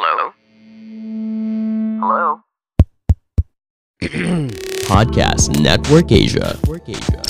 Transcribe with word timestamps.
Hello? 0.00 0.32
Hello? 1.98 2.40
Podcast 4.86 5.58
Network 5.60 6.12
Asia. 6.12 6.56
Network 6.62 6.88
Asia. 6.88 7.20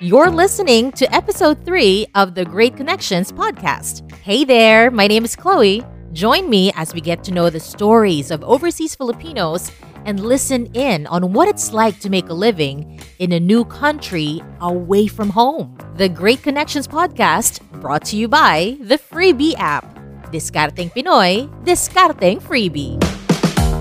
You're 0.00 0.30
listening 0.30 0.90
to 0.92 1.14
episode 1.14 1.64
3 1.64 2.08
of 2.16 2.34
the 2.34 2.44
Great 2.44 2.76
Connections 2.76 3.30
podcast. 3.30 4.10
Hey 4.22 4.44
there, 4.44 4.90
my 4.90 5.06
name 5.06 5.24
is 5.24 5.36
Chloe. 5.36 5.84
Join 6.14 6.48
me 6.48 6.70
as 6.76 6.94
we 6.94 7.00
get 7.00 7.24
to 7.24 7.32
know 7.32 7.50
the 7.50 7.58
stories 7.58 8.30
of 8.30 8.44
overseas 8.44 8.94
Filipinos 8.94 9.72
and 10.04 10.20
listen 10.20 10.66
in 10.66 11.08
on 11.08 11.32
what 11.32 11.48
it's 11.48 11.72
like 11.72 11.98
to 11.98 12.08
make 12.08 12.28
a 12.28 12.32
living 12.32 13.00
in 13.18 13.32
a 13.32 13.40
new 13.40 13.64
country 13.64 14.40
away 14.60 15.08
from 15.08 15.28
home. 15.28 15.76
The 15.96 16.08
Great 16.08 16.40
Connections 16.40 16.86
podcast 16.86 17.58
brought 17.80 18.04
to 18.06 18.16
you 18.16 18.28
by 18.28 18.78
the 18.78 18.96
FreeBee 18.96 19.58
app. 19.58 19.90
Diskarteng 20.30 20.94
Pinoy, 20.94 21.50
diskarteng 21.64 22.40
FreeBee. 22.40 22.94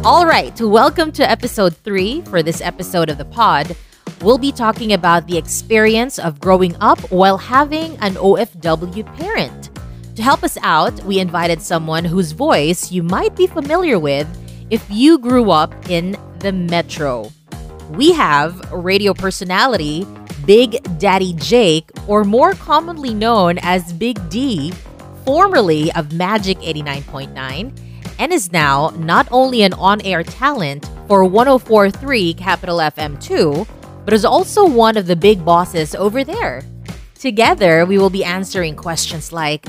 All 0.04 0.26
right, 0.26 0.60
welcome 0.60 1.12
to 1.12 1.30
episode 1.30 1.78
3 1.78 2.22
for 2.24 2.42
this 2.42 2.62
episode 2.62 3.12
of 3.12 3.20
the 3.20 3.26
pod 3.26 3.78
we'll 4.24 4.38
be 4.38 4.52
talking 4.52 4.94
about 4.94 5.28
the 5.28 5.38
experience 5.38 6.18
of 6.18 6.40
growing 6.40 6.76
up 6.80 7.00
while 7.12 7.38
having 7.38 7.98
an 7.98 8.16
OFW 8.16 9.06
parent. 9.18 9.73
To 10.16 10.22
help 10.22 10.44
us 10.44 10.58
out, 10.62 10.94
we 11.06 11.20
invited 11.20 11.62
someone 11.62 12.06
whose 12.06 12.34
voice 12.34 12.92
you 12.92 13.02
might 13.02 13.36
be 13.36 13.48
familiar 13.48 13.98
with 13.98 14.28
if 14.70 14.86
you 14.90 15.18
grew 15.18 15.50
up 15.50 15.74
in 15.90 16.16
the 16.40 16.52
metro. 16.52 17.32
We 17.90 18.12
have 18.14 18.72
radio 18.72 19.14
personality 19.14 20.06
Big 20.46 20.84
Daddy 21.00 21.34
Jake, 21.34 21.90
or 22.08 22.24
more 22.24 22.54
commonly 22.54 23.14
known 23.14 23.58
as 23.60 23.94
Big 23.94 24.20
D, 24.30 24.72
formerly 25.26 25.92
of 25.94 26.12
Magic 26.14 26.60
89.9, 26.60 27.80
and 28.20 28.34
is 28.34 28.52
now 28.52 28.90
not 28.98 29.28
only 29.32 29.64
an 29.64 29.74
on 29.74 30.02
air 30.02 30.22
talent 30.22 30.90
for 31.08 31.24
1043 31.24 32.34
Capital 32.34 32.78
FM 32.78 33.22
2 33.24 33.66
but 34.06 34.14
is 34.14 34.26
also 34.26 34.68
one 34.68 34.98
of 34.98 35.08
the 35.08 35.16
big 35.16 35.46
bosses 35.46 35.96
over 35.96 36.24
there. 36.24 36.62
Together, 37.18 37.86
we 37.86 37.98
will 37.98 38.10
be 38.10 38.24
answering 38.24 38.76
questions 38.76 39.32
like 39.32 39.66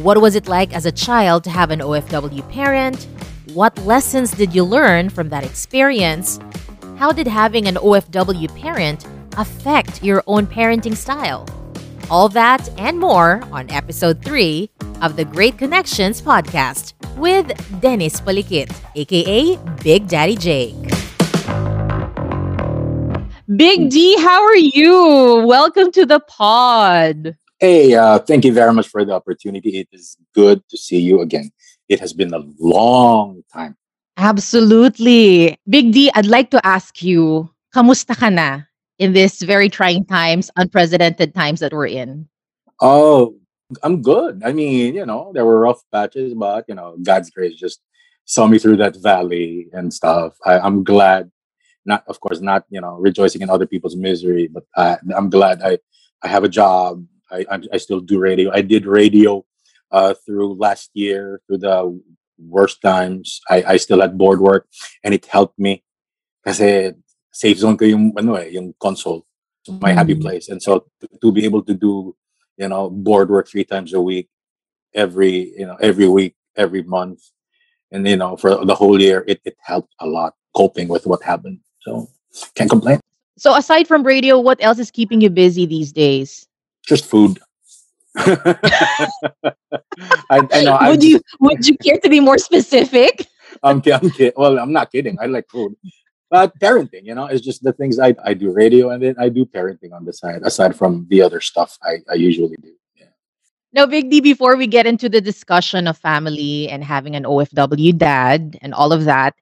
What 0.00 0.22
was 0.22 0.36
it 0.36 0.48
like 0.48 0.72
as 0.72 0.86
a 0.86 0.90
child 0.90 1.44
to 1.44 1.50
have 1.50 1.70
an 1.70 1.80
OFW 1.80 2.48
parent? 2.50 3.06
What 3.52 3.76
lessons 3.84 4.30
did 4.30 4.54
you 4.54 4.64
learn 4.64 5.10
from 5.10 5.28
that 5.28 5.44
experience? 5.44 6.40
How 6.96 7.12
did 7.12 7.26
having 7.26 7.68
an 7.68 7.74
OFW 7.74 8.58
parent 8.58 9.04
affect 9.36 10.02
your 10.02 10.24
own 10.26 10.46
parenting 10.46 10.96
style? 10.96 11.46
All 12.08 12.30
that 12.30 12.70
and 12.78 12.98
more 12.98 13.42
on 13.52 13.70
episode 13.70 14.24
3 14.24 14.70
of 15.02 15.16
the 15.16 15.26
Great 15.26 15.58
Connections 15.58 16.22
podcast 16.22 16.94
with 17.18 17.52
Dennis 17.82 18.18
Poliquit, 18.18 18.74
aka 18.94 19.58
Big 19.84 20.08
Daddy 20.08 20.36
Jake. 20.36 20.74
Big 23.54 23.90
D, 23.90 24.18
how 24.22 24.42
are 24.42 24.56
you? 24.56 25.44
Welcome 25.46 25.92
to 25.92 26.06
the 26.06 26.20
pod. 26.20 27.36
Hey, 27.62 27.94
uh, 27.94 28.18
thank 28.18 28.44
you 28.44 28.52
very 28.52 28.74
much 28.74 28.88
for 28.88 29.04
the 29.04 29.12
opportunity. 29.12 29.78
It 29.78 29.88
is 29.92 30.16
good 30.34 30.68
to 30.68 30.76
see 30.76 30.98
you 30.98 31.20
again. 31.20 31.52
It 31.88 32.00
has 32.00 32.12
been 32.12 32.34
a 32.34 32.42
long 32.58 33.44
time. 33.52 33.76
Absolutely. 34.16 35.56
Big 35.70 35.92
D, 35.92 36.10
I'd 36.16 36.26
like 36.26 36.50
to 36.50 36.66
ask 36.66 37.04
you, 37.04 37.48
kamusta 37.72 38.18
ka 38.18 38.30
na 38.30 38.62
in 38.98 39.12
this 39.12 39.42
very 39.42 39.68
trying 39.68 40.04
times, 40.04 40.50
unprecedented 40.56 41.36
times 41.36 41.60
that 41.60 41.72
we're 41.72 41.86
in? 41.86 42.26
Oh, 42.80 43.36
I'm 43.84 44.02
good. 44.02 44.42
I 44.44 44.50
mean, 44.50 44.96
you 44.96 45.06
know, 45.06 45.30
there 45.32 45.46
were 45.46 45.60
rough 45.60 45.82
patches, 45.92 46.34
but, 46.34 46.64
you 46.66 46.74
know, 46.74 46.96
God's 47.00 47.30
grace 47.30 47.54
just 47.54 47.78
saw 48.24 48.48
me 48.48 48.58
through 48.58 48.78
that 48.78 48.96
valley 48.96 49.68
and 49.72 49.94
stuff. 49.94 50.34
I, 50.44 50.58
I'm 50.58 50.82
glad 50.82 51.30
not 51.84 52.02
of 52.06 52.18
course 52.20 52.40
not 52.40 52.64
you 52.70 52.80
know 52.80 52.94
rejoicing 52.94 53.42
in 53.42 53.50
other 53.50 53.66
people's 53.66 53.96
misery 53.96 54.46
but 54.46 54.62
I, 54.76 54.98
i'm 55.16 55.28
glad 55.28 55.60
i 55.62 55.78
i 56.22 56.28
have 56.28 56.44
a 56.44 56.48
job 56.48 57.04
i 57.32 57.44
i, 57.50 57.56
I 57.72 57.76
still 57.78 58.00
do 58.00 58.18
radio 58.18 58.50
i 58.52 58.60
did 58.60 58.86
radio 58.86 59.44
uh, 59.90 60.14
through 60.24 60.54
last 60.54 60.90
year 60.94 61.40
through 61.46 61.58
the 61.58 62.00
worst 62.38 62.80
times 62.80 63.40
i 63.50 63.74
i 63.74 63.76
still 63.76 64.00
had 64.00 64.18
board 64.18 64.40
work 64.40 64.66
and 65.04 65.14
it 65.14 65.26
helped 65.26 65.58
me 65.58 65.82
kasi 66.44 66.92
safe 67.32 67.58
zone 67.58 67.76
ko 67.76 67.84
yung 67.84 68.12
ano 68.16 68.34
eh 68.34 68.50
yung 68.52 68.74
console 68.80 69.24
my 69.80 69.92
mm. 69.92 69.94
happy 69.94 70.14
place 70.14 70.48
and 70.48 70.62
so 70.62 70.84
to, 71.00 71.06
to 71.20 71.32
be 71.32 71.44
able 71.44 71.62
to 71.62 71.74
do 71.74 72.16
you 72.58 72.68
know 72.68 72.90
board 72.90 73.30
work 73.30 73.48
three 73.48 73.64
times 73.64 73.92
a 73.92 74.00
week 74.00 74.28
every 74.94 75.54
you 75.56 75.66
know 75.66 75.76
every 75.80 76.08
week 76.08 76.34
every 76.56 76.82
month 76.82 77.20
and 77.92 78.06
you 78.08 78.16
know 78.16 78.36
for 78.36 78.64
the 78.64 78.74
whole 78.74 79.00
year 79.00 79.24
it, 79.28 79.40
it 79.44 79.56
helped 79.60 79.94
a 80.00 80.06
lot 80.06 80.34
coping 80.56 80.88
with 80.88 81.06
what 81.06 81.22
happened 81.22 81.60
so 81.80 82.08
can't 82.54 82.70
complain. 82.70 83.00
So 83.36 83.54
aside 83.56 83.88
from 83.88 84.02
radio, 84.02 84.38
what 84.38 84.62
else 84.62 84.78
is 84.78 84.90
keeping 84.90 85.20
you 85.20 85.30
busy 85.30 85.66
these 85.66 85.92
days? 85.92 86.46
Just 86.86 87.06
food. 87.06 87.38
I, 88.16 89.08
I 90.30 90.64
know, 90.64 90.78
would 90.82 91.02
you 91.02 91.20
would 91.40 91.66
you 91.66 91.76
care 91.78 91.98
to 91.98 92.10
be 92.10 92.20
more 92.20 92.38
specific? 92.38 93.26
I'm, 93.62 93.82
I'm 93.92 94.10
kidding. 94.10 94.32
Well, 94.36 94.58
I'm 94.58 94.72
not 94.72 94.92
kidding. 94.92 95.18
I 95.20 95.26
like 95.26 95.48
food. 95.48 95.74
But 96.30 96.58
parenting, 96.58 97.04
you 97.04 97.14
know, 97.14 97.26
is 97.26 97.42
just 97.42 97.62
the 97.62 97.74
things 97.74 97.98
I, 97.98 98.14
I 98.24 98.32
do 98.32 98.50
radio 98.52 98.88
and 98.88 99.02
then 99.02 99.14
I 99.18 99.28
do 99.28 99.44
parenting 99.44 99.92
on 99.92 100.06
the 100.06 100.14
side, 100.14 100.40
aside 100.44 100.74
from 100.74 101.06
the 101.10 101.20
other 101.20 101.42
stuff 101.42 101.76
I, 101.82 101.98
I 102.10 102.14
usually 102.14 102.56
do. 102.62 102.72
Yeah. 102.96 103.08
Now, 103.74 103.84
Big 103.84 104.10
D, 104.10 104.22
before 104.22 104.56
we 104.56 104.66
get 104.66 104.86
into 104.86 105.10
the 105.10 105.20
discussion 105.20 105.86
of 105.86 105.98
family 105.98 106.70
and 106.70 106.82
having 106.82 107.16
an 107.16 107.24
OFW 107.24 107.98
dad 107.98 108.58
and 108.62 108.72
all 108.72 108.94
of 108.94 109.04
that, 109.04 109.34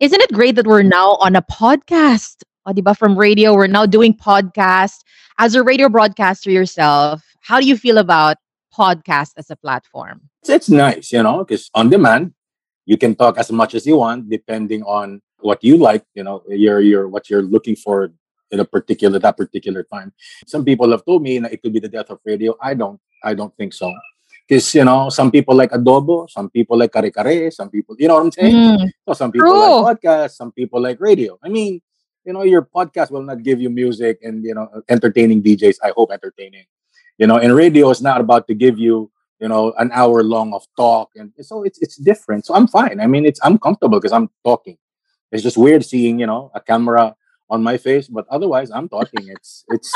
isn't 0.00 0.22
it 0.22 0.32
great 0.32 0.54
that 0.54 0.66
we're 0.66 0.82
now 0.82 1.16
on 1.20 1.36
a 1.36 1.42
podcast? 1.42 2.42
O, 2.68 2.70
diba? 2.70 2.94
From 2.94 3.16
radio, 3.16 3.54
we're 3.54 3.66
now 3.66 3.86
doing 3.86 4.12
podcast. 4.12 5.00
As 5.38 5.54
a 5.54 5.62
radio 5.62 5.88
broadcaster 5.88 6.50
yourself, 6.50 7.24
how 7.40 7.60
do 7.60 7.66
you 7.66 7.78
feel 7.78 7.96
about 7.96 8.36
podcast 8.76 9.32
as 9.38 9.48
a 9.48 9.56
platform? 9.56 10.28
It's 10.46 10.68
nice, 10.68 11.10
you 11.10 11.22
know, 11.22 11.44
because 11.44 11.70
on 11.72 11.88
demand, 11.88 12.34
you 12.84 12.98
can 12.98 13.14
talk 13.14 13.38
as 13.38 13.50
much 13.50 13.74
as 13.74 13.86
you 13.86 13.96
want, 13.96 14.28
depending 14.28 14.82
on 14.82 15.22
what 15.40 15.64
you 15.64 15.78
like, 15.78 16.04
you 16.12 16.22
know, 16.22 16.42
your 16.46 16.80
your 16.80 17.08
what 17.08 17.30
you're 17.30 17.40
looking 17.40 17.74
for 17.74 18.12
in 18.50 18.60
a 18.60 18.66
particular 18.66 19.18
that 19.18 19.38
particular 19.38 19.82
time. 19.84 20.12
Some 20.46 20.62
people 20.62 20.90
have 20.90 21.06
told 21.06 21.22
me 21.22 21.38
that 21.38 21.54
it 21.54 21.62
could 21.62 21.72
be 21.72 21.80
the 21.80 21.88
death 21.88 22.10
of 22.10 22.20
radio. 22.26 22.54
I 22.60 22.74
don't 22.74 23.00
I 23.24 23.32
don't 23.32 23.56
think 23.56 23.72
so. 23.72 23.94
Because 24.46 24.74
you 24.74 24.84
know, 24.84 25.08
some 25.08 25.30
people 25.30 25.56
like 25.56 25.70
adobo, 25.70 26.28
some 26.28 26.50
people 26.50 26.76
like 26.76 26.92
kare 26.92 27.10
kare, 27.10 27.50
some 27.50 27.70
people, 27.70 27.96
you 27.98 28.08
know 28.08 28.16
what 28.16 28.24
I'm 28.24 28.32
saying? 28.32 28.54
Mm. 28.54 28.88
So 29.08 29.14
some 29.14 29.32
people 29.32 29.52
True. 29.52 29.80
like 29.80 30.00
podcast, 30.00 30.32
some 30.32 30.52
people 30.52 30.82
like 30.82 31.00
radio. 31.00 31.38
I 31.42 31.48
mean, 31.48 31.80
you 32.28 32.34
know, 32.34 32.42
your 32.44 32.60
podcast 32.60 33.10
will 33.10 33.22
not 33.22 33.42
give 33.42 33.58
you 33.58 33.70
music 33.70 34.20
and 34.22 34.44
you 34.44 34.52
know 34.52 34.68
entertaining 34.90 35.42
DJs. 35.42 35.76
I 35.82 35.92
hope 35.96 36.12
entertaining. 36.12 36.66
You 37.16 37.26
know, 37.26 37.38
and 37.38 37.56
radio 37.56 37.88
is 37.88 38.02
not 38.02 38.20
about 38.20 38.46
to 38.48 38.54
give 38.54 38.78
you 38.78 39.10
you 39.40 39.48
know 39.48 39.72
an 39.78 39.90
hour 39.94 40.22
long 40.22 40.52
of 40.52 40.68
talk, 40.76 41.08
and 41.16 41.32
so 41.40 41.64
it's 41.64 41.80
it's 41.80 41.96
different. 41.96 42.44
So 42.44 42.54
I'm 42.54 42.68
fine. 42.68 43.00
I 43.00 43.06
mean, 43.06 43.24
it's 43.24 43.40
I'm 43.42 43.56
comfortable 43.56 43.98
because 43.98 44.12
I'm 44.12 44.28
talking. 44.44 44.76
It's 45.32 45.42
just 45.42 45.56
weird 45.56 45.86
seeing 45.86 46.20
you 46.20 46.26
know 46.26 46.52
a 46.54 46.60
camera 46.60 47.16
on 47.48 47.62
my 47.62 47.78
face, 47.78 48.08
but 48.08 48.28
otherwise 48.28 48.70
I'm 48.70 48.92
talking. 48.92 49.24
It's 49.32 49.64
it's 49.68 49.90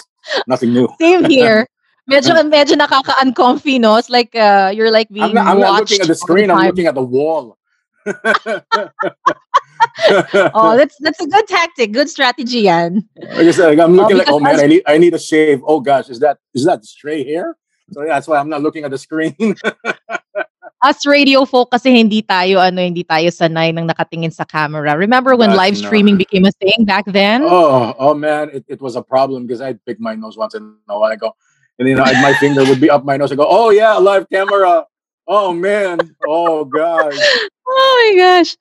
nothing 0.48 0.72
new. 0.72 0.88
Same 0.98 1.28
here. 1.36 1.68
medyo 2.08 2.32
medyo 2.48 2.74
nakaka-uncomfy, 2.80 3.78
no? 3.78 4.00
It's 4.00 4.08
like 4.08 4.34
uh, 4.34 4.72
you're 4.74 4.90
like 4.90 5.12
being 5.12 5.36
I'm 5.36 5.36
not, 5.36 5.46
I'm 5.46 5.60
not 5.60 5.80
looking 5.80 6.00
at 6.00 6.08
the 6.08 6.16
screen. 6.16 6.48
The 6.48 6.54
I'm 6.54 6.66
looking 6.72 6.88
at 6.88 6.96
the 6.96 7.04
wall. 7.04 7.58
oh, 10.54 10.76
that's 10.76 10.96
that's 11.00 11.20
a 11.20 11.26
good 11.26 11.46
tactic, 11.48 11.92
good 11.92 12.08
strategy, 12.08 12.60
yan. 12.60 13.06
Like 13.16 13.48
I 13.48 13.50
said, 13.50 13.78
I'm 13.78 13.92
oh, 13.92 14.02
looking 14.02 14.16
oh, 14.16 14.18
like, 14.18 14.30
oh 14.30 14.40
man, 14.40 14.60
I 14.60 14.66
need 14.66 14.82
I 14.86 14.98
need 14.98 15.14
a 15.14 15.18
shave. 15.18 15.60
Oh 15.66 15.80
gosh, 15.80 16.08
is 16.08 16.20
that 16.20 16.38
is 16.54 16.64
that 16.64 16.84
straight 16.84 17.26
hair? 17.26 17.56
So 17.92 18.02
yeah, 18.02 18.14
that's 18.14 18.28
why 18.28 18.38
I'm 18.38 18.48
not 18.48 18.62
looking 18.62 18.84
at 18.84 18.90
the 18.90 18.98
screen. 18.98 19.34
Us 20.82 21.06
radio 21.06 21.44
folk 21.46 21.70
kasi 21.70 21.94
hindi 21.94 22.26
tayo 22.26 22.58
ano 22.58 22.82
hindi 22.82 23.06
tayo 23.06 23.30
sanay 23.30 23.70
nang 23.70 23.86
nakatingin 23.86 24.34
sa 24.34 24.42
camera. 24.42 24.98
Remember 24.98 25.38
when 25.38 25.54
that's 25.54 25.62
live 25.62 25.76
streaming 25.78 26.18
not. 26.18 26.26
became 26.26 26.44
a 26.44 26.50
thing 26.58 26.82
back 26.82 27.06
then? 27.06 27.46
Oh, 27.46 27.94
oh 27.98 28.14
man, 28.14 28.50
it, 28.50 28.64
it 28.66 28.80
was 28.82 28.98
a 28.98 29.02
problem 29.02 29.46
because 29.46 29.62
I'd 29.62 29.78
pick 29.86 30.00
my 30.02 30.18
nose 30.18 30.36
once 30.36 30.58
in 30.58 30.74
a 30.90 30.98
while. 30.98 31.12
I 31.12 31.14
go, 31.14 31.38
and 31.78 31.86
you 31.86 31.94
know 31.94 32.02
my 32.02 32.34
finger 32.42 32.66
would 32.66 32.80
be 32.82 32.90
up 32.90 33.04
my 33.06 33.16
nose. 33.16 33.30
I 33.30 33.38
go, 33.38 33.46
oh 33.46 33.70
yeah, 33.70 33.94
live 33.94 34.26
camera. 34.26 34.90
Oh 35.28 35.52
man. 35.52 35.98
Oh 36.26 36.64
gosh. 36.64 37.18
Oh 37.74 38.12
my 38.12 38.20
gosh. 38.20 38.56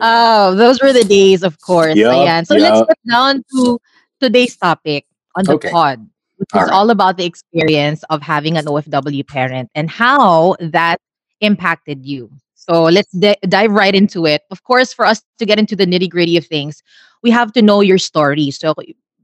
Oh, 0.00 0.54
those 0.54 0.82
were 0.82 0.92
the 0.92 1.04
days, 1.04 1.42
of 1.42 1.60
course. 1.60 1.96
Yep, 1.96 2.12
Ayan. 2.12 2.46
So 2.46 2.54
yep. 2.54 2.72
let's 2.72 2.86
get 2.88 2.98
down 3.08 3.44
to 3.54 3.78
today's 4.20 4.56
topic 4.56 5.06
on 5.36 5.44
the 5.44 5.54
okay. 5.54 5.70
pod, 5.70 6.06
which 6.36 6.48
all 6.52 6.62
is 6.62 6.68
right. 6.68 6.74
all 6.74 6.90
about 6.90 7.16
the 7.16 7.24
experience 7.24 8.02
of 8.10 8.22
having 8.22 8.56
an 8.56 8.66
OFW 8.66 9.26
parent 9.26 9.70
and 9.74 9.90
how 9.90 10.56
that 10.60 11.00
impacted 11.40 12.04
you. 12.04 12.30
So 12.54 12.84
let's 12.84 13.10
di- 13.12 13.38
dive 13.48 13.70
right 13.70 13.94
into 13.94 14.26
it. 14.26 14.42
Of 14.50 14.64
course, 14.64 14.92
for 14.92 15.06
us 15.06 15.22
to 15.38 15.46
get 15.46 15.58
into 15.58 15.76
the 15.76 15.86
nitty 15.86 16.10
gritty 16.10 16.36
of 16.36 16.46
things, 16.46 16.82
we 17.22 17.30
have 17.30 17.52
to 17.52 17.62
know 17.62 17.80
your 17.80 17.98
story. 17.98 18.50
So, 18.50 18.74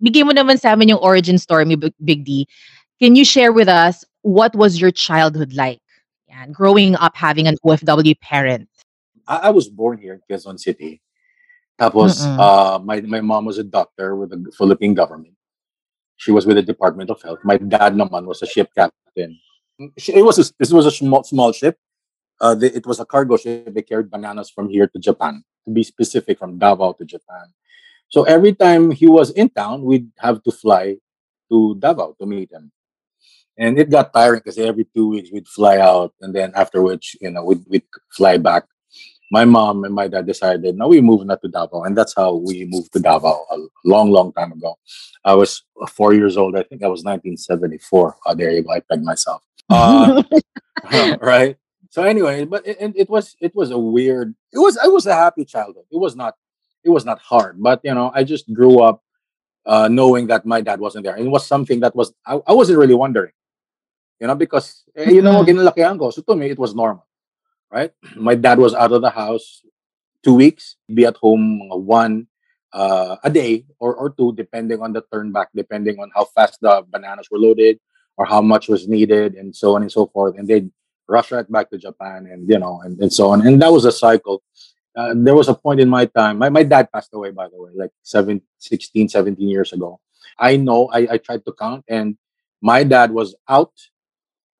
bigay 0.02 0.24
mo 0.24 0.32
naman 0.32 0.60
sa 0.60 0.72
amin 0.72 0.88
yung 0.88 0.98
origin 0.98 1.38
story, 1.38 1.64
Big 2.04 2.24
D. 2.24 2.46
Can 3.00 3.16
you 3.16 3.24
share 3.24 3.52
with 3.52 3.68
us 3.68 4.04
what 4.22 4.54
was 4.54 4.80
your 4.80 4.90
childhood 4.90 5.52
like? 5.52 5.80
Yan, 6.28 6.52
growing 6.52 6.96
up 6.96 7.16
having 7.16 7.46
an 7.46 7.56
OFW 7.66 8.18
parent. 8.20 8.68
I, 9.26 9.49
I 9.49 9.50
was 9.50 9.69
born 9.69 9.99
here 9.99 10.15
in 10.15 10.21
Quezon 10.29 10.59
City. 10.59 11.00
Tapos, 11.81 12.23
uh, 12.38 12.79
my, 12.79 13.00
my 13.03 13.21
mom 13.21 13.44
was 13.47 13.59
a 13.59 13.65
doctor 13.65 14.15
with 14.17 14.31
the 14.31 14.53
Philippine 14.56 14.94
government. 14.94 15.35
She 16.17 16.31
was 16.31 16.47
with 16.47 16.56
the 16.56 16.62
Department 16.62 17.11
of 17.11 17.21
Health. 17.23 17.41
My 17.43 17.56
dad 17.59 17.94
naman 17.94 18.26
was 18.26 18.43
a 18.43 18.47
ship 18.47 18.71
captain. 18.76 19.38
She- 19.99 20.15
It 20.15 20.25
was 20.25 20.38
a, 20.38 20.53
this 20.59 20.71
was 20.73 20.87
a 20.87 20.91
small, 20.93 21.25
small 21.25 21.53
ship. 21.53 21.76
Uh, 22.41 22.55
the, 22.55 22.75
it 22.75 22.87
was 22.87 23.00
a 23.00 23.05
cargo 23.05 23.37
ship. 23.37 23.75
They 23.75 23.82
carried 23.82 24.11
bananas 24.11 24.50
from 24.50 24.69
here 24.69 24.87
to 24.87 24.99
Japan. 24.99 25.43
To 25.67 25.73
be 25.73 25.82
specific, 25.82 26.38
from 26.38 26.59
Davao 26.59 26.93
to 26.93 27.05
Japan. 27.05 27.47
So 28.09 28.25
every 28.25 28.53
time 28.53 28.91
he 28.91 29.06
was 29.09 29.31
in 29.31 29.49
town, 29.49 29.82
we'd 29.82 30.11
have 30.19 30.43
to 30.44 30.53
fly 30.53 30.99
to 31.50 31.75
Davao 31.79 32.15
to 32.21 32.26
meet 32.26 32.53
him. 32.53 32.71
And 33.56 33.79
it 33.79 33.88
got 33.88 34.12
tiring 34.12 34.41
because 34.44 34.59
every 34.59 34.85
two 34.94 35.09
weeks 35.09 35.31
we'd 35.32 35.49
fly 35.49 35.79
out, 35.79 36.12
and 36.21 36.35
then 36.35 36.53
after 36.55 36.82
which, 36.82 37.17
you 37.21 37.31
know, 37.31 37.44
we'd, 37.44 37.65
we'd 37.69 37.87
fly 38.12 38.37
back 38.37 38.65
my 39.31 39.44
mom 39.44 39.85
and 39.85 39.94
my 39.94 40.09
dad 40.09 40.26
decided 40.26 40.76
now 40.76 40.88
we 40.88 41.00
move 41.00 41.25
not 41.26 41.41
to 41.43 41.49
Davao, 41.49 41.85
and 41.85 41.97
that's 41.97 42.15
how 42.17 42.35
we 42.37 42.67
moved 42.67 42.93
to 42.93 43.00
Davao 43.00 43.47
a 43.50 43.59
long, 43.85 44.11
long 44.11 44.32
time 44.32 44.53
ago. 44.53 44.76
I 45.25 45.35
was 45.35 45.62
four 45.91 46.15
years 46.15 46.37
old. 46.37 46.56
I 46.56 46.62
think 46.62 46.82
I 46.82 46.88
was 46.88 47.03
1974. 47.05 48.17
Oh, 48.26 48.35
there 48.35 48.50
you. 48.53 48.65
I 48.71 48.81
pegged 48.81 49.05
myself. 49.05 49.43
Uh, 49.71 50.23
right. 51.21 51.56
So 51.91 52.03
anyway, 52.03 52.44
but 52.44 52.67
it, 52.67 52.93
it, 52.97 53.09
was 53.09 53.37
it 53.41 53.55
was 53.55 53.71
a 53.71 53.79
weird. 53.79 54.35
It 54.53 54.59
was 54.59 54.76
it 54.76 54.93
was 54.93 55.06
a 55.06 55.15
happy 55.15 55.44
childhood. 55.44 55.85
It 55.91 55.97
was 55.99 56.17
not 56.17 56.35
it 56.85 56.91
was 56.91 57.05
not 57.05 57.19
hard, 57.21 57.56
but 57.62 57.81
you 57.85 57.94
know 57.94 58.11
I 58.15 58.25
just 58.25 58.53
grew 58.53 58.81
up 58.82 59.03
uh, 59.67 59.88
knowing 59.88 60.26
that 60.29 60.44
my 60.44 60.61
dad 60.61 60.81
wasn't 60.81 61.05
there. 61.05 61.15
And 61.15 61.26
it 61.26 61.31
was 61.31 61.47
something 61.47 61.81
that 61.81 61.94
was 61.97 62.12
I, 62.26 62.41
I 62.47 62.53
wasn't 62.53 62.79
really 62.79 62.94
wondering, 62.94 63.32
you 64.21 64.26
know, 64.26 64.35
because 64.35 64.85
eh, 64.97 65.11
you 65.11 65.23
know 65.23 65.43
Mhm. 65.43 65.49
ginalakihan 65.49 65.99
ko. 65.99 66.11
So 66.11 66.23
to 66.23 66.37
me 66.37 66.50
it 66.50 66.59
was 66.59 66.75
normal, 66.75 67.06
right? 67.75 67.91
My 68.15 68.37
dad 68.37 68.59
was 68.59 68.73
out 68.73 68.93
of 68.93 69.03
the 69.03 69.11
house 69.11 69.62
two 70.23 70.35
weeks, 70.35 70.76
be 70.87 71.05
at 71.05 71.17
home 71.17 71.69
one 71.69 72.29
uh, 72.73 73.17
a 73.25 73.31
day 73.31 73.67
or, 73.81 73.94
or 73.94 74.11
two, 74.11 74.32
depending 74.37 74.81
on 74.81 74.93
the 74.93 75.03
turn 75.12 75.32
back, 75.32 75.49
depending 75.55 75.99
on 75.99 76.11
how 76.15 76.25
fast 76.25 76.61
the 76.62 76.87
bananas 76.88 77.29
were 77.31 77.38
loaded 77.38 77.81
or 78.17 78.25
how 78.25 78.41
much 78.41 78.69
was 78.69 78.87
needed, 78.87 79.35
and 79.35 79.55
so 79.55 79.75
on 79.75 79.82
and 79.82 79.91
so 79.91 80.06
forth. 80.06 80.38
And 80.38 80.47
they'd 80.47 80.71
rush 81.09 81.32
right 81.32 81.50
back 81.50 81.69
to 81.71 81.79
Japan, 81.79 82.29
and 82.31 82.49
you 82.49 82.59
know, 82.59 82.81
and, 82.85 82.99
and 83.00 83.12
so 83.12 83.31
on. 83.31 83.44
And 83.44 83.61
that 83.61 83.73
was 83.73 83.85
a 83.85 83.93
cycle. 83.93 84.43
Uh, 84.97 85.12
there 85.17 85.35
was 85.35 85.49
a 85.49 85.55
point 85.55 85.81
in 85.81 85.88
my 85.88 86.06
time. 86.06 86.38
My, 86.38 86.49
my 86.49 86.62
dad 86.62 86.93
passed 86.93 87.11
away, 87.12 87.32
by 87.32 87.49
the 87.49 87.61
way, 87.61 87.73
like 87.75 87.91
seven, 88.05 88.41
16, 88.59 89.09
17 89.09 89.49
years 89.49 89.73
ago. 89.73 89.99
I 90.38 90.56
know. 90.56 90.88
I, 90.93 91.09
I 91.11 91.19
tried 91.19 91.44
to 91.44 91.53
count, 91.53 91.85
and 91.88 92.17
my 92.62 92.85
dad 92.85 93.11
was 93.11 93.35
out 93.49 93.73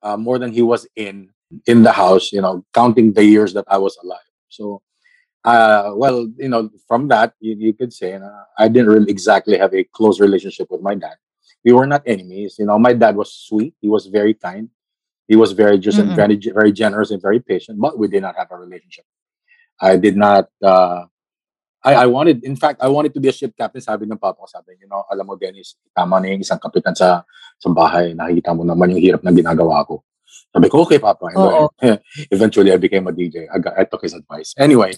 uh, 0.03 0.17
more 0.17 0.37
than 0.37 0.51
he 0.51 0.61
was 0.61 0.85
in 0.97 1.29
in 1.65 1.83
the 1.83 1.91
house. 1.91 2.31
You 2.31 2.41
know, 2.41 2.65
counting 2.73 3.13
the 3.13 3.23
years 3.23 3.53
that 3.53 3.65
I 3.67 3.77
was 3.77 3.97
alive. 4.03 4.29
So 4.49 4.81
uh, 5.45 5.93
well, 5.95 6.27
you 6.37 6.49
know, 6.49 6.69
from 6.87 7.07
that, 7.07 7.33
you, 7.39 7.55
you 7.57 7.73
could 7.73 7.93
say 7.93 8.13
uh, 8.15 8.43
I 8.57 8.67
didn't 8.67 8.89
really 8.89 9.11
exactly 9.11 9.57
have 9.57 9.73
a 9.73 9.83
close 9.83 10.19
relationship 10.19 10.67
with 10.71 10.81
my 10.81 10.95
dad. 10.95 11.15
We 11.63 11.71
were 11.71 11.85
not 11.85 12.01
enemies. 12.05 12.57
You 12.57 12.65
know, 12.65 12.77
my 12.79 12.93
dad 12.93 13.15
was 13.15 13.33
sweet. 13.33 13.75
He 13.79 13.87
was 13.87 14.07
very 14.07 14.33
kind. 14.33 14.69
He 15.27 15.35
was 15.35 15.53
very 15.53 15.77
just 15.77 15.97
and 15.97 16.09
Mm-mm. 16.09 16.15
very, 16.15 16.37
very 16.37 16.71
generous 16.71 17.11
and 17.11 17.21
very 17.21 17.39
patient. 17.39 17.79
But 17.79 17.97
we 17.97 18.07
did 18.07 18.21
not 18.21 18.35
have 18.37 18.51
a 18.51 18.57
relationship. 18.57 19.05
I 19.79 19.97
did 19.97 20.17
not. 20.17 20.49
Uh, 20.61 21.05
I, 21.83 21.93
I 21.93 22.05
wanted, 22.05 22.43
in 22.43 22.55
fact, 22.55 22.81
I 22.81 22.87
wanted 22.87 23.13
to 23.13 23.19
be 23.19 23.29
a 23.29 23.33
ship 23.33 23.53
captain. 23.57 23.81
Sabi 23.81 24.05
ng 24.05 24.17
papa 24.17 24.41
ko, 24.41 24.45
sabi, 24.45 24.73
you 24.81 24.87
know, 24.89 25.05
alam 25.09 25.25
mo, 25.25 25.37
Dennis, 25.37 25.77
tama 25.93 26.17
na 26.21 26.33
yung 26.33 26.41
isang 26.41 26.57
kapitan 26.57 26.97
sa, 26.97 27.21
sa 27.57 27.69
bahay. 27.69 28.17
Nakikita 28.17 28.57
mo 28.57 28.65
naman 28.65 28.89
yung 28.93 29.01
hirap 29.01 29.21
ng 29.21 29.37
ginagawa 29.37 29.85
ko. 29.85 30.01
Sabi 30.55 30.69
ko, 30.71 30.83
okay, 30.87 30.99
papa. 30.99 31.27
And 31.35 31.43
then, 31.43 31.99
eventually, 32.31 32.71
I 32.71 32.77
became 32.77 33.07
a 33.07 33.11
DJ. 33.11 33.47
I, 33.53 33.59
got, 33.59 33.77
I 33.77 33.83
took 33.83 34.03
his 34.03 34.13
advice. 34.15 34.55
Anyway, 34.57 34.93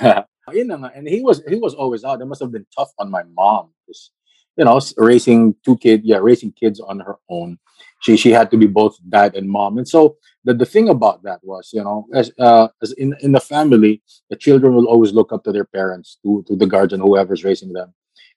yun 0.00 0.68
na 0.72 0.76
nga. 0.80 0.90
And 0.96 1.08
he 1.08 1.20
was 1.20 1.44
he 1.48 1.56
was 1.60 1.74
always 1.76 2.04
out. 2.04 2.22
It 2.22 2.26
must 2.26 2.40
have 2.40 2.52
been 2.52 2.66
tough 2.76 2.92
on 2.98 3.10
my 3.12 3.22
mom. 3.36 3.70
'Cause, 3.86 4.10
You 4.56 4.64
know, 4.64 4.80
raising 4.96 5.56
two 5.66 5.76
kids, 5.76 6.04
yeah, 6.06 6.22
raising 6.22 6.52
kids 6.56 6.80
on 6.80 7.00
her 7.04 7.16
own. 7.28 7.58
She 8.00 8.16
she 8.16 8.30
had 8.32 8.48
to 8.52 8.56
be 8.56 8.68
both 8.70 8.96
dad 9.08 9.34
and 9.36 9.50
mom. 9.50 9.76
And 9.76 9.88
so 9.88 10.16
the, 10.46 10.54
the 10.54 10.64
thing 10.64 10.88
about 10.88 11.20
that 11.26 11.40
was, 11.44 11.70
you 11.76 11.82
know, 11.84 12.06
as 12.14 12.32
uh, 12.40 12.68
as 12.80 12.92
in 12.96 13.12
in 13.20 13.32
the 13.36 13.44
family, 13.44 14.00
the 14.30 14.36
children 14.40 14.72
will 14.76 14.86
always 14.88 15.12
look 15.12 15.32
up 15.34 15.44
to 15.44 15.52
their 15.52 15.66
parents, 15.68 16.16
to 16.24 16.44
to 16.48 16.56
the 16.56 16.66
guardian, 16.70 17.00
whoever's 17.04 17.44
raising 17.44 17.72
them. 17.76 17.92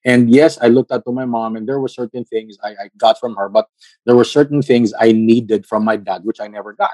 And 0.07 0.31
yes, 0.33 0.57
I 0.61 0.69
looked 0.69 0.91
up 0.93 1.03
to 1.05 1.11
my 1.11 1.25
mom, 1.25 1.57
and 1.57 1.67
there 1.67 1.81
were 1.81 1.89
certain 1.89 2.23
things 2.23 2.57
I, 2.63 2.69
I 2.69 2.89
got 2.97 3.19
from 3.19 3.35
her, 3.35 3.49
but 3.49 3.67
there 4.05 4.15
were 4.15 4.23
certain 4.23 4.61
things 4.63 4.93
I 4.99 5.11
needed 5.11 5.65
from 5.67 5.83
my 5.83 5.97
dad, 5.97 6.23
which 6.23 6.39
I 6.39 6.47
never 6.47 6.71
got 6.73 6.91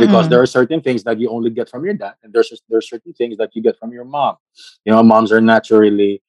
because 0.00 0.26
Mm-mm. 0.26 0.30
there 0.30 0.42
are 0.42 0.46
certain 0.46 0.80
things 0.82 1.04
that 1.04 1.20
you 1.20 1.30
only 1.30 1.50
get 1.50 1.68
from 1.70 1.84
your 1.84 1.94
dad 1.94 2.14
and 2.22 2.32
there's 2.32 2.48
just, 2.50 2.64
there's 2.68 2.90
certain 2.90 3.12
things 3.14 3.36
that 3.38 3.50
you 3.54 3.62
get 3.62 3.78
from 3.78 3.92
your 3.92 4.04
mom 4.04 4.36
you 4.84 4.92
know 4.92 5.02
moms 5.02 5.30
are 5.32 5.40
naturally 5.40 6.22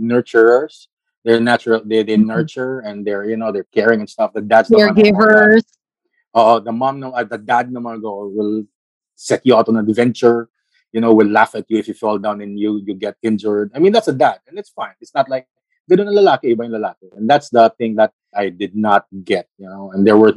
nurturers 0.00 0.88
they're 1.24 1.40
natural 1.40 1.80
they, 1.86 2.02
they 2.02 2.16
Mhm. 2.16 2.26
nurture 2.26 2.80
and 2.80 3.06
they're 3.06 3.24
you 3.30 3.36
know 3.36 3.52
they're 3.52 3.70
caring 3.72 4.00
and 4.00 4.10
stuff 4.10 4.32
the 4.34 4.42
dad's 4.42 4.68
the 4.68 4.80
one 4.80 4.96
who- 4.96 5.02
Caregivers. 5.04 5.62
uh, 6.34 6.58
the 6.60 6.72
mom 6.72 7.00
no, 7.00 7.12
uh, 7.12 7.24
the 7.24 7.38
dad 7.38 7.70
naman 7.70 8.02
go 8.02 8.26
will 8.28 8.64
set 9.14 9.40
you 9.46 9.54
out 9.56 9.68
on 9.68 9.76
an 9.76 9.88
adventure 9.88 10.50
you 10.94 11.02
know 11.02 11.12
will 11.12 11.26
laugh 11.28 11.58
at 11.58 11.66
you 11.68 11.76
if 11.76 11.90
you 11.90 11.94
fall 11.94 12.18
down 12.22 12.40
and 12.40 12.54
you 12.58 12.80
you 12.86 12.94
get 12.94 13.18
injured. 13.22 13.74
I 13.74 13.82
mean 13.82 13.90
that's 13.90 14.06
a 14.08 14.14
dad 14.14 14.38
and 14.46 14.56
it's 14.56 14.70
fine. 14.70 14.94
It's 15.02 15.14
not 15.14 15.28
like 15.28 15.50
and 15.88 17.28
that's 17.28 17.50
the 17.50 17.72
thing 17.76 17.94
that 17.96 18.12
i 18.34 18.48
did 18.48 18.74
not 18.74 19.06
get 19.24 19.48
you 19.58 19.68
know? 19.68 19.92
And 19.92 20.06
there 20.06 20.16
were 20.16 20.32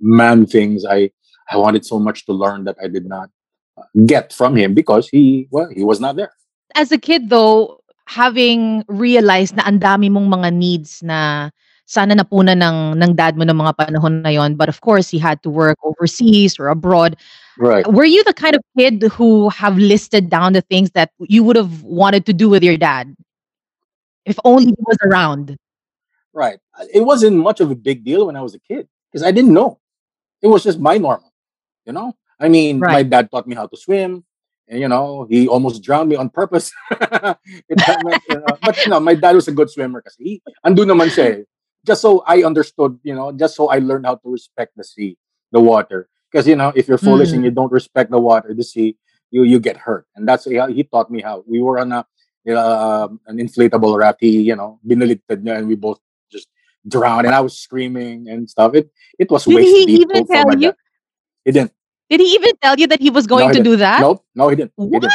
man 0.00 0.46
things 0.46 0.84
i 0.84 1.10
i 1.50 1.56
wanted 1.56 1.84
so 1.84 1.98
much 1.98 2.26
to 2.26 2.32
learn 2.32 2.64
that 2.64 2.76
i 2.82 2.88
did 2.88 3.06
not 3.06 3.30
uh, 3.76 3.82
get 4.06 4.32
from 4.32 4.56
him 4.56 4.74
because 4.74 5.08
he 5.08 5.48
well 5.50 5.68
he 5.74 5.84
was 5.84 6.00
not 6.00 6.16
there. 6.16 6.32
As 6.74 6.92
a 6.92 6.98
kid 6.98 7.30
though, 7.30 7.80
having 8.06 8.84
realized 8.88 9.56
na 9.56 9.66
ang 9.66 9.80
dami 9.80 10.10
mong 10.10 10.28
mga 10.28 10.50
needs 10.54 11.02
na 11.02 11.50
sana 11.88 12.12
napuna 12.12 12.52
ng 12.52 13.00
ng 13.00 13.12
dad 13.16 13.40
mo 13.40 13.48
ng 13.48 13.56
mga 13.56 13.72
panahon 13.80 14.20
na 14.20 14.28
yon, 14.28 14.60
but 14.60 14.68
of 14.68 14.84
course 14.84 15.08
he 15.08 15.16
had 15.16 15.40
to 15.40 15.48
work 15.48 15.80
overseas 15.80 16.60
or 16.60 16.68
abroad. 16.68 17.16
right 17.56 17.88
Were 17.88 18.04
you 18.04 18.20
the 18.28 18.36
kind 18.36 18.52
of 18.52 18.60
kid 18.76 19.00
who 19.16 19.48
have 19.48 19.80
listed 19.80 20.28
down 20.28 20.52
the 20.52 20.60
things 20.68 20.92
that 20.92 21.10
you 21.32 21.40
would 21.42 21.56
have 21.56 21.80
wanted 21.82 22.28
to 22.28 22.36
do 22.36 22.46
with 22.52 22.60
your 22.60 22.76
dad? 22.76 23.16
If 24.28 24.36
only 24.44 24.76
he 24.76 24.82
was 24.84 25.00
around. 25.02 25.56
right 26.36 26.60
it 26.92 27.00
wasn't 27.02 27.34
much 27.40 27.58
of 27.64 27.72
a 27.72 27.74
big 27.74 28.04
deal 28.04 28.28
when 28.28 28.36
i 28.36 28.42
was 28.44 28.52
a 28.54 28.60
kid 28.62 28.84
because 29.08 29.24
i 29.24 29.32
didn't 29.32 29.50
know 29.50 29.80
it 30.44 30.46
was 30.46 30.60
just 30.62 30.76
my 30.78 30.94
normal 31.00 31.32
you 31.88 31.90
know 31.96 32.12
i 32.38 32.46
mean 32.46 32.78
my 32.78 33.00
dad 33.02 33.26
taught 33.32 33.48
me 33.48 33.56
how 33.56 33.64
to 33.66 33.74
swim 33.80 34.22
and 34.68 34.78
you 34.78 34.86
know 34.86 35.24
he 35.32 35.48
almost 35.48 35.80
drowned 35.82 36.06
me 36.12 36.14
on 36.20 36.28
purpose 36.28 36.68
It- 37.72 37.80
you 38.28 38.38
know, 38.38 38.54
but 38.60 38.76
you 38.84 38.92
know 38.92 39.00
my 39.00 39.16
dad 39.16 39.34
was 39.40 39.48
a 39.48 39.56
good 39.56 39.72
swimmer 39.72 40.04
kasi 40.04 40.20
he 40.22 40.32
andun 40.62 40.92
naman 40.92 41.08
siya 41.08 41.26
eh. 41.32 41.42
Just 41.88 42.02
so 42.06 42.10
i 42.26 42.42
understood 42.50 42.92
you 43.02 43.14
know 43.14 43.32
just 43.42 43.54
so 43.58 43.68
i 43.74 43.78
learned 43.90 44.06
how 44.06 44.16
to 44.22 44.28
respect 44.38 44.72
the 44.76 44.84
sea 44.84 45.16
the 45.56 45.60
water 45.60 46.00
because 46.30 46.46
you 46.50 46.56
know 46.60 46.70
if 46.76 46.88
you're 46.88 47.00
foolish 47.08 47.32
and 47.32 47.44
you 47.44 47.50
don't 47.58 47.72
respect 47.72 48.10
the 48.10 48.20
water 48.30 48.52
the 48.54 48.64
sea 48.72 48.96
you 49.34 49.42
you 49.52 49.58
get 49.68 49.76
hurt 49.76 50.04
and 50.16 50.28
that's 50.28 50.44
how 50.60 50.66
he 50.68 50.84
taught 50.84 51.10
me 51.10 51.20
how 51.28 51.36
we 51.46 51.60
were 51.60 51.78
on 51.84 51.92
a 51.92 52.00
uh, 52.48 53.08
an 53.28 53.36
inflatable 53.44 53.92
raft 54.02 54.18
he 54.20 54.32
you 54.50 54.56
know 54.60 54.70
binaligtad 54.86 55.40
niya 55.44 55.58
and 55.60 55.66
we 55.68 55.76
both 55.76 56.00
just 56.32 56.48
drowned 56.94 57.26
and 57.26 57.34
i 57.34 57.40
was 57.48 57.54
screaming 57.66 58.28
and 58.32 58.48
stuff 58.54 58.72
it 58.74 58.86
it 59.18 59.28
was 59.30 59.44
Did 59.44 59.64
he 59.64 59.84
deep 59.86 60.00
even 60.08 60.26
tell 60.26 60.48
you? 60.64 60.72
he 61.44 61.52
didn't 61.52 61.72
Did 62.10 62.20
he 62.24 62.28
even 62.40 62.54
tell 62.64 62.76
you 62.80 62.86
that 62.88 63.00
he 63.04 63.10
was 63.12 63.26
going 63.28 63.48
he 63.52 63.56
to 63.60 63.62
do 63.62 63.76
that? 63.84 64.00
Nope, 64.00 64.24
no, 64.34 64.48
he 64.48 64.56
didn't. 64.56 64.72
He 64.80 64.88
What? 64.88 65.02
didn't. 65.04 65.12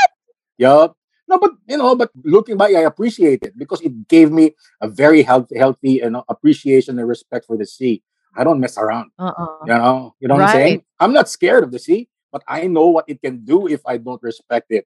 Yup. 0.61 0.93
No, 1.27 1.39
but 1.39 1.51
you 1.67 1.77
know, 1.77 1.95
but 1.95 2.11
looking 2.23 2.57
back, 2.57 2.75
I 2.75 2.81
appreciate 2.83 3.43
it 3.43 3.57
because 3.57 3.81
it 3.81 4.07
gave 4.07 4.31
me 4.31 4.55
a 4.81 4.87
very 4.87 5.23
healthy, 5.23 5.57
healthy, 5.57 6.01
and 6.01 6.17
appreciation 6.27 6.99
and 6.99 7.07
respect 7.07 7.45
for 7.45 7.57
the 7.57 7.65
sea. 7.65 8.03
I 8.35 8.43
don't 8.43 8.59
mess 8.59 8.77
around. 8.77 9.11
Uh-uh. 9.19 9.65
You 9.65 9.73
know, 9.73 10.15
you 10.19 10.27
know 10.27 10.35
what 10.35 10.43
I'm 10.43 10.49
saying? 10.49 10.83
I'm 10.99 11.13
not 11.13 11.29
scared 11.29 11.63
of 11.63 11.71
the 11.71 11.79
sea, 11.79 12.09
but 12.31 12.43
I 12.47 12.67
know 12.67 12.87
what 12.87 13.05
it 13.07 13.21
can 13.21 13.45
do 13.45 13.67
if 13.67 13.81
I 13.85 13.97
don't 13.97 14.21
respect 14.21 14.71
it. 14.71 14.85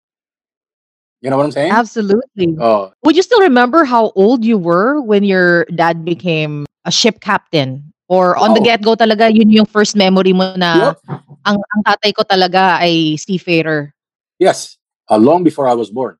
You 1.21 1.31
know 1.31 1.37
what 1.37 1.45
I'm 1.45 1.51
saying? 1.51 1.71
Absolutely. 1.71 2.55
Oh, 2.59 2.91
Would 3.03 3.15
you 3.15 3.23
still 3.23 3.41
remember 3.41 3.85
how 3.85 4.11
old 4.15 4.45
you 4.45 4.57
were 4.57 5.01
when 5.01 5.23
your 5.23 5.65
dad 5.73 6.05
became 6.05 6.65
a 6.85 6.91
ship 6.91 7.19
captain? 7.21 7.91
Or 8.07 8.37
on 8.37 8.53
the 8.53 8.61
Oh. 8.61 8.63
get-go 8.63 8.95
talaga, 8.95 9.27
yun 9.33 9.49
yung 9.49 9.65
first 9.65 9.95
memory 9.95 10.31
mo 10.31 10.55
na 10.55 10.93
yup. 10.93 11.01
ang, 11.43 11.57
ang 11.59 11.81
tatay 11.83 12.15
ko 12.15 12.23
talaga 12.23 12.79
ay 12.79 13.17
seafarer. 13.19 13.91
Yes, 14.39 14.77
uh, 15.09 15.17
long 15.17 15.43
before 15.43 15.67
I 15.67 15.73
was 15.73 15.89
born. 15.89 16.15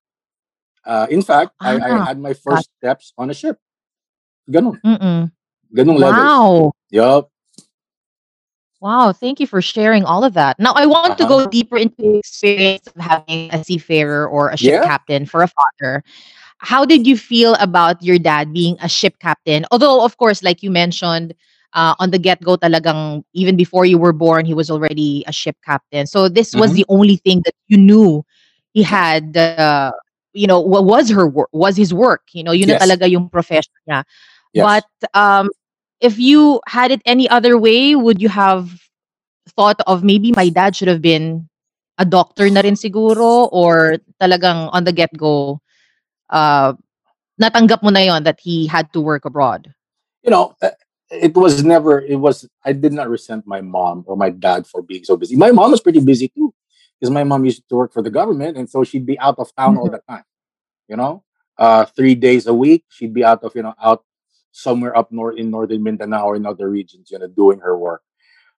Uh, 0.88 1.08
in 1.12 1.22
fact, 1.22 1.51
I, 1.62 1.75
I 1.75 1.91
Ah, 2.00 2.06
had 2.08 2.20
my 2.20 2.34
first 2.34 2.72
steps 2.79 3.13
on 3.17 3.29
a 3.29 3.36
ship. 3.36 3.60
Ganun. 4.50 4.79
Mm-mm. 4.86 5.32
Ganung 5.75 6.00
levels. 6.00 6.32
Wow. 6.32 6.72
Yup. 6.91 7.29
Wow, 8.82 9.12
thank 9.12 9.39
you 9.39 9.48
for 9.48 9.62
sharing 9.62 10.06
all 10.06 10.24
of 10.24 10.34
that. 10.36 10.60
Now, 10.60 10.74
I 10.75 10.86
want 10.86 11.17
to 11.17 11.25
Uh-huh. 11.25 11.46
go 11.46 11.50
deeper 11.50 11.77
into 11.77 11.96
the 12.00 12.17
experience 12.20 12.88
of 12.88 12.96
having 13.01 13.50
a 13.51 13.63
seafarer 13.63 14.27
or 14.27 14.50
a 14.50 14.58
ship 14.58 14.77
Yeah. 14.77 14.82
captain 14.82 15.25
for 15.25 15.41
a 15.41 15.48
father. 15.50 16.03
How 16.60 16.86
did 16.86 17.06
you 17.08 17.17
feel 17.17 17.56
about 17.60 18.01
your 18.03 18.17
dad 18.20 18.53
being 18.53 18.77
a 18.82 18.88
ship 18.89 19.17
captain? 19.20 19.65
Although, 19.72 20.03
of 20.03 20.17
course, 20.17 20.44
like 20.44 20.62
you 20.63 20.70
mentioned, 20.72 21.34
uh, 21.74 21.96
on 22.00 22.12
the 22.12 22.20
get 22.20 22.41
go, 22.41 22.58
talagang 22.58 23.24
even 23.34 23.56
before 23.58 23.86
you 23.86 23.98
were 23.98 24.13
born, 24.13 24.46
he 24.46 24.53
was 24.53 24.70
already 24.70 25.24
a 25.27 25.34
ship 25.34 25.58
captain. 25.65 26.06
So 26.08 26.29
this 26.29 26.56
was 26.56 26.74
Mhm. 26.74 26.75
the 26.75 26.86
only 26.89 27.17
thing 27.17 27.41
that 27.46 27.56
you 27.67 27.77
knew 27.77 28.25
he 28.74 28.84
had. 28.84 29.38
Uh, 29.38 29.91
you 30.38 30.46
know, 30.46 30.62
what 30.62 30.86
was 30.86 31.10
her 31.10 31.27
work? 31.27 31.50
Was 31.51 31.75
his 31.75 31.94
work? 31.94 32.22
You 32.34 32.44
know, 32.46 32.53
yun 32.53 32.70
na 32.70 32.77
Yes. 32.77 32.86
talaga 32.86 33.10
yung 33.10 33.29
profession 33.29 33.74
niya. 33.89 34.06
Yes. 34.53 34.63
But 34.63 34.89
um, 35.17 35.50
if 36.00 36.22
you 36.22 36.62
had 36.70 36.94
it 36.94 37.01
any 37.06 37.25
other 37.27 37.58
way, 37.58 37.98
would 37.98 38.22
you 38.22 38.29
have 38.29 38.70
thought 39.58 39.82
of 39.88 40.03
maybe 40.03 40.32
my 40.38 40.50
dad 40.50 40.75
should 40.75 40.88
have 40.88 41.01
been 41.01 41.50
a 41.98 42.06
doctor 42.06 42.46
na 42.53 42.62
rin 42.62 42.77
siguro 42.77 43.50
or 43.51 43.98
talagang 44.22 44.70
on 44.72 44.86
the 44.86 44.94
get-go, 44.94 45.58
uh, 46.29 46.74
natanggap 47.41 47.82
mo 47.82 47.89
na 47.89 48.06
yon 48.06 48.22
that 48.22 48.38
he 48.38 48.67
had 48.70 48.94
to 48.94 49.01
work 49.01 49.25
abroad? 49.25 49.74
you 50.27 50.32
know, 50.32 50.56
uh, 50.62 50.72
it 51.10 51.34
was 51.36 51.63
never, 51.63 52.01
it 52.01 52.17
was, 52.17 52.48
I 52.65 52.74
did 52.74 52.91
not 52.91 53.10
resent 53.10 53.48
my 53.48 53.62
mom 53.62 54.03
or 54.08 54.17
my 54.17 54.29
dad 54.29 54.67
for 54.67 54.82
being 54.82 55.06
so 55.06 55.15
busy. 55.15 55.38
My 55.38 55.51
mom 55.51 55.72
was 55.72 55.79
pretty 55.79 56.01
busy 56.01 56.27
too, 56.27 56.53
because 56.99 57.11
my 57.11 57.23
mom 57.23 57.45
used 57.45 57.63
to 57.69 57.75
work 57.75 57.93
for 57.93 58.01
the 58.01 58.09
government. 58.09 58.57
And 58.57 58.69
so 58.69 58.83
she'd 58.83 59.05
be 59.05 59.17
out 59.19 59.39
of 59.39 59.53
town 59.55 59.77
all 59.77 59.89
the 59.89 60.01
time, 60.09 60.23
you 60.87 60.97
know, 60.97 61.23
uh, 61.57 61.85
three 61.85 62.15
days 62.15 62.47
a 62.47 62.53
week. 62.53 62.85
She'd 62.89 63.13
be 63.13 63.23
out 63.23 63.43
of, 63.43 63.55
you 63.55 63.63
know, 63.63 63.73
out 63.81 64.03
somewhere 64.51 64.97
up 64.97 65.11
north 65.11 65.37
in 65.37 65.51
northern 65.51 65.83
Mindanao 65.83 66.25
or 66.25 66.35
in 66.35 66.45
other 66.45 66.69
regions, 66.69 67.09
you 67.11 67.19
know, 67.19 67.27
doing 67.27 67.59
her 67.59 67.77
work. 67.77 68.01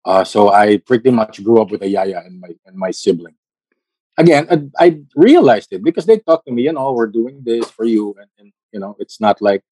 Uh, 0.04 0.25
so 0.25 0.52
I 0.52 0.78
pretty 0.78 1.11
much 1.11 1.42
grew 1.42 1.61
up 1.61 1.71
with 1.71 1.83
a 1.83 1.88
yaya 1.88 2.23
and 2.25 2.40
my, 2.40 2.49
and 2.66 2.76
my 2.76 2.90
sibling. 2.90 3.35
Again, 4.16 4.47
I, 4.50 4.87
I 4.87 5.00
realized 5.14 5.73
it 5.73 5.83
because 5.83 6.07
they 6.07 6.18
talked 6.18 6.47
to 6.47 6.52
me, 6.52 6.62
you 6.62 6.73
know, 6.73 6.92
we're 6.92 7.07
doing 7.07 7.42
this 7.45 7.71
for 7.71 7.85
you. 7.85 8.14
And, 8.18 8.30
and 8.38 8.52
you 8.73 8.80
know, 8.80 8.97
it's 8.99 9.21
not 9.21 9.42
like, 9.42 9.62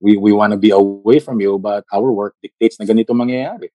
we 0.00 0.18
we 0.18 0.32
want 0.32 0.50
to 0.50 0.58
be 0.58 0.68
away 0.68 1.18
from 1.18 1.40
you, 1.40 1.56
but 1.56 1.86
our 1.90 2.12
work 2.12 2.34
dictates 2.42 2.76
na 2.76 2.84
ganito 2.84 3.14
mangyayari. 3.16 3.70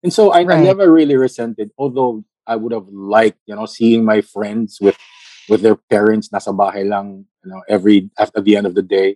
And 0.00 0.08
so 0.12 0.30
I, 0.30 0.40
I 0.40 0.62
never 0.62 0.90
really 0.90 1.16
resented, 1.16 1.70
although 1.76 2.24
I 2.50 2.58
would 2.58 2.74
have 2.74 2.90
liked, 2.90 3.38
you 3.46 3.54
know, 3.54 3.66
seeing 3.70 4.02
my 4.04 4.20
friends 4.26 4.82
with 4.82 4.98
with 5.46 5.62
their 5.62 5.78
parents 5.78 6.28
nasa 6.34 6.50
bahay 6.50 6.82
lang, 6.82 7.22
you 7.46 7.50
know, 7.50 7.62
every 7.70 8.10
after 8.18 8.42
the 8.42 8.58
end 8.58 8.66
of 8.66 8.74
the 8.74 8.82
day. 8.82 9.14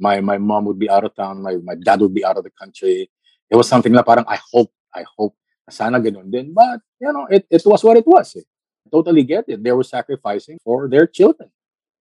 My 0.00 0.24
my 0.24 0.40
mom 0.40 0.64
would 0.64 0.80
be 0.80 0.88
out 0.88 1.04
of 1.04 1.12
town, 1.12 1.44
my 1.44 1.60
my 1.60 1.76
dad 1.76 2.00
would 2.00 2.16
be 2.16 2.24
out 2.24 2.40
of 2.40 2.44
the 2.48 2.54
country. 2.56 3.12
It 3.52 3.56
was 3.60 3.68
something 3.68 3.92
na 3.92 4.00
parang 4.00 4.24
I 4.24 4.40
hope, 4.40 4.72
I 4.96 5.04
hope 5.04 5.36
na 5.68 5.72
sana 5.76 6.00
ganun 6.00 6.32
din. 6.32 6.56
But, 6.56 6.80
you 7.04 7.12
know, 7.12 7.28
it, 7.28 7.44
it 7.52 7.60
was 7.68 7.84
what 7.84 8.00
it 8.00 8.08
was. 8.08 8.32
eh. 8.36 8.46
I 8.86 8.88
totally 8.88 9.22
get 9.28 9.44
it. 9.52 9.60
They 9.62 9.72
were 9.76 9.84
sacrificing 9.84 10.56
for 10.64 10.88
their 10.88 11.04
children. 11.06 11.52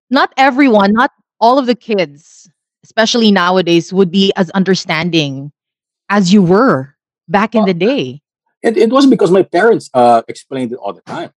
Not 0.09 0.31
everyone, 0.39 0.93
not 0.95 1.11
all 1.43 1.59
of 1.59 1.67
the 1.67 1.75
kids, 1.75 2.47
especially 2.87 3.31
nowadays, 3.31 3.91
would 3.91 4.11
be 4.11 4.31
as 4.39 4.49
understanding 4.51 5.51
as 6.07 6.31
you 6.31 6.41
were 6.43 6.95
back 7.27 7.55
in 7.55 7.67
Well, 7.67 7.67
the 7.67 7.73
day. 7.75 8.20
It, 8.63 8.77
it 8.77 8.89
was 8.89 9.05
because 9.05 9.31
my 9.31 9.43
parents 9.43 9.89
uh, 9.93 10.21
explained 10.27 10.71
it 10.71 10.77
all 10.77 10.93
the 10.93 11.01
time. 11.01 11.31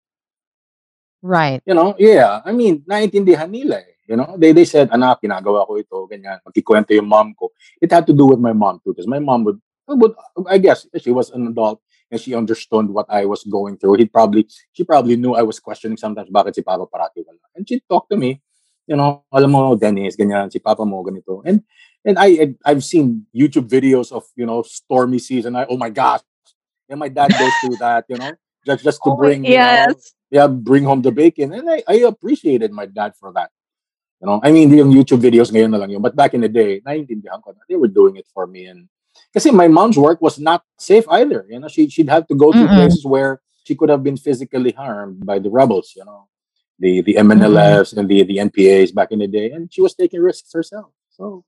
Right. 1.22 1.62
You 1.64 1.74
know, 1.74 1.94
yeah. 1.98 2.42
I 2.44 2.50
mean, 2.52 2.82
naintindihan 2.82 3.50
nila 3.50 3.78
eh. 3.78 3.94
You 4.08 4.16
know, 4.16 4.34
they, 4.36 4.50
they 4.50 4.64
said, 4.66 4.90
anak, 4.90 5.22
ginagawa 5.22 5.64
ko 5.66 5.78
ito, 5.78 6.08
ganyan. 6.10 6.42
Magkikwento 6.42 6.90
yung 6.90 7.06
mom 7.06 7.32
ko. 7.38 7.52
It 7.80 7.92
had 7.92 8.06
to 8.08 8.12
do 8.12 8.26
with 8.26 8.40
my 8.42 8.52
mom 8.52 8.80
too, 8.84 8.92
because 8.92 9.06
my 9.06 9.20
mom 9.20 9.44
would, 9.44 9.60
would, 9.86 10.12
I 10.50 10.58
guess, 10.58 10.86
she 10.98 11.12
was 11.12 11.30
an 11.30 11.46
adult 11.46 11.80
and 12.10 12.20
she 12.20 12.34
understood 12.34 12.90
what 12.90 13.06
I 13.08 13.24
was 13.24 13.44
going 13.44 13.78
through. 13.78 13.94
He 14.02 14.06
probably, 14.06 14.48
she 14.72 14.82
probably 14.84 15.16
knew 15.16 15.34
I 15.34 15.42
was 15.42 15.60
questioning 15.60 15.96
sometimes, 15.96 16.28
bakit 16.28 16.56
si 16.56 16.62
Papa 16.62 16.84
parati 16.86 17.22
wala. 17.24 17.38
And 17.54 17.66
she 17.66 17.80
talked 17.88 18.10
to 18.10 18.16
me, 18.16 18.42
you 18.88 18.96
know, 18.96 19.22
alam 19.32 19.52
mo, 19.52 19.76
Dennis, 19.76 20.16
ganyan, 20.16 20.50
si 20.52 20.58
Papa 20.58 20.84
mo, 20.84 21.04
ganito. 21.04 21.40
And, 21.46 21.62
and 22.04 22.18
I, 22.18 22.26
I- 22.26 22.56
I've 22.66 22.84
seen 22.84 23.26
YouTube 23.34 23.68
videos 23.70 24.10
of, 24.10 24.24
you 24.34 24.44
know, 24.44 24.62
stormy 24.62 25.20
season. 25.20 25.54
I, 25.54 25.64
oh 25.70 25.76
my 25.78 25.88
gosh. 25.88 26.20
And 26.92 27.00
my 27.00 27.08
dad 27.08 27.32
goes 27.38 27.56
through 27.56 27.76
that, 27.80 28.04
you 28.08 28.18
know, 28.20 28.36
just, 28.66 28.84
just 28.84 29.00
to 29.04 29.10
Oh 29.10 29.16
bring, 29.16 29.48
you 29.48 29.56
know, 29.56 29.96
yeah, 30.30 30.46
bring 30.46 30.84
home 30.84 31.00
the 31.00 31.10
bacon. 31.10 31.52
And 31.52 31.70
I, 31.70 31.82
I 31.88 31.94
appreciated 32.04 32.70
my 32.70 32.86
dad 32.86 33.14
for 33.18 33.32
that. 33.32 33.50
You 34.20 34.28
know, 34.28 34.40
I 34.44 34.52
mean, 34.52 34.70
yung 34.70 34.92
YouTube 34.92 35.24
videos 35.24 35.50
ngayon 35.50 35.70
na 35.72 35.78
lang 35.78 35.90
yun. 35.90 36.02
But 36.02 36.14
back 36.14 36.34
in 36.34 36.42
the 36.42 36.48
day, 36.48 36.80
naiintindihan 36.86 37.42
ko 37.42 37.56
na. 37.56 37.64
They 37.68 37.76
were 37.76 37.88
doing 37.88 38.16
it 38.16 38.26
for 38.32 38.46
me. 38.46 38.66
And 38.66 38.88
kasi 39.32 39.50
my 39.50 39.68
mom's 39.68 39.98
work 39.98 40.20
was 40.20 40.38
not 40.38 40.62
safe 40.78 41.08
either. 41.08 41.46
You 41.48 41.58
know, 41.60 41.68
she, 41.68 41.88
she'd 41.88 42.08
have 42.08 42.28
to 42.28 42.34
go 42.34 42.52
to 42.52 42.58
Mm-mm. 42.58 42.76
places 42.76 43.04
where 43.04 43.40
she 43.64 43.74
could 43.74 43.88
have 43.88 44.04
been 44.04 44.16
physically 44.16 44.72
harmed 44.72 45.24
by 45.26 45.38
the 45.40 45.50
rebels, 45.50 45.94
you 45.96 46.04
know, 46.04 46.28
the, 46.78 47.00
the 47.00 47.14
MNLFs 47.14 47.96
and 47.96 48.08
the, 48.08 48.22
the 48.22 48.36
NPAs 48.36 48.94
back 48.94 49.10
in 49.10 49.18
the 49.18 49.26
day. 49.26 49.50
And 49.50 49.72
she 49.72 49.80
was 49.80 49.94
taking 49.94 50.20
risks 50.20 50.52
herself. 50.52 50.92
So, 51.10 51.44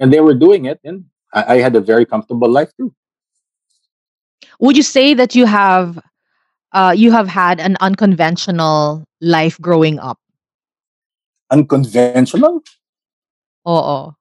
and 0.00 0.12
they 0.12 0.20
were 0.20 0.34
doing 0.34 0.64
it. 0.64 0.80
And 0.82 1.04
I, 1.32 1.54
I 1.54 1.60
had 1.60 1.76
a 1.76 1.80
very 1.80 2.06
comfortable 2.06 2.50
life 2.50 2.72
too. 2.76 2.94
Would 4.60 4.76
you 4.76 4.82
say 4.82 5.14
that 5.14 5.34
you 5.34 5.46
have 5.46 5.98
uh, 6.72 6.94
you 6.96 7.12
have 7.12 7.28
had 7.28 7.60
an 7.60 7.76
unconventional 7.80 9.04
life 9.20 9.58
growing 9.60 9.98
up? 9.98 10.18
Unconventional? 11.50 12.60
Oo. 13.66 14.12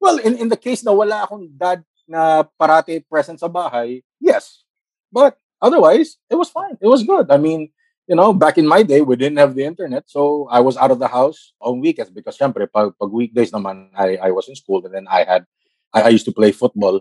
Well, 0.00 0.18
in, 0.18 0.36
in 0.36 0.48
the 0.48 0.60
case 0.60 0.84
na 0.84 0.92
wala 0.92 1.24
akong 1.24 1.48
dad 1.56 1.82
na 2.04 2.44
parati 2.60 3.00
present 3.00 3.40
sa 3.40 3.48
bahay, 3.48 4.04
yes. 4.20 4.64
But 5.08 5.40
otherwise, 5.62 6.20
it 6.28 6.36
was 6.36 6.52
fine. 6.52 6.76
It 6.80 6.88
was 6.88 7.02
good. 7.02 7.30
I 7.30 7.38
mean, 7.40 7.72
you 8.06 8.16
know, 8.16 8.32
back 8.32 8.58
in 8.58 8.66
my 8.66 8.82
day, 8.82 9.00
we 9.00 9.16
didn't 9.16 9.38
have 9.38 9.54
the 9.54 9.64
internet. 9.64 10.04
So 10.06 10.46
I 10.50 10.60
was 10.60 10.76
out 10.76 10.90
of 10.90 10.98
the 10.98 11.08
house 11.08 11.54
on 11.60 11.80
weekends 11.80 12.10
because 12.10 12.36
syempre, 12.36 12.68
pag, 12.68 12.92
pag 13.00 13.10
weekdays 13.10 13.52
naman, 13.52 13.88
I, 13.96 14.16
I 14.16 14.30
was 14.30 14.48
in 14.48 14.56
school 14.56 14.84
and 14.84 14.94
then 14.94 15.08
I 15.08 15.24
had, 15.24 15.46
I, 15.92 16.02
I 16.02 16.08
used 16.08 16.26
to 16.26 16.32
play 16.32 16.52
football. 16.52 17.00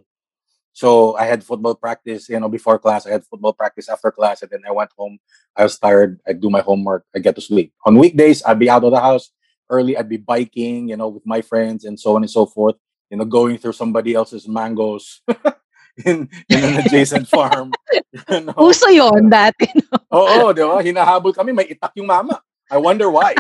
So 0.74 1.16
I 1.16 1.26
had 1.26 1.46
football 1.46 1.76
practice, 1.76 2.28
you 2.28 2.40
know, 2.40 2.50
before 2.50 2.80
class. 2.80 3.06
I 3.06 3.12
had 3.12 3.24
football 3.26 3.54
practice 3.54 3.88
after 3.88 4.10
class. 4.10 4.42
And 4.42 4.50
then 4.50 4.62
I 4.68 4.72
went 4.74 4.90
home. 4.98 5.20
I 5.56 5.64
was 5.64 5.78
tired. 5.78 6.20
I 6.28 6.34
do 6.34 6.50
my 6.50 6.62
homework. 6.62 7.06
I 7.16 7.20
get 7.20 7.36
to 7.36 7.42
sleep. 7.42 7.74
On 7.86 7.98
weekdays, 7.98 8.42
I'd 8.44 8.58
be 8.58 8.70
out 8.70 8.84
of 8.84 8.92
the 8.92 9.00
house 9.00 9.30
early. 9.70 9.96
I'd 9.96 10.10
be 10.10 10.18
biking, 10.18 10.90
you 10.90 10.98
know, 10.98 11.10
with 11.10 11.26
my 11.26 11.42
friends 11.42 11.86
and 11.86 12.00
so 12.00 12.18
on 12.18 12.26
and 12.26 12.32
so 12.32 12.46
forth. 12.46 12.76
You 13.14 13.18
know, 13.18 13.26
going 13.26 13.60
through 13.62 13.78
somebody 13.78 14.16
else's 14.16 14.48
mangoes 14.50 15.22
in, 16.06 16.28
in 16.50 16.60
an 16.66 16.82
adjacent 16.82 17.30
farm. 17.30 17.72
You 18.30 18.46
know? 18.46 18.54
Uso 18.62 18.94
yun 18.94 19.26
dati. 19.26 19.66
Oo, 20.14 20.54
di 20.54 20.62
ba? 20.62 20.86
Hinahabol 20.86 21.34
kami, 21.34 21.50
may 21.50 21.66
itak 21.66 21.98
yung 21.98 22.06
mama. 22.06 22.38
I 22.70 22.78
wonder 22.78 23.10
why. 23.10 23.34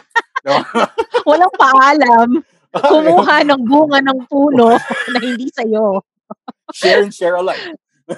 Walang 1.29 1.53
paalam. 1.61 2.41
Kumuha 2.73 3.45
ng 3.45 3.61
bunga 3.69 4.01
ng 4.01 4.25
puno 4.25 4.73
na 4.73 5.17
hindi 5.21 5.45
sa'yo. 5.53 6.01
Share 6.71 7.03
and 7.03 7.13
share 7.13 7.35
alike. 7.35 7.59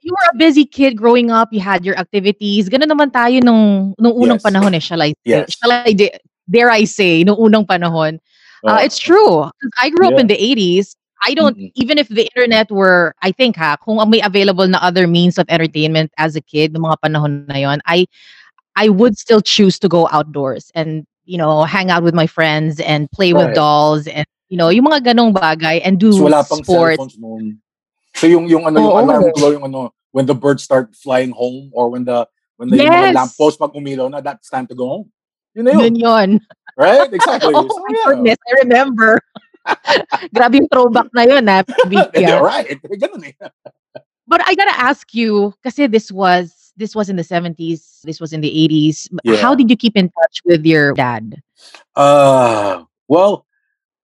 You 0.00 0.12
were 0.16 0.30
a 0.32 0.36
busy 0.38 0.64
kid 0.64 0.96
growing 0.96 1.30
up. 1.30 1.52
You 1.52 1.60
had 1.60 1.84
your 1.84 1.96
activities. 1.96 2.68
Ganun 2.68 2.88
naman 2.88 3.12
tayo 3.12 3.44
nung, 3.44 3.94
nung 4.00 4.16
unang 4.16 4.40
Yes. 4.40 4.44
panahon 4.48 4.74
eh. 4.74 4.80
Shall 4.80 5.02
I 5.02 5.12
say? 5.12 5.28
Yes. 5.28 5.54
Shall 5.54 5.70
I 5.70 5.92
da- 5.92 6.18
dare 6.48 6.70
I 6.70 6.84
say, 6.84 7.22
nung 7.22 7.36
unang 7.36 7.66
panahon. 7.68 8.18
Uh, 8.66 8.80
Oo. 8.80 8.84
it's 8.84 8.98
true. 8.98 9.44
I 9.80 9.90
grew 9.90 10.08
up 10.08 10.18
in 10.18 10.26
the 10.26 10.36
80s. 10.36 10.96
I 11.22 11.34
don't, 11.34 11.56
Mm-mm. 11.56 11.70
even 11.76 11.98
if 11.98 12.08
the 12.08 12.24
internet 12.32 12.72
were, 12.72 13.14
I 13.22 13.30
think 13.30 13.56
ha, 13.56 13.76
kung 13.76 14.00
may 14.08 14.22
available 14.24 14.66
na 14.66 14.80
other 14.80 15.06
means 15.06 15.36
of 15.36 15.44
entertainment 15.52 16.10
as 16.16 16.34
a 16.34 16.40
kid, 16.40 16.72
mga 16.72 16.96
panahon 17.04 17.46
na 17.46 17.60
yon, 17.60 17.80
I, 17.84 18.06
I 18.74 18.88
would 18.88 19.18
still 19.18 19.42
choose 19.44 19.78
to 19.80 19.88
go 19.88 20.08
outdoors 20.10 20.72
and, 20.74 21.04
you 21.24 21.36
know, 21.36 21.64
hang 21.64 21.90
out 21.90 22.02
with 22.02 22.14
my 22.14 22.26
friends 22.26 22.80
and 22.80 23.10
play 23.12 23.34
with 23.34 23.54
dolls 23.54 24.08
and, 24.08 24.24
you 24.50 24.58
know, 24.58 24.68
yung 24.68 24.90
mga 24.90 25.14
ganong 25.14 25.30
bagay 25.32 25.78
and 25.86 25.96
do 25.96 26.10
So 26.12 26.26
wala 26.26 26.42
pang 26.42 26.60
sports. 26.66 27.14
noon. 27.16 27.62
So 28.18 28.26
yung 28.26 28.50
yung 28.50 28.66
ano 28.66 28.82
yung 28.82 28.90
Oo. 28.92 29.00
alarm 29.00 29.22
glow 29.32 29.54
yung 29.54 29.64
ano 29.64 29.94
when 30.10 30.26
the 30.26 30.34
birds 30.34 30.66
start 30.66 30.90
flying 30.98 31.30
home 31.30 31.70
or 31.72 31.88
when 31.88 32.02
the 32.04 32.26
when 32.58 32.68
the 32.68 32.82
yung 32.82 32.90
Yes. 32.90 33.14
mga 33.14 33.18
lamppost 33.22 33.56
pag 33.56 33.70
umilaw 33.72 34.10
na 34.10 34.18
that's 34.20 34.50
time 34.50 34.66
to 34.66 34.74
go 34.74 34.90
home. 35.00 35.06
Yun 35.54 35.64
na 35.64 35.72
yun. 35.78 35.82
Yun 35.86 35.96
yun. 35.96 36.30
Right? 36.74 37.06
Exactly. 37.14 37.54
Oh 37.56 37.70
So, 37.70 37.78
my 37.78 37.94
yeah. 37.94 38.06
goodness, 38.10 38.38
I 38.42 38.52
remember. 38.66 39.10
Grabe 40.34 40.58
yung 40.58 40.68
throwback 40.72 41.08
na 41.14 41.22
yun, 41.22 41.46
ha? 41.46 41.62
Yeah. 41.90 42.10
yeah. 42.18 42.38
Right. 42.42 42.74
Ganun 42.82 43.22
eh. 43.30 43.34
But 44.26 44.42
I 44.46 44.54
gotta 44.54 44.74
ask 44.74 45.10
you, 45.14 45.54
kasi 45.62 45.86
this 45.86 46.10
was 46.10 46.70
this 46.78 46.94
was 46.94 47.10
in 47.10 47.16
the 47.18 47.26
70s, 47.26 48.02
this 48.06 48.18
was 48.22 48.32
in 48.32 48.40
the 48.40 48.50
80s. 48.50 49.06
How 49.42 49.54
did 49.54 49.68
you 49.70 49.76
keep 49.76 49.94
in 49.98 50.08
touch 50.10 50.40
with 50.46 50.64
your 50.64 50.94
dad? 50.94 51.42
Uh, 51.94 52.82
well, 53.06 53.44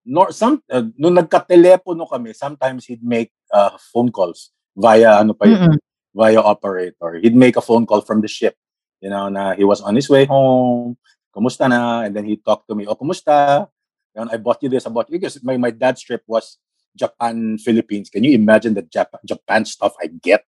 nor 0.07 0.31
some 0.31 0.63
uh, 0.71 0.87
nung 0.95 1.19
nagka-telepono 1.19 2.07
kami, 2.07 2.31
sometimes 2.33 2.87
he'd 2.87 3.03
make 3.03 3.35
uh, 3.51 3.75
phone 3.91 4.15
calls 4.15 4.55
via 4.79 5.19
ano 5.19 5.35
pa 5.35 5.51
yun, 5.51 5.75
Mm-mm. 5.75 5.79
via 6.15 6.39
operator. 6.39 7.19
He'd 7.19 7.35
make 7.35 7.59
a 7.59 7.65
phone 7.65 7.85
call 7.85 8.01
from 8.07 8.23
the 8.23 8.31
ship. 8.31 8.55
You 9.03 9.11
know, 9.11 9.29
na 9.29 9.53
he 9.59 9.67
was 9.67 9.83
on 9.83 9.99
his 9.99 10.09
way 10.09 10.25
home. 10.25 10.97
Kumusta 11.35 11.69
na? 11.69 12.07
And 12.07 12.17
then 12.17 12.25
he'd 12.25 12.47
talk 12.47 12.65
to 12.71 12.75
me. 12.79 12.87
Oh, 12.87 12.97
kumusta? 12.97 13.69
And 14.17 14.31
I 14.33 14.39
bought 14.39 14.63
you 14.63 14.71
this. 14.73 14.87
I 14.87 14.91
bought 14.91 15.11
you 15.11 15.21
because 15.21 15.43
my, 15.45 15.59
my 15.61 15.69
dad's 15.69 16.01
trip 16.01 16.25
was 16.25 16.57
Japan, 16.97 17.59
Philippines. 17.59 18.09
Can 18.09 18.25
you 18.25 18.33
imagine 18.33 18.73
the 18.73 18.83
Japan, 18.83 19.21
Japan 19.27 19.63
stuff 19.69 19.93
I 20.01 20.09
get? 20.09 20.47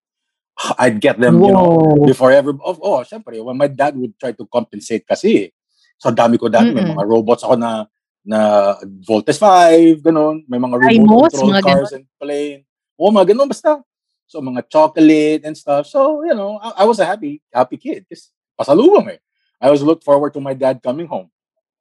I'd 0.78 1.00
get 1.00 1.20
them, 1.20 1.44
you 1.44 1.52
know, 1.52 1.68
Whoa. 1.68 2.06
before 2.06 2.32
ever. 2.32 2.56
Oh, 2.64 2.78
oh, 2.80 3.00
syempre, 3.04 3.36
when 3.44 3.58
my 3.58 3.68
dad 3.68 3.96
would 3.96 4.16
try 4.18 4.32
to 4.32 4.46
compensate 4.48 5.04
kasi, 5.04 5.52
so 6.00 6.08
dami 6.08 6.38
ko 6.40 6.48
dati, 6.48 6.72
may 6.72 6.88
mga 6.88 7.04
robots 7.04 7.44
ako 7.44 7.60
na 7.60 7.84
na 8.24 8.74
Voltes 9.04 9.38
5, 9.38 10.02
ganun. 10.02 10.44
May 10.46 10.58
mga 10.58 10.76
remote 10.78 11.32
control 11.32 11.50
mga 11.54 11.62
cars 11.64 11.92
and 11.94 12.06
plane. 12.20 12.62
Oo, 12.98 13.10
mga 13.14 13.34
ganun, 13.34 13.48
basta. 13.48 13.80
So, 14.28 14.44
mga 14.44 14.68
chocolate 14.68 15.42
and 15.48 15.56
stuff. 15.56 15.88
So, 15.88 16.22
you 16.24 16.36
know, 16.36 16.60
I, 16.60 16.82
I 16.82 16.84
was 16.84 17.00
a 17.00 17.06
happy, 17.08 17.40
happy 17.48 17.80
kid. 17.80 18.04
Kasi 18.04 18.28
pasalubong 18.58 19.08
eh. 19.16 19.20
I 19.58 19.72
always 19.72 19.82
looked 19.82 20.04
forward 20.04 20.36
to 20.36 20.42
my 20.44 20.52
dad 20.52 20.82
coming 20.84 21.08
home. 21.08 21.32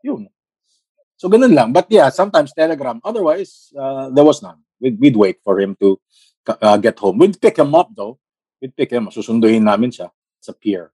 Yun. 0.02 0.32
So, 1.18 1.28
ganun 1.28 1.52
lang. 1.52 1.74
But 1.74 1.90
yeah, 1.90 2.08
sometimes 2.10 2.54
telegram. 2.56 3.02
Otherwise, 3.04 3.74
uh, 3.76 4.10
there 4.10 4.24
was 4.24 4.42
none. 4.42 4.64
We'd, 4.80 5.00
we'd 5.00 5.18
wait 5.18 5.44
for 5.44 5.60
him 5.60 5.76
to 5.82 6.00
uh, 6.62 6.78
get 6.78 6.98
home. 7.00 7.18
We'd 7.18 7.40
pick 7.42 7.58
him 7.58 7.76
up 7.76 7.90
though. 7.94 8.20
We'd 8.62 8.76
pick 8.76 8.92
him. 8.92 9.10
Susunduhin 9.10 9.66
namin 9.66 9.92
siya 9.92 10.10
sa 10.40 10.54
pier. 10.54 10.94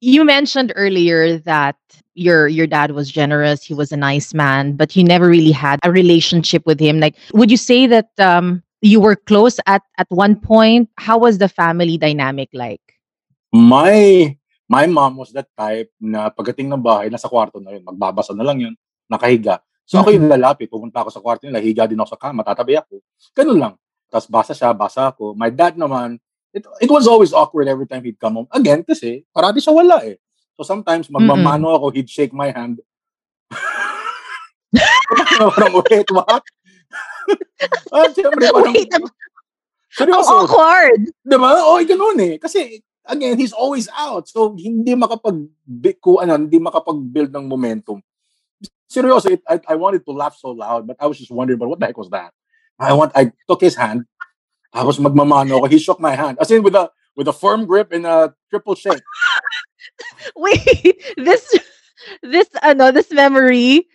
You 0.00 0.24
mentioned 0.24 0.72
earlier 0.76 1.38
that 1.42 1.76
your 2.14 2.46
your 2.46 2.66
dad 2.66 2.92
was 2.92 3.10
generous, 3.10 3.62
he 3.62 3.74
was 3.74 3.90
a 3.90 3.98
nice 3.98 4.34
man, 4.34 4.78
but 4.78 4.94
you 4.94 5.02
never 5.02 5.26
really 5.26 5.50
had 5.50 5.78
a 5.82 5.90
relationship 5.90 6.62
with 6.66 6.78
him. 6.78 7.00
Like 7.00 7.16
would 7.34 7.50
you 7.50 7.58
say 7.58 7.86
that 7.86 8.10
um 8.18 8.62
you 8.80 9.00
were 9.00 9.16
close 9.16 9.58
at 9.66 9.82
at 9.98 10.06
one 10.10 10.38
point? 10.38 10.88
How 10.98 11.18
was 11.18 11.38
the 11.38 11.48
family 11.50 11.98
dynamic 11.98 12.48
like? 12.54 12.82
My 13.50 14.36
my 14.68 14.86
mom 14.86 15.16
was 15.16 15.32
that 15.32 15.48
type 15.56 15.90
na 15.98 16.30
pagdating 16.30 16.70
ng 16.70 16.84
bahay, 16.84 17.10
nasa 17.10 17.26
kwarto 17.26 17.58
na 17.58 17.74
yun. 17.74 17.82
Magbabasa 17.82 18.36
na 18.36 18.44
lang 18.46 18.60
yun. 18.60 18.74
Nakahiga. 19.10 19.64
So 19.88 19.98
ako 20.04 20.12
yung 20.12 20.28
lalapit. 20.28 20.68
Pupunta 20.68 21.00
ako 21.00 21.10
sa 21.10 21.24
kwarto 21.24 21.48
nila. 21.48 21.64
Higa 21.64 21.88
din 21.88 21.96
ako 21.96 22.12
sa 22.12 22.20
kama. 22.20 22.44
Tatabi 22.44 22.76
ako. 22.76 23.00
Ganun 23.32 23.58
lang. 23.58 23.74
Tapos 24.12 24.28
basa 24.28 24.52
siya, 24.52 24.76
basa 24.76 25.08
ako. 25.08 25.32
My 25.32 25.48
dad 25.48 25.80
naman, 25.80 26.20
it, 26.54 26.64
it 26.80 26.90
was 26.90 27.06
always 27.06 27.32
awkward 27.32 27.68
every 27.68 27.86
time 27.86 28.04
he'd 28.04 28.20
come 28.20 28.34
home. 28.34 28.48
Again, 28.52 28.84
kasi 28.84 29.24
parati 29.34 29.60
siya 29.60 29.74
wala 29.74 30.00
eh. 30.04 30.16
So 30.58 30.64
sometimes 30.64 31.08
magmamano 31.08 31.76
ako, 31.76 31.90
he'd 31.94 32.10
shake 32.10 32.32
my 32.32 32.50
hand. 32.50 32.80
parang, 35.38 35.82
wait, 35.88 36.08
what? 36.12 36.44
ah, 37.92 38.08
siyempre, 38.12 38.44
parang, 38.52 38.74
Wait, 38.74 38.92
ang 38.92 39.06
seryoso. 39.92 40.44
awkward. 40.44 41.08
Diba? 41.24 41.50
O, 41.64 41.80
ganun 41.84 42.18
eh. 42.20 42.34
Kasi, 42.36 42.80
again, 43.08 43.38
he's 43.40 43.56
always 43.56 43.88
out. 43.96 44.28
So, 44.28 44.54
hindi 44.56 44.92
makapag, 44.92 45.48
ku, 46.00 46.20
ano, 46.20 46.36
hindi 46.36 46.60
makapag-build 46.60 47.32
ng 47.32 47.46
momentum. 47.48 48.04
Seryoso, 48.88 49.32
it, 49.32 49.42
I, 49.48 49.60
I 49.68 49.76
wanted 49.76 50.04
to 50.04 50.12
laugh 50.12 50.36
so 50.36 50.52
loud, 50.52 50.88
but 50.88 50.96
I 51.00 51.06
was 51.06 51.18
just 51.18 51.32
wondering, 51.32 51.58
but 51.58 51.68
what 51.68 51.80
the 51.80 51.86
heck 51.86 51.98
was 51.98 52.10
that? 52.10 52.32
I 52.78 52.92
want, 52.94 53.12
I 53.14 53.32
took 53.48 53.60
his 53.60 53.74
hand, 53.74 54.04
tapos 54.74 54.98
magmamano 54.98 55.58
ako. 55.58 55.66
He 55.66 55.78
shook 55.78 56.00
my 56.00 56.14
hand. 56.14 56.38
As 56.40 56.50
in, 56.50 56.62
with 56.62 56.74
a, 56.74 56.90
with 57.16 57.28
a 57.28 57.32
firm 57.32 57.66
grip 57.66 57.92
and 57.92 58.06
a 58.06 58.34
triple 58.50 58.74
shake. 58.74 59.02
Wait, 60.36 61.02
this 61.16 61.42
this 62.22 62.48
ano, 62.62 62.92
this 62.92 63.10
memory, 63.10 63.88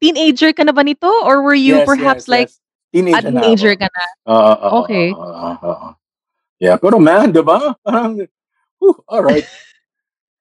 teenager 0.00 0.52
ka 0.52 0.64
na 0.64 0.72
ba 0.72 0.82
nito 0.82 1.10
or 1.24 1.42
were 1.42 1.54
you 1.54 1.76
Yes, 1.82 1.86
perhaps 1.86 2.24
yes, 2.24 2.28
like 2.28 2.48
yes. 2.48 2.60
Teenager 2.90 3.30
teenager 3.30 3.74
ka 3.78 3.86
na? 3.86 4.04
Oo, 4.26 4.54
oo, 4.66 4.78
Okay. 4.82 5.14
oo, 5.14 5.22
oo, 5.22 5.56
oo. 5.62 5.88
Yeah, 6.58 6.76
pero 6.76 6.98
man, 6.98 7.30
diba? 7.30 7.78
Parang, 7.86 8.26
whew, 8.82 8.98
all 9.06 9.22
right. 9.22 9.46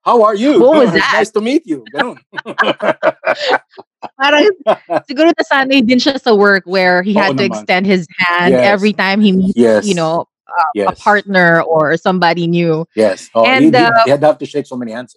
How 0.04 0.24
are 0.24 0.36
you? 0.36 0.60
What 0.60 0.80
was 0.86 0.92
that? 0.96 1.12
nice 1.14 1.30
to 1.32 1.42
meet 1.42 1.68
you. 1.68 1.84
Ganun. 1.94 2.18
Parang 4.20 4.48
siguro 5.10 5.32
nasanay 5.36 5.84
din 5.84 6.00
siya 6.00 6.20
sa 6.20 6.32
work 6.34 6.64
where 6.66 7.04
he 7.04 7.12
Oo 7.16 7.20
had 7.20 7.36
to 7.38 7.44
naman. 7.44 7.52
extend 7.52 7.84
his 7.86 8.08
hand 8.20 8.56
Yes. 8.56 8.64
every 8.68 8.94
time 8.96 9.20
he 9.20 9.32
meets, 9.36 9.60
Yes. 9.60 9.84
you 9.84 9.94
know, 9.96 10.24
a 10.48 10.64
yes. 10.74 10.96
partner 11.04 11.62
or 11.68 11.96
somebody 12.00 12.48
new. 12.48 12.88
Yes. 12.96 13.28
Oh, 13.36 13.44
And, 13.46 13.70
he, 13.70 13.72
he, 13.72 13.78
uh, 13.86 13.92
he 14.08 14.12
had 14.12 14.22
to 14.24 14.28
have 14.32 14.40
to 14.40 14.48
shake 14.48 14.66
so 14.66 14.76
many 14.80 14.92
hands. 14.96 15.16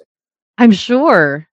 I'm 0.58 0.72
sure. 0.74 1.46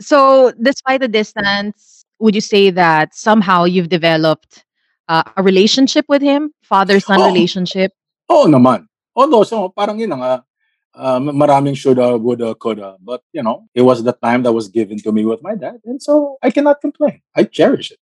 So, 0.00 0.50
despite 0.60 1.00
the 1.04 1.08
distance, 1.08 2.04
would 2.18 2.34
you 2.34 2.40
say 2.40 2.70
that 2.72 3.14
somehow 3.14 3.64
you've 3.64 3.88
developed 3.92 4.64
uh, 5.08 5.22
a 5.36 5.42
relationship 5.44 6.06
with 6.08 6.22
him, 6.24 6.50
father-son 6.64 7.20
Oh. 7.20 7.28
relationship? 7.28 7.92
Oo 8.32 8.48
naman. 8.48 8.88
Although, 9.12 9.44
so, 9.44 9.68
parang 9.68 10.00
yun 10.00 10.16
nga, 10.16 10.40
uh, 10.94 11.18
maraming 11.20 11.76
shoulda, 11.76 12.16
woulda, 12.18 12.54
coulda. 12.54 12.96
But, 13.00 13.22
you 13.32 13.42
know, 13.42 13.66
it 13.74 13.82
was 13.82 14.02
the 14.02 14.12
time 14.12 14.42
that 14.44 14.52
was 14.52 14.68
given 14.68 14.98
to 14.98 15.12
me 15.12 15.24
with 15.24 15.42
my 15.42 15.54
dad. 15.54 15.80
And 15.84 16.02
so, 16.02 16.38
I 16.42 16.50
cannot 16.50 16.80
complain. 16.80 17.20
I 17.36 17.44
cherish 17.44 17.90
it. 17.92 17.98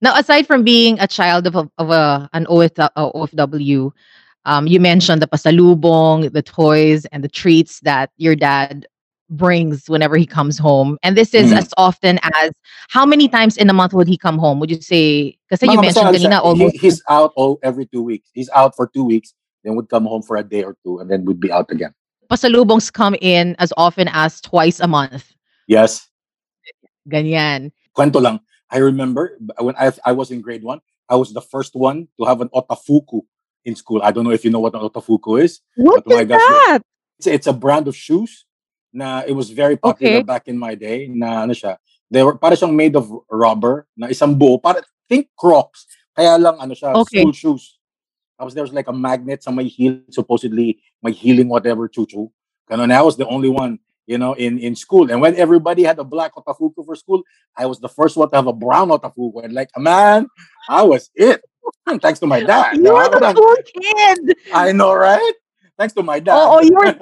Now, 0.00 0.16
aside 0.18 0.46
from 0.46 0.64
being 0.64 0.98
a 0.98 1.06
child 1.06 1.46
of 1.46 1.54
a, 1.54 1.70
of 1.78 1.90
a 1.90 2.28
an 2.32 2.46
OF, 2.46 2.72
uh, 2.78 2.88
OFW, 2.96 3.92
um, 4.44 4.66
you 4.66 4.80
mentioned 4.80 5.22
the 5.22 5.28
pasalubong, 5.28 6.32
the 6.32 6.42
toys, 6.42 7.04
and 7.12 7.22
the 7.22 7.28
treats 7.28 7.78
that 7.80 8.10
your 8.16 8.34
dad 8.34 8.86
brings 9.30 9.88
whenever 9.88 10.16
he 10.16 10.26
comes 10.26 10.58
home. 10.58 10.98
And 11.02 11.16
this 11.16 11.32
is 11.32 11.52
Mm. 11.52 11.58
as 11.58 11.72
often 11.76 12.18
as 12.34 12.50
how 12.88 13.06
many 13.06 13.28
times 13.28 13.56
in 13.56 13.70
a 13.70 13.72
month 13.72 13.94
would 13.94 14.08
he 14.08 14.18
come 14.18 14.38
home? 14.38 14.58
Would 14.60 14.70
you 14.70 14.80
say? 14.82 15.38
Because 15.48 15.62
you 15.62 15.80
mentioned 15.80 16.06
kanina 16.06 16.32
He- 16.32 16.48
almost 16.48 16.76
he's 16.80 17.02
out 17.08 17.32
all, 17.36 17.58
every 17.62 17.86
two 17.86 18.02
weeks. 18.02 18.28
He's 18.34 18.50
out 18.50 18.74
for 18.76 18.88
two 18.92 19.04
weeks, 19.04 19.32
then 19.62 19.76
would 19.76 19.88
come 19.88 20.04
home 20.04 20.22
for 20.22 20.36
a 20.36 20.42
day 20.42 20.64
or 20.64 20.76
two, 20.84 20.98
and 20.98 21.08
then 21.08 21.24
would 21.26 21.38
be 21.40 21.52
out 21.52 21.70
again. 21.70 21.94
Pasalubongs 22.30 22.92
come 22.92 23.14
in 23.20 23.56
as 23.58 23.72
often 23.76 24.08
as 24.12 24.40
twice 24.40 24.80
a 24.80 24.88
month. 24.88 25.32
Yes. 25.66 26.08
Ganyan. 27.08 27.72
Kwento 27.96 28.22
lang. 28.22 28.40
I 28.70 28.78
remember 28.78 29.38
when 29.60 29.74
I, 29.76 29.92
I 30.04 30.12
was 30.12 30.30
in 30.30 30.40
grade 30.40 30.62
one, 30.62 30.80
I 31.08 31.16
was 31.16 31.32
the 31.32 31.42
first 31.42 31.74
one 31.74 32.08
to 32.18 32.24
have 32.24 32.40
an 32.40 32.48
otafuku 32.48 33.20
in 33.64 33.76
school. 33.76 34.00
I 34.02 34.12
don't 34.12 34.24
know 34.24 34.30
if 34.32 34.44
you 34.44 34.50
know 34.50 34.60
what 34.60 34.74
an 34.74 34.80
otafuku 34.80 35.42
is. 35.42 35.60
What 35.76 36.04
is 36.06 36.28
that? 36.28 36.82
it's, 37.18 37.26
it's 37.26 37.46
a 37.46 37.52
brand 37.52 37.86
of 37.86 37.96
shoes 37.96 38.44
na 38.92 39.22
it 39.26 39.32
was 39.32 39.50
very 39.50 39.76
popular 39.76 40.18
Okay. 40.18 40.26
back 40.26 40.48
in 40.48 40.58
my 40.58 40.74
day 40.74 41.08
na 41.08 41.42
ano 41.46 41.54
siya 41.54 41.78
they 42.10 42.22
were 42.22 42.36
para 42.36 42.52
siyang 42.52 42.74
made 42.76 42.92
of 42.98 43.08
rubber 43.30 43.86
na 43.96 44.08
isang 44.12 44.36
buo 44.36 44.60
para 44.60 44.82
think 45.08 45.30
crocs 45.38 45.86
kaya 46.12 46.36
lang 46.36 46.58
ano 46.60 46.74
siya 46.76 46.92
Okay. 47.00 47.22
school 47.24 47.32
shoes 47.32 47.80
tapos 48.42 48.58
there 48.58 48.66
was 48.66 48.74
like 48.74 48.90
a 48.90 48.92
magnet 48.92 49.46
may 49.54 49.70
heel 49.70 50.02
supposedly 50.10 50.82
my 50.98 51.14
healing 51.14 51.46
whatever 51.46 51.86
chuchu. 51.88 52.26
And 52.68 52.92
I 52.92 53.02
was 53.02 53.16
the 53.16 53.26
only 53.30 53.48
one 53.48 53.78
you 54.10 54.18
know 54.18 54.34
in 54.34 54.58
in 54.58 54.74
school 54.74 55.06
and 55.12 55.22
when 55.22 55.38
everybody 55.38 55.86
had 55.86 55.94
a 56.02 56.02
black 56.02 56.34
otafuku 56.34 56.82
for 56.82 56.98
school 56.98 57.22
I 57.54 57.70
was 57.70 57.78
the 57.78 57.88
first 57.88 58.18
one 58.18 58.26
to 58.30 58.34
have 58.34 58.50
a 58.50 58.52
brown 58.52 58.90
otafuku 58.90 59.44
and 59.46 59.54
like 59.54 59.70
man 59.78 60.26
I 60.68 60.82
was 60.82 61.06
it 61.14 61.38
thanks 62.02 62.18
to 62.18 62.26
my 62.26 62.42
dad 62.42 62.82
You're 62.82 63.06
the 63.06 63.30
cool 63.30 63.54
kid. 63.62 64.34
I 64.50 64.72
know 64.74 64.90
right 64.90 65.34
thanks 65.78 65.94
to 65.94 66.02
my 66.02 66.18
dad 66.18 66.34
Oh, 66.34 66.58
oh 66.58 66.62
you're- 66.66 66.98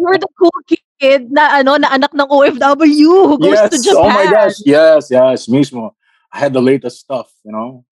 You're 0.00 0.16
the 0.24 0.32
cool 0.32 0.56
kid 0.96 1.28
na 1.28 1.60
ano 1.60 1.76
na 1.76 1.92
anak 1.92 2.16
ng 2.16 2.24
OFW 2.24 3.12
who 3.28 3.36
goes 3.38 3.54
yes. 3.54 3.70
to 3.70 3.78
Japan. 3.78 4.02
Oh 4.02 4.10
my 4.10 4.26
gosh. 4.26 4.58
Yes, 4.66 5.08
yes. 5.12 5.46
Mismo. 5.46 5.94
I 6.32 6.42
had 6.42 6.52
the 6.52 6.60
latest 6.60 7.00
stuff, 7.00 7.30
you 7.46 7.52
know. 7.54 7.86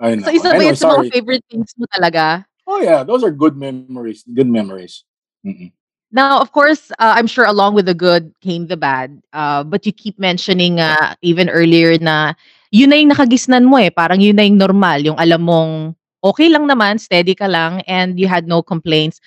I 0.00 0.16
know. 0.16 0.24
So 0.24 0.32
isa 0.32 0.48
ba 0.48 0.56
Anyway, 0.56 0.66
yun 0.72 0.76
sa 0.76 0.88
mga 0.96 1.12
favorite 1.12 1.44
things 1.52 1.70
mo 1.76 1.84
talaga? 1.92 2.48
Oh 2.64 2.80
yeah, 2.80 3.04
those 3.04 3.22
are 3.22 3.30
good 3.30 3.54
memories. 3.54 4.24
Good 4.24 4.48
memories. 4.48 5.04
Mm-mm. 5.44 5.72
Now, 6.10 6.40
of 6.40 6.50
course, 6.50 6.90
uh, 6.98 7.14
I'm 7.14 7.28
sure 7.28 7.46
along 7.46 7.74
with 7.74 7.86
the 7.86 7.94
good 7.94 8.34
came 8.42 8.66
the 8.66 8.76
bad. 8.76 9.22
Uh, 9.32 9.62
but 9.62 9.86
you 9.86 9.92
keep 9.92 10.18
mentioning 10.18 10.80
uh, 10.80 11.14
even 11.22 11.48
earlier 11.48 11.98
na 11.98 12.34
yun 12.74 12.90
na 12.90 12.96
yung 12.98 13.14
nakagisnan 13.14 13.70
mo 13.70 13.78
eh. 13.78 13.94
Parang 13.94 14.18
yun 14.18 14.34
na 14.34 14.42
yung 14.42 14.58
normal. 14.58 15.06
Yung 15.06 15.18
alam 15.20 15.46
mong 15.46 15.94
okay 16.24 16.48
lang 16.50 16.66
naman, 16.66 16.98
steady 16.98 17.34
ka 17.34 17.46
lang, 17.46 17.82
and 17.86 18.18
you 18.18 18.26
had 18.26 18.48
no 18.50 18.62
complaints. 18.62 19.20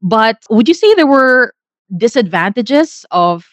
But 0.00 0.40
would 0.48 0.68
you 0.68 0.74
say 0.74 0.94
there 0.94 1.10
were 1.10 1.52
disadvantages 1.92 3.04
of 3.10 3.44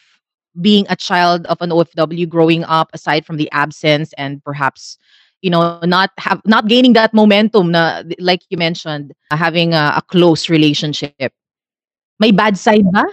being 0.61 0.85
a 0.89 0.95
child 0.95 1.45
of 1.47 1.61
an 1.61 1.69
OFW 1.69 2.27
growing 2.27 2.63
up 2.65 2.89
aside 2.93 3.25
from 3.25 3.37
the 3.37 3.51
absence 3.51 4.13
and 4.17 4.43
perhaps 4.43 4.97
you 5.41 5.49
know 5.49 5.79
not 5.83 6.11
have 6.17 6.41
not 6.45 6.67
gaining 6.67 6.93
that 6.93 7.13
momentum 7.13 7.71
na 7.71 8.03
like 8.19 8.41
you 8.49 8.57
mentioned 8.57 9.13
having 9.31 9.73
a, 9.73 9.93
a 9.97 10.01
close 10.09 10.49
relationship 10.49 11.33
may 12.19 12.31
bad 12.31 12.57
side 12.57 12.85
ba 12.91 13.05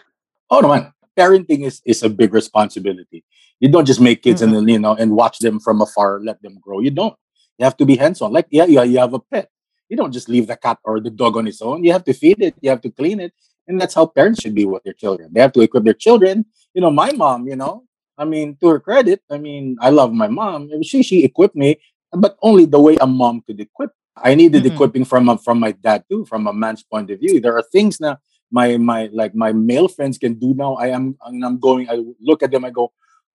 Oh 0.50 0.60
naman. 0.60 0.92
Parenting 1.14 1.62
is 1.62 1.80
is 1.86 2.02
a 2.02 2.10
big 2.10 2.34
responsibility. 2.34 3.22
You 3.62 3.70
don't 3.70 3.86
just 3.86 4.02
make 4.02 4.22
kids 4.22 4.42
and 4.42 4.54
then 4.54 4.66
you 4.66 4.78
know 4.78 4.94
and 4.98 5.14
watch 5.14 5.38
them 5.38 5.60
from 5.62 5.80
afar, 5.80 6.18
let 6.22 6.42
them 6.42 6.58
grow. 6.58 6.80
You 6.80 6.90
don't. 6.90 7.14
You 7.58 7.64
have 7.64 7.76
to 7.78 7.86
be 7.86 7.94
hands 7.96 8.20
on. 8.20 8.32
Like 8.32 8.46
yeah, 8.50 8.66
yeah, 8.66 8.82
you 8.82 8.98
have 8.98 9.14
a 9.14 9.22
pet. 9.22 9.48
You 9.88 9.96
don't 9.96 10.10
just 10.10 10.28
leave 10.28 10.46
the 10.46 10.56
cat 10.56 10.78
or 10.82 10.98
the 10.98 11.10
dog 11.10 11.36
on 11.36 11.46
its 11.46 11.62
own. 11.62 11.84
You 11.84 11.92
have 11.92 12.04
to 12.04 12.14
feed 12.14 12.42
it. 12.42 12.54
You 12.60 12.70
have 12.70 12.82
to 12.82 12.90
clean 12.90 13.20
it, 13.20 13.32
and 13.68 13.80
that's 13.80 13.94
how 13.94 14.06
parents 14.06 14.42
should 14.42 14.54
be 14.54 14.66
with 14.66 14.82
their 14.82 14.92
children. 14.94 15.30
They 15.32 15.40
have 15.40 15.54
to 15.54 15.62
equip 15.62 15.84
their 15.84 15.94
children. 15.94 16.46
You 16.74 16.82
know, 16.82 16.90
my 16.90 17.12
mom. 17.12 17.46
You 17.46 17.54
know, 17.54 17.86
I 18.18 18.24
mean, 18.26 18.58
to 18.58 18.74
her 18.74 18.80
credit, 18.80 19.22
I 19.30 19.38
mean, 19.38 19.78
I 19.80 19.90
love 19.90 20.12
my 20.12 20.26
mom. 20.26 20.70
She 20.82 21.06
she 21.06 21.22
equipped 21.22 21.54
me, 21.54 21.78
but 22.16 22.36
only 22.42 22.66
the 22.66 22.80
way 22.80 22.96
a 23.00 23.06
mom 23.06 23.42
could 23.46 23.60
equip. 23.60 23.90
I 24.16 24.34
needed 24.34 24.62
Mm-mm. 24.62 24.72
equipping 24.72 25.04
from 25.04 25.28
a, 25.28 25.38
from 25.38 25.58
my 25.58 25.72
dad 25.72 26.04
too, 26.08 26.24
from 26.24 26.46
a 26.46 26.52
man's 26.52 26.82
point 26.82 27.10
of 27.10 27.18
view. 27.18 27.40
There 27.40 27.56
are 27.56 27.62
things 27.62 28.00
now 28.00 28.18
my 28.50 28.76
my 28.76 29.10
like 29.12 29.34
my 29.34 29.52
male 29.52 29.88
friends 29.88 30.18
can 30.18 30.34
do 30.34 30.54
now. 30.54 30.74
I 30.74 30.88
am 30.88 31.16
and 31.24 31.44
I'm 31.44 31.58
going. 31.58 31.90
I 31.90 31.98
look 32.20 32.42
at 32.42 32.50
them. 32.50 32.64
I 32.64 32.70
go, 32.70 32.92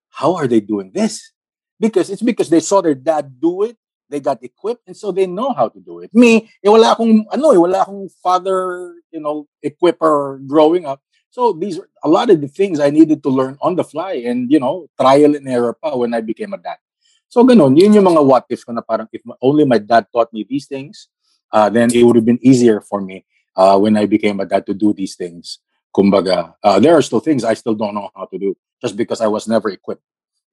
how 0.10 0.36
are 0.36 0.48
they 0.48 0.62
doing 0.62 0.92
this? 0.94 1.34
Because 1.80 2.10
it's 2.10 2.22
because 2.22 2.50
they 2.50 2.60
saw 2.60 2.82
their 2.82 2.96
dad 2.96 3.39
do 3.39 3.63
it. 3.63 3.78
they 4.10 4.20
got 4.20 4.44
equipped, 4.44 4.84
and 4.88 4.98
so 4.98 5.12
they 5.12 5.28
know 5.28 5.54
how 5.54 5.70
to 5.70 5.80
do 5.80 6.00
it. 6.00 6.10
Me, 6.13 6.50
eh, 6.65 6.70
wala 6.70 6.98
akong, 6.98 7.30
ano, 7.32 7.52
eh, 7.54 7.62
wala 7.62 7.86
akong 7.86 8.10
father, 8.22 8.96
you 9.13 9.22
know, 9.22 9.48
equipper 9.62 10.42
growing 10.46 10.86
up. 10.86 11.00
So 11.30 11.54
these 11.54 11.78
are 11.78 11.88
a 12.04 12.10
lot 12.10 12.34
of 12.34 12.42
the 12.42 12.50
things 12.50 12.80
I 12.80 12.89
needed 12.89 13.22
to 13.24 13.30
learn 13.30 13.58
on 13.62 13.78
the 13.78 13.84
fly 13.86 14.26
and, 14.26 14.52
you 14.52 14.60
know, 14.60 14.89
trial 15.00 15.38
and 15.38 15.48
error 15.48 15.78
pa 15.78 15.96
when 15.96 16.13
I 16.13 16.22
became 16.22 16.54
a 16.54 16.58
dad. 16.58 16.82
So 17.30 17.46
ganun, 17.46 17.78
yun 17.78 17.94
yung 17.94 18.10
mga 18.10 18.26
what 18.26 18.46
if 18.50 18.65
ko 18.65 18.74
na 18.74 18.82
parang 18.82 19.06
if 19.13 19.22
only 19.42 19.63
my 19.63 19.78
dad 19.78 20.10
taught 20.10 20.34
me 20.34 20.46
these 20.50 20.65
things, 20.65 21.10
uh, 21.54 21.70
then 21.70 21.94
it 21.94 22.02
would 22.02 22.18
have 22.18 22.26
been 22.26 22.42
easier 22.42 22.82
for 22.82 23.00
me 23.02 23.24
uh, 23.56 23.78
when 23.78 23.96
I 23.98 24.10
became 24.10 24.39
a 24.39 24.46
dad 24.46 24.65
to 24.65 24.74
do 24.74 24.94
these 24.94 25.15
things. 25.15 25.60
Kumbaga, 25.96 26.56
uh, 26.63 26.80
there 26.80 26.98
are 26.98 27.02
still 27.02 27.22
things 27.22 27.44
I 27.44 27.54
still 27.54 27.76
don't 27.76 27.94
know 27.94 28.10
how 28.15 28.26
to 28.26 28.38
do 28.38 28.58
just 28.82 28.98
because 28.98 29.22
I 29.22 29.28
was 29.28 29.48
never 29.48 29.70
equipped, 29.70 30.02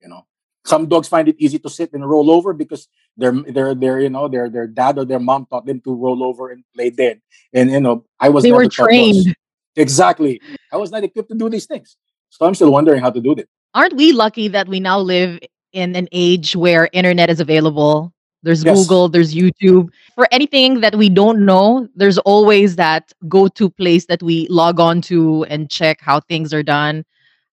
you 0.02 0.08
know. 0.08 0.28
Some 0.66 0.84
dogs 0.84 1.08
find 1.08 1.28
it 1.28 1.36
easy 1.38 1.58
to 1.60 1.70
sit 1.70 1.92
and 1.94 2.04
roll 2.04 2.30
over 2.30 2.52
because 2.52 2.88
their 3.16 3.32
their 3.32 3.72
their 3.72 4.00
you 4.00 4.10
know 4.10 4.28
their 4.28 4.50
their 4.50 4.66
dad 4.66 4.98
or 4.98 5.04
their 5.04 5.20
mom 5.20 5.46
taught 5.46 5.64
them 5.64 5.80
to 5.80 5.94
roll 5.94 6.24
over 6.24 6.50
and 6.50 6.64
play 6.74 6.90
dead. 6.90 7.22
And 7.54 7.70
you 7.70 7.80
know, 7.80 8.04
I 8.20 8.28
was 8.28 8.42
They 8.42 8.50
never 8.50 8.64
were 8.64 8.68
trained. 8.68 9.32
Exactly. 9.76 10.40
I 10.72 10.76
was 10.76 10.90
not 10.90 11.04
equipped 11.04 11.30
to 11.30 11.36
do 11.36 11.48
these 11.48 11.66
things. 11.66 11.96
So 12.30 12.44
I'm 12.44 12.54
still 12.54 12.72
wondering 12.72 13.00
how 13.00 13.10
to 13.10 13.20
do 13.20 13.34
this. 13.34 13.46
Aren't 13.74 13.94
we 13.94 14.12
lucky 14.12 14.48
that 14.48 14.68
we 14.68 14.80
now 14.80 14.98
live 14.98 15.38
in 15.76 15.94
an 15.94 16.08
age 16.10 16.56
where 16.56 16.88
internet 16.96 17.28
is 17.28 17.38
available? 17.38 18.12
There's 18.42 18.64
Yes. 18.64 18.78
Google, 18.78 19.08
there's 19.08 19.34
YouTube. 19.34 19.90
For 20.14 20.26
anything 20.32 20.80
that 20.80 20.96
we 20.96 21.08
don't 21.10 21.44
know, 21.44 21.88
there's 21.94 22.16
always 22.24 22.76
that 22.76 23.12
go-to 23.28 23.68
place 23.68 24.06
that 24.06 24.22
we 24.22 24.46
log 24.48 24.80
on 24.80 25.02
to 25.12 25.44
and 25.52 25.68
check 25.68 26.00
how 26.00 26.20
things 26.20 26.54
are 26.54 26.62
done, 26.62 27.04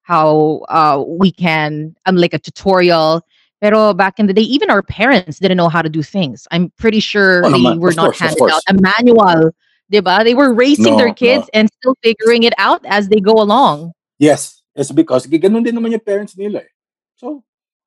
how 0.04 0.64
uh, 0.70 1.04
we 1.06 1.32
can 1.32 1.96
um, 2.06 2.16
like 2.16 2.34
a 2.34 2.40
tutorial. 2.40 3.22
Pero 3.60 3.94
back 3.94 4.20
in 4.20 4.28
the 4.28 4.34
day, 4.36 4.44
even 4.44 4.70
our 4.70 4.84
parents 4.84 5.40
didn't 5.40 5.58
know 5.58 5.70
how 5.70 5.82
to 5.82 5.90
do 5.90 6.04
things. 6.04 6.48
I'm 6.52 6.70
pretty 6.78 7.00
sure 7.00 7.44
Oh, 7.46 7.52
they 7.52 7.78
were 7.80 7.94
not 7.96 8.14
course, 8.16 8.20
handed 8.20 8.52
out 8.52 8.62
a 8.70 8.76
manual. 8.76 9.52
Diba? 9.92 10.24
They 10.24 10.36
were 10.36 10.54
raising 10.54 10.94
No, 10.94 10.98
their 10.98 11.14
kids 11.14 11.48
no. 11.48 11.60
and 11.60 11.70
still 11.80 11.96
figuring 12.04 12.44
it 12.44 12.54
out 12.58 12.86
as 12.86 13.08
they 13.10 13.20
go 13.20 13.34
along. 13.34 13.94
Yes, 14.20 14.62
it's 14.76 14.92
because 14.92 15.26
ganun 15.28 15.64
din 15.64 15.76
naman 15.76 15.92
yung 15.92 16.04
parents 16.06 16.38
nila 16.38 16.60
eh. 16.64 16.72
So, 17.16 17.44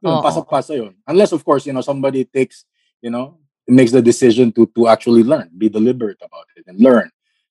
yun, 0.08 0.22
pasa-pasa 0.22 0.76
yun. 0.76 0.94
Unless 1.06 1.32
of 1.32 1.44
course, 1.44 1.66
you 1.66 1.72
know, 1.72 1.80
somebody 1.80 2.24
takes, 2.24 2.64
you 3.02 3.10
know, 3.10 3.38
makes 3.66 3.92
the 3.92 4.02
decision 4.02 4.52
to 4.52 4.66
to 4.74 4.88
actually 4.88 5.22
learn, 5.22 5.50
be 5.56 5.68
deliberate 5.68 6.18
about 6.22 6.46
it 6.56 6.64
and 6.66 6.78
learn 6.80 7.10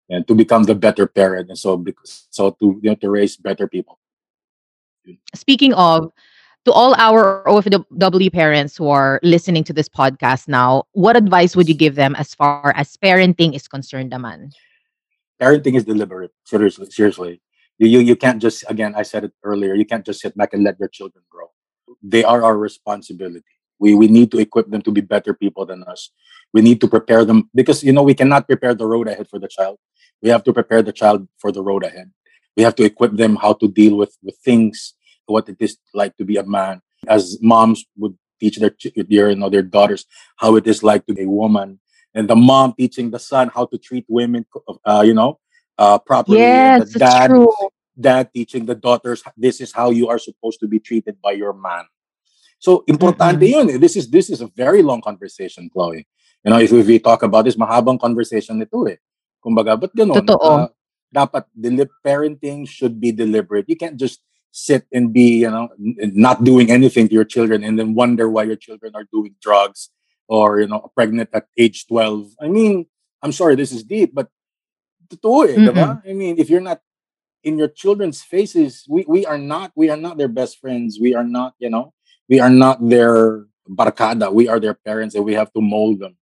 and 0.10 0.28
to 0.28 0.36
become 0.36 0.64
the 0.64 0.76
better 0.76 1.08
parent 1.08 1.50
and 1.50 1.58
so 1.58 1.78
because 1.78 2.28
so 2.30 2.52
to 2.52 2.80
you 2.82 2.90
know 2.90 2.96
to 2.96 3.10
raise 3.10 3.38
better 3.38 3.68
people. 3.68 4.00
speaking 5.34 5.74
of 5.74 6.12
to 6.66 6.72
all 6.74 6.96
our 6.98 7.44
OFW 7.46 8.34
parents 8.34 8.76
who 8.76 8.90
are 8.90 9.20
listening 9.22 9.64
to 9.66 9.74
this 9.74 9.88
podcast 9.88 10.48
now, 10.48 10.82
what 10.94 11.16
advice 11.16 11.56
would 11.56 11.70
you 11.70 11.78
give 11.78 11.94
them 11.94 12.16
as 12.16 12.34
far 12.34 12.74
as 12.76 12.98
parenting 12.98 13.54
is 13.54 13.68
concerned, 13.68 14.12
naman? 14.12 14.50
Parenting 15.40 15.78
is 15.78 15.86
deliberate. 15.86 16.34
Seriously, 16.44 16.90
seriously. 16.90 17.42
You, 17.78 17.88
you 17.88 18.00
you 18.00 18.16
can't 18.16 18.42
just 18.42 18.66
again, 18.68 18.96
I 18.98 19.04
said 19.04 19.26
it 19.26 19.34
earlier, 19.44 19.76
you 19.76 19.86
can't 19.86 20.06
just 20.06 20.22
sit 20.22 20.36
back 20.36 20.54
and 20.54 20.64
let 20.64 20.80
your 20.80 20.90
children 20.90 21.24
grow. 21.30 21.54
They 22.08 22.24
are 22.24 22.44
our 22.44 22.58
responsibility. 22.58 23.44
We 23.80 23.96
we 23.96 24.08
need 24.08 24.32
to 24.32 24.38
equip 24.40 24.70
them 24.70 24.82
to 24.84 24.92
be 24.92 25.02
better 25.02 25.34
people 25.34 25.66
than 25.66 25.84
us. 25.84 26.12
We 26.54 26.62
need 26.62 26.80
to 26.82 26.88
prepare 26.88 27.26
them 27.26 27.50
because 27.54 27.84
you 27.84 27.92
know 27.92 28.04
we 28.04 28.14
cannot 28.14 28.48
prepare 28.48 28.74
the 28.76 28.86
road 28.86 29.08
ahead 29.08 29.28
for 29.28 29.40
the 29.40 29.48
child. 29.48 29.78
We 30.22 30.30
have 30.30 30.44
to 30.46 30.54
prepare 30.54 30.82
the 30.82 30.94
child 30.94 31.28
for 31.40 31.52
the 31.52 31.64
road 31.64 31.84
ahead. 31.84 32.12
We 32.56 32.64
have 32.64 32.76
to 32.76 32.84
equip 32.84 33.14
them 33.14 33.36
how 33.36 33.54
to 33.54 33.68
deal 33.68 33.98
with 33.98 34.16
with 34.24 34.38
things, 34.46 34.94
what 35.26 35.50
it 35.50 35.58
is 35.60 35.78
like 35.94 36.16
to 36.18 36.26
be 36.26 36.38
a 36.38 36.46
man. 36.46 36.82
As 37.08 37.38
moms 37.42 37.84
would 37.98 38.16
teach 38.40 38.58
their 38.60 38.74
their 39.10 39.30
you 39.32 39.36
know 39.36 39.50
their 39.50 39.64
daughters 39.64 40.06
how 40.38 40.56
it 40.56 40.68
is 40.68 40.84
like 40.84 41.06
to 41.08 41.14
be 41.14 41.24
a 41.24 41.30
woman, 41.30 41.80
and 42.14 42.30
the 42.30 42.36
mom 42.36 42.74
teaching 42.78 43.12
the 43.12 43.20
son 43.20 43.52
how 43.54 43.66
to 43.66 43.78
treat 43.78 44.06
women, 44.08 44.46
uh, 44.86 45.04
you 45.06 45.14
know, 45.14 45.40
uh, 45.78 45.98
properly. 46.00 46.40
Yes, 46.40 46.94
dad 46.94 47.28
true. 47.28 47.52
dad 48.00 48.30
teaching 48.34 48.66
the 48.66 48.76
daughters 48.76 49.24
this 49.38 49.60
is 49.62 49.72
how 49.74 49.90
you 49.90 50.08
are 50.08 50.20
supposed 50.20 50.60
to 50.60 50.68
be 50.68 50.80
treated 50.80 51.22
by 51.22 51.32
your 51.32 51.54
man. 51.54 51.86
So 52.66 52.82
importante 52.90 53.46
yun. 53.46 53.70
eh. 53.70 53.78
This 53.78 53.94
is 53.94 54.10
this 54.10 54.34
is 54.34 54.42
a 54.42 54.50
very 54.58 54.82
long 54.82 54.98
conversation, 54.98 55.70
Chloe. 55.70 56.10
You 56.42 56.50
know, 56.50 56.58
if, 56.58 56.74
we 56.74 56.98
talk 56.98 57.22
about 57.22 57.46
this, 57.46 57.54
mahabang 57.54 58.02
conversation 58.02 58.58
ito 58.58 58.90
eh. 58.90 58.98
Kumbaga, 59.38 59.78
but 59.78 59.94
ganun, 59.94 60.26
Totoo. 60.26 60.42
uh, 60.42 60.68
dapat 61.14 61.46
deli- 61.54 61.94
parenting 62.02 62.66
should 62.66 62.98
be 62.98 63.14
deliberate. 63.14 63.70
You 63.70 63.78
can't 63.78 64.02
just 64.02 64.26
sit 64.50 64.90
and 64.90 65.14
be, 65.14 65.46
you 65.46 65.52
know, 65.54 65.70
not 66.18 66.42
doing 66.42 66.74
anything 66.74 67.06
to 67.06 67.14
your 67.14 67.28
children 67.28 67.62
and 67.62 67.78
then 67.78 67.94
wonder 67.94 68.26
why 68.34 68.50
your 68.50 68.58
children 68.58 68.98
are 68.98 69.06
doing 69.14 69.38
drugs 69.38 69.94
or, 70.26 70.58
you 70.58 70.66
know, 70.66 70.90
pregnant 70.98 71.30
at 71.38 71.46
age 71.54 71.86
12. 71.86 72.34
I 72.42 72.50
mean, 72.50 72.90
I'm 73.22 73.34
sorry, 73.34 73.54
this 73.54 73.70
is 73.70 73.86
deep, 73.86 74.18
but 74.18 74.34
totoo 75.06 75.54
eh, 75.54 75.62
diba? 75.62 76.02
I 76.02 76.14
mean, 76.18 76.42
if 76.42 76.50
you're 76.50 76.66
not 76.66 76.82
in 77.46 77.62
your 77.62 77.70
children's 77.70 78.26
faces, 78.26 78.90
we, 78.90 79.06
we 79.06 79.22
are 79.30 79.38
not 79.38 79.70
we 79.78 79.94
are 79.94 80.02
not 80.02 80.18
their 80.18 80.32
best 80.34 80.58
friends. 80.58 80.98
We 80.98 81.14
are 81.14 81.28
not, 81.28 81.54
you 81.62 81.70
know, 81.70 81.94
we 82.30 82.40
are 82.40 82.50
not 82.50 82.78
their 82.82 83.46
barkada. 83.70 84.32
We 84.32 84.48
are 84.48 84.60
their 84.60 84.74
parents 84.74 85.16
and 85.16 85.26
we 85.26 85.34
have 85.34 85.52
to 85.54 85.62
mold 85.62 86.00
them 86.00 86.16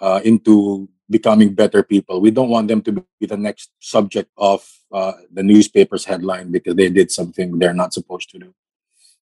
uh, 0.00 0.20
into 0.24 0.88
becoming 1.08 1.54
better 1.54 1.82
people. 1.82 2.20
We 2.20 2.30
don't 2.30 2.50
want 2.50 2.68
them 2.68 2.82
to 2.82 2.92
be 2.92 3.26
the 3.26 3.36
next 3.36 3.70
subject 3.80 4.30
of 4.36 4.66
uh, 4.92 5.12
the 5.32 5.42
newspaper's 5.42 6.04
headline 6.04 6.50
because 6.50 6.74
they 6.74 6.88
did 6.88 7.10
something 7.10 7.58
they're 7.58 7.74
not 7.74 7.94
supposed 7.94 8.30
to 8.30 8.38
do. 8.38 8.54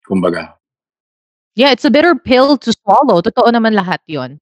Kumbaga. 0.09 0.55
Yeah, 1.55 1.71
it's 1.71 1.85
a 1.85 1.91
bitter 1.91 2.15
pill 2.15 2.59
to 2.59 2.73
swallow. 2.73 3.23
Totoo 3.23 3.47
naman 3.53 3.79
lahat 3.79 4.03
yon. 4.11 4.41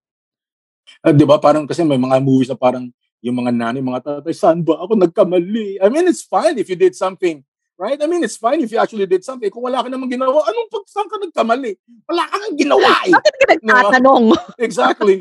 Uh, 1.04 1.12
di 1.12 1.28
ba? 1.28 1.36
Parang 1.38 1.68
kasi 1.68 1.84
may 1.84 2.00
mga 2.00 2.24
movies 2.24 2.48
na 2.48 2.56
parang 2.56 2.88
yung 3.22 3.38
mga 3.38 3.54
nanay, 3.54 3.78
mga 3.84 4.02
tatay, 4.02 4.34
saan 4.34 4.66
ba 4.66 4.82
ako 4.82 4.98
nagkamali? 4.98 5.78
I 5.78 5.86
mean, 5.92 6.10
it's 6.10 6.26
fine 6.26 6.58
if 6.58 6.66
you 6.66 6.74
did 6.74 6.98
something, 6.98 7.46
right? 7.82 7.98
I 7.98 8.06
mean, 8.06 8.22
it's 8.22 8.38
fine 8.38 8.62
if 8.62 8.70
you 8.70 8.78
actually 8.78 9.06
did 9.06 9.26
something. 9.26 9.50
Kung 9.50 9.66
wala 9.66 9.82
ka 9.82 9.90
namang 9.90 10.14
ginawa, 10.14 10.46
anong 10.46 10.70
pag 10.70 10.86
saan 10.86 11.10
ka 11.10 11.18
nagkamali? 11.18 11.74
Wala 12.06 12.30
ka 12.30 12.36
nang 12.38 12.54
ginawa 12.54 12.90
eh. 13.02 13.10
Bakit 13.10 13.34
ka 13.34 13.44
nagtatanong? 13.58 14.24
exactly. 14.70 15.18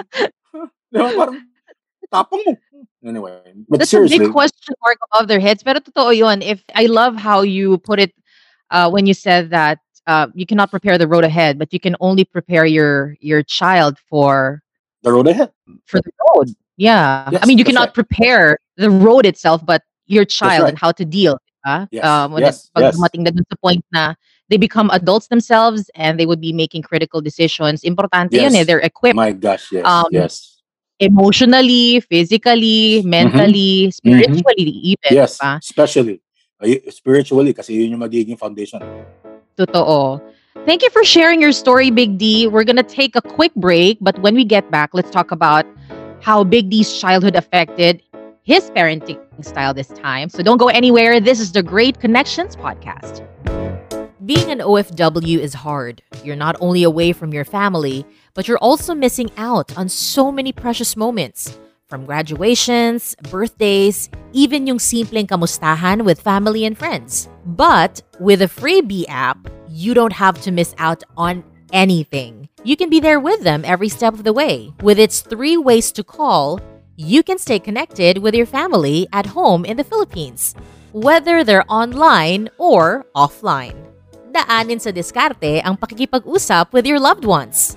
di 0.94 0.98
ba? 1.02 1.10
Parang 1.18 1.42
tapang 2.14 2.42
mo. 2.46 2.54
Anyway, 3.02 3.42
but 3.66 3.82
That's 3.82 3.98
a 3.98 4.06
big 4.06 4.30
question 4.30 4.78
mark 4.86 5.02
above 5.10 5.26
their 5.26 5.42
heads. 5.42 5.66
Pero 5.66 5.82
totoo 5.82 6.14
yun. 6.14 6.46
If 6.46 6.62
I 6.78 6.86
love 6.86 7.18
how 7.18 7.42
you 7.42 7.82
put 7.82 7.98
it 7.98 8.14
uh, 8.70 8.94
when 8.94 9.10
you 9.10 9.18
said 9.18 9.50
that 9.50 9.82
uh, 10.06 10.30
you 10.38 10.46
cannot 10.46 10.70
prepare 10.70 11.02
the 11.02 11.10
road 11.10 11.26
ahead, 11.26 11.58
but 11.58 11.74
you 11.74 11.82
can 11.82 11.98
only 11.98 12.30
prepare 12.30 12.70
your 12.70 13.18
your 13.26 13.42
child 13.42 13.98
for 14.06 14.62
the 15.02 15.10
road 15.10 15.26
ahead. 15.26 15.50
for 15.90 15.98
the 15.98 16.14
road. 16.30 16.54
Yeah. 16.78 17.26
I 17.26 17.46
mean, 17.50 17.58
you 17.58 17.66
cannot 17.66 17.90
right. 17.90 18.06
prepare 18.06 18.62
the 18.78 18.90
road 18.90 19.26
itself, 19.26 19.66
but 19.66 19.82
your 20.06 20.26
child 20.26 20.64
right. 20.64 20.70
and 20.70 20.78
how 20.78 20.92
to 20.92 21.06
deal. 21.06 21.42
Yes, 21.92 22.04
Um, 22.04 22.34
when 22.34 22.42
yes, 22.44 22.70
pag 22.74 22.90
yes. 22.90 22.98
dumating 22.98 23.22
na 23.24 23.32
dun 23.32 23.46
sa 23.48 23.56
point 23.62 23.86
na 23.94 24.16
they 24.50 24.58
become 24.58 24.90
adults 24.92 25.28
themselves 25.28 25.90
and 25.96 26.20
they 26.20 26.26
would 26.26 26.42
be 26.42 26.52
making 26.52 26.82
critical 26.84 27.22
decisions. 27.22 27.82
Importante 27.88 28.36
yun 28.36 28.52
eh. 28.52 28.62
Yes. 28.62 28.68
They're 28.68 28.84
equipped 28.84 29.16
My 29.16 29.32
gosh, 29.32 29.72
yes, 29.72 29.86
Um, 29.88 30.10
yes. 30.12 30.60
emotionally, 31.00 32.02
physically, 32.02 33.02
mentally, 33.06 33.90
spiritually 33.92 34.70
even. 34.96 35.12
Yes, 35.12 35.40
diba? 35.40 35.58
especially 35.64 36.16
uh, 36.60 36.92
spiritually 36.92 37.54
kasi 37.54 37.80
yun 37.80 37.96
yung 37.98 38.04
magiging 38.04 38.38
foundation. 38.38 38.84
Totoo. 39.58 40.20
Thank 40.66 40.84
you 40.84 40.92
for 40.92 41.04
sharing 41.04 41.42
your 41.42 41.56
story, 41.56 41.90
Big 41.90 42.18
D. 42.20 42.46
We're 42.46 42.68
going 42.68 42.78
to 42.78 42.86
take 42.86 43.16
a 43.16 43.22
quick 43.24 43.56
break, 43.56 43.98
but 44.02 44.20
when 44.20 44.36
we 44.36 44.44
get 44.44 44.70
back, 44.70 44.92
let's 44.94 45.10
talk 45.10 45.32
about 45.32 45.66
how 46.22 46.44
Big 46.44 46.70
D's 46.70 47.00
childhood 47.00 47.36
affected 47.36 48.04
his 48.44 48.70
parenting 48.72 49.18
style 49.44 49.74
this 49.74 49.88
time. 49.88 50.30
So 50.30 50.44
don't 50.44 50.58
go 50.58 50.68
anywhere. 50.68 51.20
This 51.20 51.40
is 51.40 51.52
the 51.52 51.64
Great 51.64 52.00
Connections 52.00 52.56
podcast. 52.56 53.26
Being 54.26 54.52
an 54.52 54.60
OFW 54.60 55.40
is 55.40 55.54
hard. 55.54 56.02
You're 56.24 56.36
not 56.36 56.56
only 56.62 56.84
away 56.84 57.12
from 57.12 57.34
your 57.34 57.44
family, 57.44 58.06
but 58.34 58.48
you're 58.48 58.62
also 58.62 58.94
missing 58.94 59.32
out 59.36 59.76
on 59.78 59.90
so 59.90 60.32
many 60.32 60.52
precious 60.52 60.96
moments. 60.96 61.58
From 61.88 62.06
graduations, 62.06 63.16
birthdays, 63.30 64.10
even 64.32 64.68
yung 64.68 64.78
simpleng 64.78 65.28
kamustahan 65.28 66.06
with 66.06 66.22
family 66.22 66.64
and 66.64 66.78
friends. 66.78 67.28
But 67.46 68.02
with 68.20 68.42
a 68.42 68.48
FreeBee 68.48 69.06
app, 69.10 69.50
you 69.68 69.94
don't 69.94 70.14
have 70.14 70.40
to 70.44 70.52
miss 70.52 70.76
out 70.78 71.04
on 71.18 71.44
anything. 71.74 72.48
You 72.64 72.78
can 72.78 72.90
be 72.90 73.00
there 73.00 73.20
with 73.20 73.42
them 73.44 73.66
every 73.66 73.90
step 73.90 74.14
of 74.14 74.24
the 74.24 74.34
way. 74.34 74.72
With 74.82 75.00
its 75.00 75.22
three 75.22 75.58
ways 75.58 75.92
to 75.94 76.04
call, 76.04 76.62
you 76.96 77.24
can 77.24 77.38
stay 77.38 77.60
connected 77.60 78.18
with 78.20 78.36
your 78.36 78.46
family 78.46 79.08
at 79.14 79.26
home 79.26 79.66
in 79.66 79.78
the 79.78 79.84
Philippines, 79.84 80.56
whether 80.92 81.44
they're 81.44 81.66
online 81.72 82.50
or 82.58 83.06
offline. 83.16 83.76
Daanin 84.32 84.80
sa 84.80 84.92
diskarte 84.92 85.60
ang 85.64 85.76
pakikipag-usap 85.76 86.72
with 86.72 86.88
your 86.88 87.00
loved 87.00 87.28
ones. 87.28 87.76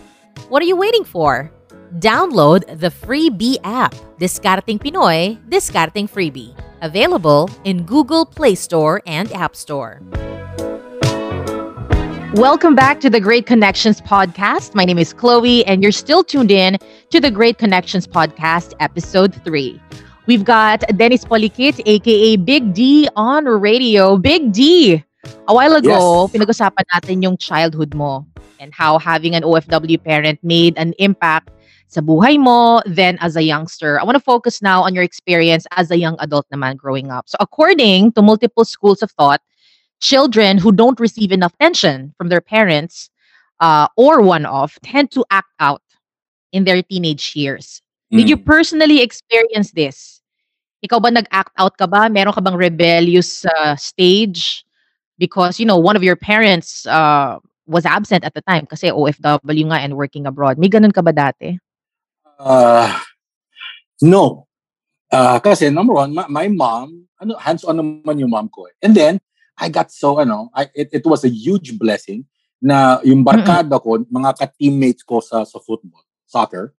What 0.48 0.62
are 0.62 0.70
you 0.70 0.76
waiting 0.76 1.04
for? 1.04 1.50
Download 1.98 2.66
the 2.78 2.90
FreeBee 2.90 3.62
app. 3.62 3.94
Diskarteng 4.18 4.78
Pinoy, 4.78 5.38
diskarteng 5.50 6.10
FreeBee. 6.10 6.54
Available 6.82 7.50
in 7.62 7.86
Google 7.86 8.26
Play 8.26 8.54
Store 8.54 9.02
and 9.06 9.30
App 9.32 9.54
Store. 9.54 10.02
Welcome 12.34 12.74
back 12.74 12.98
to 13.00 13.08
the 13.08 13.20
Great 13.20 13.46
Connections 13.46 14.00
podcast. 14.00 14.74
My 14.74 14.84
name 14.84 14.98
is 14.98 15.12
Chloe, 15.12 15.64
and 15.66 15.84
you're 15.84 15.92
still 15.92 16.24
tuned 16.24 16.50
in 16.50 16.78
to 17.10 17.20
the 17.20 17.30
Great 17.30 17.58
Connections 17.58 18.08
podcast, 18.08 18.74
episode 18.80 19.32
three. 19.44 19.80
We've 20.26 20.44
got 20.44 20.80
Dennis 20.96 21.24
Polikit, 21.24 21.80
aka 21.86 22.34
Big 22.36 22.74
D, 22.74 23.08
on 23.14 23.44
radio. 23.44 24.16
Big 24.16 24.50
D, 24.50 25.04
a 25.46 25.54
while 25.54 25.76
ago, 25.76 26.26
Yes. 26.26 26.32
pinag-usapan 26.34 26.84
natin 26.90 27.22
yung 27.22 27.36
childhood 27.36 27.94
mo 27.94 28.26
and 28.58 28.74
how 28.74 28.98
having 28.98 29.36
an 29.36 29.44
OFW 29.44 30.02
parent 30.02 30.42
made 30.42 30.74
an 30.76 30.92
impact 30.98 31.54
sa 31.86 32.00
buhay 32.02 32.34
mo 32.34 32.82
then 32.82 33.14
as 33.22 33.36
a 33.36 33.46
youngster. 33.46 34.00
I 34.00 34.02
want 34.02 34.18
to 34.18 34.24
focus 34.24 34.58
now 34.58 34.82
on 34.82 34.90
your 34.90 35.06
experience 35.06 35.70
as 35.78 35.92
a 35.92 35.98
young 36.02 36.18
adult 36.18 36.50
naman 36.50 36.82
growing 36.82 37.14
up. 37.14 37.30
So 37.30 37.38
according 37.38 38.18
to 38.18 38.22
multiple 38.26 38.64
schools 38.66 39.06
of 39.06 39.12
thought, 39.14 39.38
children 40.04 40.60
who 40.60 40.68
don't 40.68 41.00
receive 41.00 41.32
enough 41.32 41.56
attention 41.56 42.12
from 42.20 42.28
their 42.28 42.44
parents 42.44 43.08
uh, 43.64 43.88
or 43.96 44.20
one 44.20 44.44
off 44.44 44.76
tend 44.84 45.08
to 45.16 45.24
act 45.32 45.48
out 45.64 45.80
in 46.52 46.68
their 46.68 46.84
teenage 46.84 47.32
years. 47.32 47.80
Did 48.12 48.28
you 48.28 48.36
Mm. 48.36 48.44
personally 48.44 49.00
experience 49.00 49.72
this? 49.72 50.20
Ikaw 50.84 51.00
ba 51.00 51.08
nag-act 51.08 51.56
out 51.56 51.80
ka 51.80 51.88
ba? 51.88 52.12
Meron 52.12 52.36
ka 52.36 52.44
bang 52.44 52.54
rebellious 52.54 53.48
uh, 53.48 53.72
stage? 53.80 54.62
Because, 55.16 55.56
you 55.56 55.64
know, 55.64 55.80
one 55.80 55.96
of 55.96 56.04
your 56.04 56.20
parents 56.20 56.84
uh, 56.84 57.40
was 57.64 57.88
absent 57.88 58.28
at 58.28 58.36
the 58.36 58.44
time 58.44 58.68
kasi 58.68 58.92
OFW 58.92 59.64
nga 59.72 59.80
and 59.80 59.96
working 59.96 60.28
abroad. 60.28 60.60
May 60.60 60.68
ganun 60.68 60.92
ka 60.92 61.00
ba 61.00 61.16
dati? 61.16 61.56
Uh, 62.36 62.92
no. 64.04 64.44
Uh, 65.08 65.40
kasi 65.40 65.72
number 65.72 65.94
one, 65.96 66.12
my, 66.12 66.26
my 66.28 66.46
mom, 66.52 67.08
ano, 67.22 67.38
hands-on 67.40 67.80
naman 67.80 68.20
yung 68.20 68.30
mom 68.30 68.52
ko. 68.52 68.68
eh. 68.68 68.74
And 68.84 68.92
then, 68.92 69.22
I 69.58 69.68
got 69.68 69.90
so, 69.90 70.18
ano, 70.18 70.50
I, 70.54 70.66
it, 70.74 70.88
it 70.92 71.04
was 71.06 71.24
a 71.24 71.30
huge 71.30 71.78
blessing 71.78 72.26
na 72.60 72.98
yung 73.04 73.22
barkada 73.22 73.78
ko, 73.78 73.98
mga 74.10 74.34
ka-teammates 74.38 75.02
ko 75.04 75.20
sa, 75.20 75.44
sa 75.44 75.58
football, 75.60 76.02
soccer, 76.26 76.74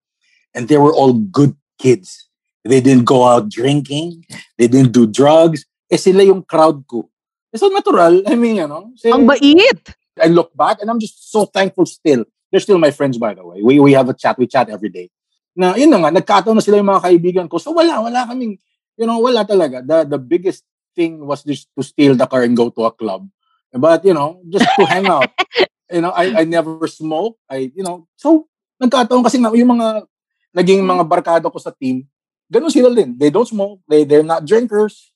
and 0.54 0.68
they 0.68 0.78
were 0.78 0.94
all 0.94 1.14
good 1.14 1.56
kids. 1.80 2.28
They 2.66 2.82
didn't 2.82 3.06
go 3.06 3.24
out 3.24 3.48
drinking. 3.48 4.26
They 4.58 4.68
didn't 4.68 4.92
do 4.92 5.06
drugs. 5.06 5.64
Eh 5.86 6.02
sila 6.02 6.26
yung 6.26 6.42
crowd 6.42 6.82
ko. 6.90 7.08
Eh, 7.54 7.62
so 7.62 7.70
natural. 7.70 8.26
I 8.26 8.34
mean, 8.34 8.58
you 8.58 8.68
know. 8.68 8.90
say- 8.98 9.14
Ang 9.14 9.30
bait! 9.30 9.94
I 10.18 10.28
look 10.32 10.50
back 10.58 10.82
and 10.82 10.90
I'm 10.90 10.98
just 11.00 11.30
so 11.30 11.46
thankful 11.46 11.86
still. 11.86 12.26
They're 12.50 12.64
still 12.64 12.80
my 12.80 12.90
friends, 12.90 13.20
by 13.22 13.36
the 13.36 13.46
way. 13.46 13.62
We 13.62 13.78
we 13.80 13.94
have 13.94 14.10
a 14.10 14.16
chat. 14.18 14.40
We 14.40 14.48
chat 14.48 14.72
every 14.74 14.90
day. 14.90 15.12
Na, 15.56 15.76
yun 15.78 15.92
na 15.94 16.02
nga, 16.02 16.12
nagkataon 16.12 16.56
na 16.58 16.64
sila 16.66 16.80
yung 16.82 16.90
mga 16.90 17.04
kaibigan 17.06 17.46
ko. 17.48 17.60
So 17.62 17.72
wala, 17.72 18.02
wala 18.02 18.26
kaming, 18.28 18.58
you 18.98 19.06
know, 19.06 19.20
wala 19.22 19.46
talaga. 19.46 19.86
The, 19.86 20.18
the 20.18 20.20
biggest 20.20 20.66
thing 20.96 21.22
was 21.28 21.44
just 21.44 21.68
to 21.76 21.84
steal 21.84 22.16
the 22.16 22.26
car 22.26 22.48
and 22.48 22.56
go 22.56 22.72
to 22.72 22.88
a 22.88 22.92
club. 22.92 23.28
But, 23.76 24.08
you 24.08 24.16
know, 24.16 24.40
just 24.48 24.66
to 24.80 24.88
hang 24.88 25.08
out. 25.08 25.30
You 25.86 26.02
know, 26.02 26.10
I, 26.10 26.42
I 26.42 26.44
never 26.50 26.82
smoke. 26.90 27.38
I, 27.46 27.70
you 27.70 27.86
know, 27.86 28.10
so 28.18 28.50
nagkataon 28.82 29.22
kasi 29.22 29.38
nga, 29.38 29.54
yung 29.54 29.78
mga 29.78 30.10
naging 30.50 30.82
mga 30.82 31.06
barkada 31.06 31.46
ko 31.46 31.62
sa 31.62 31.70
team, 31.70 32.10
ganun 32.50 32.74
sila 32.74 32.90
din. 32.90 33.14
They 33.14 33.30
don't 33.30 33.46
smoke. 33.46 33.86
They, 33.86 34.02
they're 34.02 34.26
not 34.26 34.50
drinkers. 34.50 35.14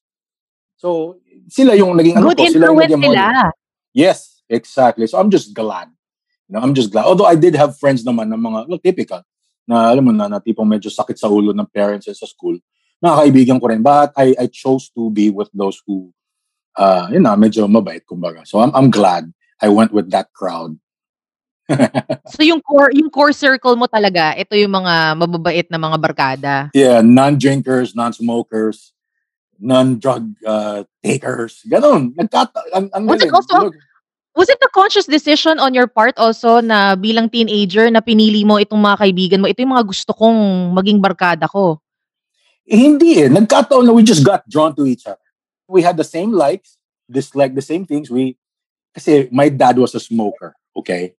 So, 0.77 1.17
sila 1.49 1.73
yung 1.73 1.97
naging 1.97 2.21
ano 2.21 2.29
Good 2.31 2.37
ko, 2.37 2.53
sila 2.53 2.65
yung 2.69 2.79
naging 2.85 3.01
model. 3.01 3.17
sila. 3.17 3.49
Yes, 3.97 4.45
exactly. 4.45 5.09
So 5.09 5.17
I'm 5.17 5.33
just 5.33 5.57
glad. 5.57 5.89
You 6.47 6.57
know, 6.57 6.61
I'm 6.61 6.77
just 6.77 6.93
glad. 6.93 7.09
Although 7.09 7.25
I 7.25 7.35
did 7.35 7.57
have 7.57 7.81
friends 7.81 8.05
naman 8.05 8.29
ng 8.29 8.41
mga, 8.41 8.59
well, 8.69 8.81
typical, 8.81 9.21
na 9.65 9.89
alam 9.89 10.05
mo 10.05 10.13
na, 10.13 10.29
na 10.29 10.39
tipong 10.41 10.65
medyo 10.65 10.89
sakit 10.89 11.17
sa 11.17 11.29
ulo 11.29 11.53
ng 11.53 11.67
parents 11.69 12.09
sa 12.09 12.29
school. 12.29 12.57
Nakakaibigan 12.99 13.59
ko 13.59 13.65
rin. 13.71 13.81
But 13.81 14.12
I, 14.17 14.35
I 14.35 14.47
chose 14.51 14.91
to 14.95 15.09
be 15.09 15.29
with 15.29 15.49
those 15.53 15.79
who, 15.88 16.12
uh, 16.75 17.07
you 17.12 17.19
know, 17.19 17.35
medyo 17.35 17.67
mabait, 17.67 18.03
kumbaga. 18.03 18.45
So 18.47 18.59
I'm, 18.59 18.75
I'm 18.75 18.91
glad 18.91 19.31
I 19.62 19.69
went 19.69 19.91
with 19.91 20.12
that 20.12 20.31
crowd. 20.33 20.77
So 22.33 22.41
yung 22.41 22.62
core, 22.62 22.89
yung 22.93 23.09
core 23.09 23.33
circle 23.33 23.75
mo 23.77 23.85
talaga, 23.85 24.33
ito 24.33 24.57
yung 24.57 24.73
mga 24.73 25.17
mababait 25.17 25.67
na 25.69 25.77
mga 25.77 25.97
barkada. 26.01 26.53
Yeah, 26.73 27.01
non-drinkers, 27.01 27.93
non-smokers, 27.93 28.93
non-drug 29.59 30.33
uh, 30.45 30.81
takers. 31.03 31.62
Ganon. 31.69 32.13
Nagkata, 32.17 32.57
ang, 32.73 32.89
ang 32.93 33.03
Was 33.05 33.21
it 33.21 33.33
also- 33.33 33.69
Look, 33.69 33.77
Was 34.38 34.47
it 34.47 34.62
a 34.63 34.71
conscious 34.71 35.03
decision 35.03 35.59
on 35.59 35.75
your 35.75 35.89
part 35.89 36.15
also 36.15 36.62
na 36.62 36.95
bilang 36.95 37.27
teenager 37.27 37.89
na 37.91 37.99
pinili 37.99 38.47
mo 38.47 38.55
itong 38.55 38.79
mga 38.79 39.03
kaibigan 39.03 39.41
mo, 39.43 39.51
ito 39.51 39.59
yung 39.59 39.75
mga 39.75 39.83
gusto 39.83 40.15
kong 40.15 40.71
maging 40.79 41.03
barkada 41.03 41.49
ko? 41.49 41.81
Hindi 42.69 43.25
eh. 43.25 43.29
Nagkataon 43.34 43.89
na 43.89 43.93
we 43.97 44.05
just 44.05 44.21
got 44.21 44.45
drawn 44.45 44.77
to 44.77 44.86
each 44.86 45.10
other. 45.10 45.25
We 45.65 45.82
had 45.82 45.97
the 45.97 46.05
same 46.05 46.29
likes, 46.29 46.77
dislike 47.10 47.58
the 47.58 47.65
same 47.65 47.89
things. 47.89 48.13
We, 48.13 48.38
kasi 48.93 49.25
my 49.34 49.49
dad 49.49 49.82
was 49.82 49.97
a 49.97 50.01
smoker, 50.01 50.53
okay? 50.77 51.17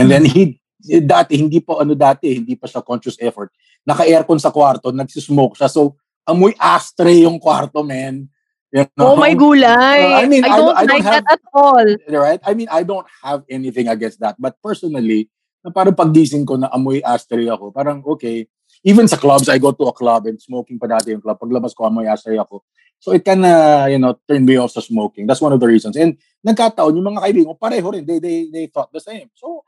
And 0.00 0.08
then 0.08 0.24
he, 0.24 0.60
dati, 1.04 1.36
hindi 1.36 1.60
pa, 1.60 1.84
ano 1.84 1.92
dati, 1.92 2.32
hindi 2.40 2.56
pa 2.56 2.64
siya 2.64 2.80
conscious 2.80 3.20
effort. 3.20 3.52
Naka-aircon 3.84 4.40
sa 4.40 4.50
kwarto, 4.50 4.88
nagsismoke 4.90 5.54
siya. 5.54 5.68
So, 5.68 6.00
amoy 6.26 6.56
ashtray 6.58 7.22
yung 7.22 7.38
kwarto, 7.38 7.84
man. 7.86 8.28
You 8.74 8.88
know? 8.98 9.14
Oh 9.14 9.16
my 9.16 9.32
gulay! 9.32 10.02
Uh, 10.02 10.20
I 10.20 10.26
mean, 10.26 10.42
I 10.42 10.58
don't 10.58 10.76
I 10.76 10.84
don't 10.84 10.98
like 10.98 11.06
that 11.06 11.24
have- 11.24 11.38
at 11.38 11.42
all. 11.54 11.86
Right? 12.10 12.42
I 12.42 12.52
mean, 12.52 12.68
I 12.68 12.82
don't 12.82 13.06
have 13.22 13.46
anything 13.46 13.86
against 13.86 14.18
that. 14.20 14.34
But 14.36 14.58
personally, 14.58 15.30
na 15.62 15.70
parang 15.70 15.94
paggising 15.94 16.44
ko 16.44 16.58
na 16.58 16.70
amoy 16.74 16.98
ashtray 17.02 17.46
ako, 17.46 17.70
parang 17.70 18.02
okay. 18.04 18.50
Even 18.86 19.10
sa 19.10 19.18
clubs, 19.18 19.50
I 19.50 19.58
go 19.58 19.74
to 19.74 19.90
a 19.90 19.92
club 19.92 20.30
and 20.30 20.38
smoking 20.38 20.78
pa 20.78 20.86
dati 20.86 21.10
yung 21.10 21.18
club. 21.18 21.42
Paglabas 21.42 21.74
ko, 21.74 21.90
amoy 21.90 22.06
ashtray 22.06 22.38
ako. 22.38 22.62
So 23.02 23.10
it 23.10 23.26
can, 23.26 23.42
uh, 23.42 23.90
you 23.90 23.98
know, 23.98 24.14
turn 24.30 24.46
me 24.46 24.54
off 24.62 24.70
sa 24.70 24.80
smoking. 24.80 25.26
That's 25.26 25.42
one 25.42 25.50
of 25.50 25.58
the 25.58 25.66
reasons. 25.66 25.98
And 25.98 26.14
nagkataon, 26.46 26.94
yung 26.94 27.10
mga 27.10 27.20
kaibigan 27.26 27.50
ko, 27.50 27.58
pareho 27.58 27.86
rin. 27.90 28.06
They, 28.06 28.22
they, 28.22 28.46
they 28.46 28.66
thought 28.70 28.94
the 28.94 29.02
same. 29.02 29.26
So, 29.34 29.66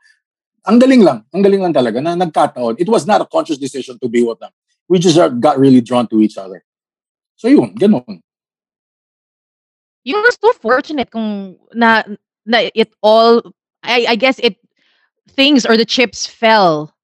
ang 0.63 0.79
galing 0.79 1.03
lang. 1.03 1.27
Ang 1.35 1.43
galing 1.43 1.59
lang 1.59 1.75
talaga 1.75 1.99
na 1.99 2.15
nagkataon. 2.15 2.79
It 2.79 2.87
was 2.87 3.03
not 3.03 3.19
a 3.19 3.27
conscious 3.27 3.59
decision 3.59 3.99
to 3.99 4.07
be 4.07 4.23
with 4.23 4.39
them. 4.39 4.55
We 4.87 5.03
just 5.03 5.19
got 5.43 5.59
really 5.59 5.81
drawn 5.81 6.07
to 6.07 6.23
each 6.23 6.39
other. 6.39 6.63
So 7.35 7.47
yun, 7.47 7.75
ganun. 7.75 8.23
You 10.03 10.15
were 10.15 10.31
so 10.31 10.51
fortunate 10.63 11.11
kung 11.11 11.59
na, 11.73 12.03
na 12.45 12.71
it 12.73 12.95
all, 13.03 13.43
I, 13.83 14.05
I 14.09 14.15
guess 14.15 14.39
it, 14.39 14.57
things 15.29 15.65
or 15.65 15.77
the 15.77 15.85
chips 15.85 16.25
fell 16.25 16.95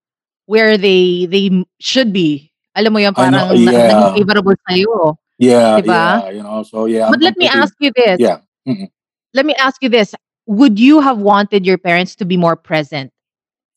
where 0.46 0.78
they 0.78 1.26
they 1.28 1.66
should 1.80 2.14
be. 2.14 2.52
Alam 2.76 2.94
mo 2.94 3.00
yun, 3.00 3.14
I 3.16 3.30
know, 3.30 3.38
parang 3.38 3.66
na, 3.66 3.72
yeah. 3.72 4.14
favorable 4.14 4.56
sa'yo. 4.68 5.16
Yeah, 5.38 5.80
Diba? 5.80 5.88
yeah, 5.88 6.30
you 6.30 6.44
know, 6.44 6.64
so 6.64 6.86
yeah. 6.86 7.08
But 7.10 7.20
I'm 7.20 7.32
let 7.32 7.38
me 7.38 7.48
ask 7.48 7.74
you 7.80 7.92
this. 7.96 8.20
Yeah. 8.20 8.40
Mhm. 8.68 8.90
Let 9.34 9.46
me 9.46 9.56
ask 9.56 9.82
you 9.84 9.90
this. 9.90 10.16
Would 10.48 10.80
you 10.80 11.00
have 11.00 11.18
wanted 11.18 11.66
your 11.66 11.78
parents 11.78 12.16
to 12.16 12.26
be 12.26 12.38
more 12.38 12.56
present 12.56 13.12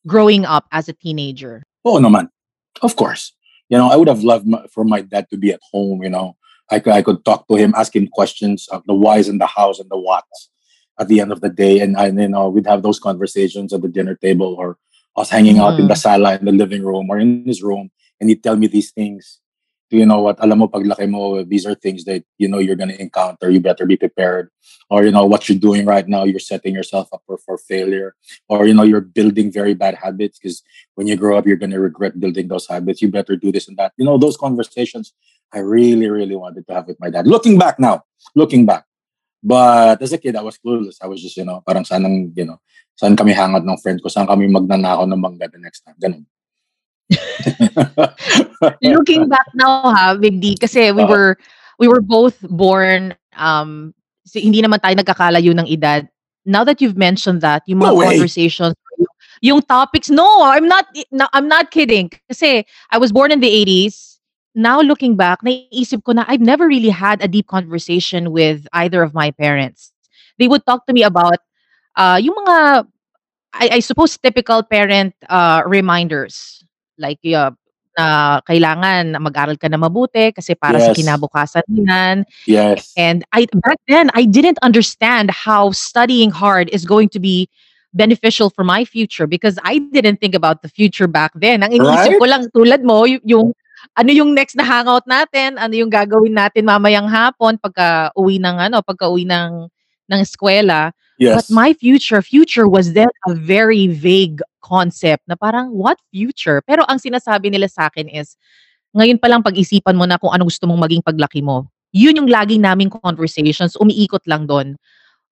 growing 0.07 0.45
up 0.45 0.67
as 0.71 0.89
a 0.89 0.93
teenager? 0.93 1.65
Oh, 1.85 1.99
no 1.99 2.11
man. 2.11 2.29
Of 2.83 2.97
course. 2.97 3.33
You 3.69 3.79
know, 3.79 3.89
I 3.91 3.97
would 3.97 4.09
have 4.09 4.23
loved 4.23 4.47
my, 4.47 4.65
for 4.71 4.85
my 4.85 5.01
dad 5.01 5.27
to 5.31 5.37
be 5.37 5.51
at 5.51 5.61
home, 5.73 6.03
you 6.03 6.11
know. 6.11 6.37
I 6.71 6.79
could, 6.79 6.93
I 6.93 7.03
could 7.03 7.25
talk 7.25 7.49
to 7.49 7.57
him, 7.57 7.75
ask 7.77 7.97
him 7.97 8.07
questions 8.09 8.69
of 8.69 8.85
the 8.87 8.95
whys 8.95 9.29
and 9.29 9.41
the 9.41 9.47
hows 9.47 9.81
and 9.81 9.91
the 9.91 9.99
whats 9.99 10.51
at 11.01 11.09
the 11.09 11.21
end 11.21 11.33
of 11.33 11.41
the 11.41 11.49
day. 11.49 11.81
And, 11.81 11.97
I, 11.97 12.09
you 12.09 12.29
know, 12.29 12.49
we'd 12.49 12.67
have 12.67 12.83
those 12.83 13.01
conversations 13.01 13.73
at 13.73 13.81
the 13.83 13.89
dinner 13.89 14.15
table 14.15 14.55
or 14.59 14.77
us 15.19 15.31
hanging 15.31 15.59
out 15.59 15.79
in 15.79 15.89
the 15.89 15.95
mm. 15.95 15.99
sala 15.99 16.37
in 16.37 16.45
the 16.45 16.53
living 16.53 16.85
room 16.85 17.11
or 17.11 17.19
in 17.19 17.45
his 17.45 17.63
room. 17.63 17.91
And 18.21 18.29
he'd 18.31 18.43
tell 18.43 18.57
me 18.57 18.67
these 18.67 18.91
things. 18.91 19.41
Do 19.91 19.97
you 19.97 20.05
know 20.05 20.21
what? 20.21 20.37
Alam 20.45 20.59
mo, 20.59 20.69
paglaki 20.69 21.09
mo, 21.09 21.43
these 21.45 21.65
are 21.65 21.75
things 21.75 22.05
that, 22.05 22.23
you 22.37 22.47
know, 22.47 22.59
you're 22.59 22.77
going 22.77 22.91
to 22.91 23.01
encounter. 23.01 23.49
You 23.49 23.59
better 23.59 23.87
be 23.87 23.97
prepared. 23.97 24.51
Or, 24.91 25.03
you 25.03 25.11
know, 25.11 25.25
what 25.25 25.49
you're 25.49 25.59
doing 25.59 25.87
right 25.87 26.07
now, 26.07 26.25
you're 26.25 26.41
setting 26.41 26.75
yourself 26.75 27.09
up 27.13 27.23
for, 27.27 27.39
for 27.39 27.57
failure. 27.57 28.15
Or, 28.51 28.67
you 28.67 28.75
know, 28.75 28.83
you're 28.83 29.01
building 29.01 29.51
very 29.51 29.73
bad 29.73 29.95
habits 29.95 30.39
because 30.39 30.63
when 30.97 31.07
you 31.07 31.17
grow 31.17 31.39
up, 31.39 31.47
you're 31.47 31.57
going 31.57 31.71
to 31.71 31.81
regret 31.81 32.21
building 32.21 32.49
those 32.49 32.67
habits. 32.67 33.01
You 33.01 33.09
better 33.09 33.35
do 33.37 33.51
this 33.51 33.67
and 33.67 33.79
that. 33.79 33.93
You 33.97 34.05
know, 34.05 34.19
those 34.19 34.37
conversations 34.37 35.15
I 35.55 35.61
really, 35.61 36.11
really 36.11 36.37
wanted 36.37 36.67
to 36.67 36.75
have 36.75 36.87
with 36.87 37.01
my 37.01 37.09
dad. 37.09 37.27
Looking 37.27 37.59
back 37.59 37.81
now, 37.81 38.05
looking 38.35 38.67
back. 38.67 38.85
But 39.43 40.03
as 40.03 40.13
a 40.13 40.19
kid, 40.19 40.37
I 40.37 40.43
was 40.43 40.59
clueless. 40.59 40.99
I 41.03 41.07
was 41.07 41.23
just, 41.23 41.37
you 41.37 41.45
know, 41.45 41.63
parang 41.63 41.85
sanang, 41.85 42.35
you 42.35 42.45
know, 42.45 42.59
saan 42.99 43.15
kami 43.15 43.31
hangat 43.33 43.63
ng 43.63 43.79
friend 43.79 44.03
ko, 44.03 44.11
saan 44.11 44.27
kami 44.27 44.51
magnanakaw 44.51 45.07
ng 45.07 45.21
mangga 45.23 45.47
the 45.47 45.63
next 45.63 45.87
time. 45.87 45.95
Ganun. 46.03 46.27
Looking 48.83 49.29
back 49.31 49.47
now 49.55 49.95
ha, 49.95 50.19
Big 50.19 50.41
D, 50.43 50.59
kasi 50.59 50.93
we 50.93 51.07
Oo. 51.07 51.09
were 51.09 51.31
we 51.79 51.89
were 51.89 52.03
both 52.03 52.37
born 52.53 53.15
um 53.39 53.95
si, 54.27 54.45
hindi 54.45 54.61
naman 54.61 54.83
tayo 54.83 54.93
nagkakalayo 54.99 55.57
ng 55.57 55.69
edad. 55.71 56.05
Now 56.45 56.65
that 56.65 56.81
you've 56.81 56.97
mentioned 56.99 57.41
that, 57.41 57.63
yung 57.65 57.81
mga 57.81 57.97
No 57.97 58.05
conversations, 58.05 58.75
yung, 58.99 59.13
yung 59.41 59.61
topics, 59.63 60.11
no, 60.11 60.27
I'm 60.43 60.69
not 60.69 60.91
no, 61.13 61.29
I'm 61.33 61.49
not 61.49 61.71
kidding. 61.71 62.11
Kasi 62.29 62.65
I 62.91 62.99
was 62.99 63.13
born 63.13 63.33
in 63.33 63.41
the 63.41 63.49
80s. 63.49 64.08
Now 64.59 64.83
looking 64.83 65.15
back, 65.15 65.47
naiisip 65.47 66.03
ko 66.03 66.13
na 66.19 66.27
I've 66.27 66.43
never 66.43 66.67
really 66.67 66.91
had 66.91 67.23
a 67.23 67.31
deep 67.31 67.47
conversation 67.47 68.35
with 68.35 68.67
either 68.75 69.03
of 69.07 69.15
my 69.15 69.31
parents. 69.31 69.93
They 70.39 70.49
would 70.51 70.67
talk 70.67 70.83
to 70.87 70.93
me 70.93 71.03
about 71.07 71.39
uh, 71.95 72.19
yung 72.19 72.35
mga 72.43 72.87
I, 73.55 73.79
I 73.79 73.81
suppose 73.81 74.19
typical 74.19 74.63
parent 74.63 75.15
uh, 75.31 75.63
reminders 75.67 76.65
like 76.99 77.19
uh, 77.27 77.51
na 77.97 78.41
kailangan 78.47 79.15
na 79.15 79.19
mag-aral 79.23 79.57
ka 79.59 79.69
na 79.71 79.79
mabuti 79.79 80.35
kasi 80.35 80.55
para 80.59 80.79
sa 80.83 80.91
Yes. 80.91 80.99
kinabukasan 80.99 81.63
mo 81.71 81.83
yan. 81.87 82.27
yes. 82.47 82.93
And 82.99 83.25
I 83.33 83.47
back 83.63 83.79
then 83.87 84.11
I 84.15 84.25
didn't 84.27 84.59
understand 84.63 85.31
how 85.31 85.71
studying 85.71 86.31
hard 86.31 86.69
is 86.75 86.85
going 86.85 87.09
to 87.15 87.21
be 87.21 87.49
beneficial 87.95 88.51
for 88.51 88.65
my 88.65 88.85
future 88.85 89.27
because 89.27 89.59
I 89.65 89.79
didn't 89.79 90.19
think 90.21 90.35
about 90.35 90.63
the 90.63 90.69
future 90.69 91.07
back 91.07 91.33
then. 91.35 91.63
Ang 91.63 91.73
iniisip 91.73 92.11
Right? 92.11 92.21
ko 92.21 92.27
lang 92.27 92.43
tulad 92.55 92.83
mo 92.83 93.07
y- 93.07 93.23
yung 93.25 93.55
ano 93.97 94.11
yung 94.11 94.35
next 94.35 94.55
na 94.55 94.65
hangout 94.65 95.07
natin, 95.07 95.59
ano 95.59 95.75
yung 95.75 95.91
gagawin 95.91 96.35
natin 96.35 96.67
mamayang 96.67 97.07
hapon 97.11 97.59
pagka 97.59 98.11
uwi 98.15 98.39
ng 98.39 98.57
ano, 98.71 98.83
pagka 98.83 99.11
uwi 99.11 99.27
ng 99.27 99.69
ng 100.09 100.21
eskwela. 100.23 100.93
But 101.19 101.47
Yes. 101.47 101.51
my 101.51 101.75
future, 101.75 102.23
future 102.23 102.71
was 102.71 102.95
then 102.95 103.11
a 103.27 103.35
very 103.35 103.91
vague 103.91 104.39
concept 104.63 105.27
na 105.27 105.35
parang 105.35 105.75
what 105.75 105.99
future? 106.15 106.63
Pero 106.63 106.87
ang 106.87 107.03
sinasabi 107.03 107.51
nila 107.51 107.67
sa 107.67 107.91
akin 107.91 108.07
is 108.07 108.39
ngayon 108.95 109.19
pa 109.19 109.27
lang 109.27 109.43
pag-isipan 109.43 109.99
mo 109.99 110.07
na 110.07 110.15
kung 110.17 110.31
ano 110.31 110.47
gusto 110.47 110.71
mong 110.71 110.87
maging 110.87 111.03
paglaki 111.03 111.43
mo. 111.43 111.67
Yun 111.91 112.23
yung 112.23 112.31
lagi 112.31 112.57
naming 112.57 112.89
conversations, 112.93 113.75
umiikot 113.83 114.23
lang 114.31 114.47
doon. 114.47 114.79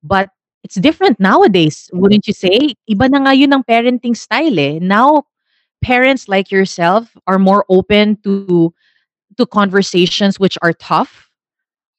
But 0.03 0.35
it's 0.67 0.75
different 0.83 1.23
nowadays, 1.23 1.87
wouldn't 1.95 2.27
you 2.27 2.35
say? 2.35 2.75
Iba 2.91 3.07
na 3.07 3.23
nga 3.23 3.33
yun 3.39 3.55
ang 3.55 3.63
parenting 3.63 4.19
style 4.19 4.59
eh. 4.59 4.83
Now, 4.83 5.23
parents 5.83 6.29
like 6.29 6.51
yourself 6.51 7.17
are 7.27 7.39
more 7.39 7.65
open 7.69 8.17
to 8.25 8.73
to 9.39 9.47
conversations 9.47 10.39
which 10.41 10.59
are 10.63 10.73
tough 10.75 11.31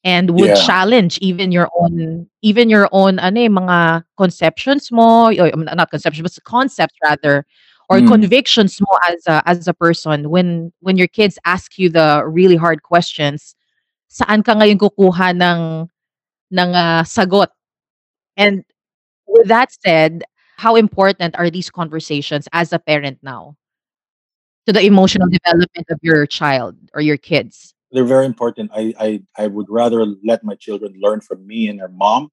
and 0.03 0.31
would 0.31 0.55
Yeah. 0.55 0.55
challenge 0.55 1.17
even 1.19 1.51
your 1.51 1.69
own 1.77 2.27
even 2.41 2.69
your 2.69 2.89
own 2.91 3.19
ano 3.19 3.39
eh, 3.41 3.49
mga 3.49 4.05
conceptions 4.17 4.91
mo, 4.91 5.29
or, 5.33 5.51
um, 5.53 5.65
not 5.65 5.91
conceptions, 5.91 6.23
but 6.23 6.43
concepts 6.45 6.95
rather 7.03 7.45
or 7.89 8.01
Mm. 8.01 8.07
convictions 8.07 8.79
mo 8.81 8.91
as 9.09 9.23
a 9.27 9.43
as 9.49 9.67
a 9.67 9.73
person 9.73 10.29
when 10.29 10.71
when 10.81 10.97
your 10.97 11.07
kids 11.07 11.39
ask 11.45 11.77
you 11.79 11.89
the 11.89 12.23
really 12.27 12.55
hard 12.57 12.83
questions 12.83 13.55
saan 14.11 14.43
ka 14.43 14.53
ngayon 14.55 14.77
kukuha 14.79 15.31
ng 15.35 15.87
ng 16.53 16.71
ah, 16.75 17.03
sagot 17.07 17.49
and 18.37 18.63
with 19.27 19.47
that 19.49 19.71
said 19.83 20.23
how 20.57 20.75
important 20.75 21.35
are 21.39 21.49
these 21.51 21.69
conversations 21.71 22.47
as 22.53 22.73
a 22.73 22.79
parent 22.79 23.19
now 23.23 23.55
to 24.67 24.73
the 24.73 24.81
emotional 24.85 25.27
development 25.29 25.87
of 25.89 25.99
your 26.03 26.25
child 26.27 26.75
or 26.93 27.01
your 27.01 27.17
kids 27.17 27.73
They're 27.91 28.05
very 28.05 28.25
important. 28.25 28.71
I, 28.75 28.93
I 28.99 29.09
I 29.43 29.47
would 29.47 29.69
rather 29.69 30.05
let 30.23 30.43
my 30.43 30.55
children 30.55 30.91
learn 30.99 31.21
from 31.21 31.47
me 31.47 31.69
and 31.69 31.79
their 31.79 31.89
mom 32.05 32.29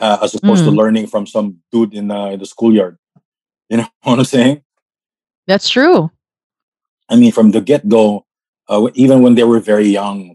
uh, 0.00 0.18
as 0.22 0.34
opposed 0.34 0.64
to 0.64 0.70
Mm. 0.70 0.76
learning 0.80 1.06
from 1.08 1.26
some 1.26 1.58
dude 1.72 1.94
in, 1.94 2.10
uh, 2.10 2.26
in 2.34 2.38
the 2.40 2.46
schoolyard. 2.46 2.98
You 3.70 3.78
know 3.78 3.88
what 4.02 4.18
I'm 4.18 4.24
saying? 4.24 4.62
that's 5.46 5.68
true 5.68 6.10
I 7.08 7.16
mean, 7.16 7.32
from 7.32 7.52
the 7.52 7.60
get 7.60 7.88
go, 7.88 8.26
uh, 8.68 8.88
even 8.94 9.22
when 9.22 9.34
they 9.34 9.44
were 9.44 9.60
very 9.60 9.88
young, 9.88 10.34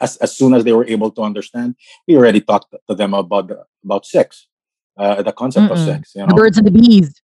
as 0.00 0.16
as 0.18 0.36
soon 0.36 0.54
as 0.54 0.64
they 0.64 0.72
were 0.72 0.86
able 0.86 1.10
to 1.12 1.22
understand, 1.22 1.76
we 2.06 2.16
already 2.16 2.40
talked 2.40 2.74
to 2.88 2.94
them 2.94 3.14
about 3.14 3.48
the, 3.48 3.64
about 3.84 4.06
sex, 4.06 4.48
uh, 4.98 5.22
the 5.22 5.32
concept 5.32 5.70
of 5.70 5.78
Mm-mm. 5.78 5.84
sex. 5.86 6.12
You 6.14 6.26
the 6.26 6.34
know, 6.34 6.34
birds 6.34 6.58
and 6.58 6.66
the 6.66 6.70
bees 6.70 7.20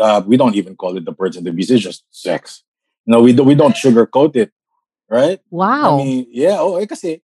uh, 0.00 0.22
we 0.26 0.36
don't 0.36 0.54
even 0.54 0.76
call 0.76 0.96
it 0.96 1.04
the 1.04 1.12
birds 1.12 1.36
and 1.36 1.46
the 1.46 1.52
bees; 1.52 1.70
it's 1.70 1.82
just 1.82 2.04
sex. 2.10 2.62
No, 3.06 3.20
we 3.22 3.32
do, 3.32 3.44
we 3.44 3.54
don't 3.54 3.74
sugarcoat 3.74 4.34
it, 4.36 4.50
right? 5.08 5.38
Wow. 5.50 5.94
I 5.94 6.04
mean, 6.04 6.26
yeah. 6.30 6.56
Oh, 6.58 6.76
eh, 6.76 6.86
kasi 6.86 7.22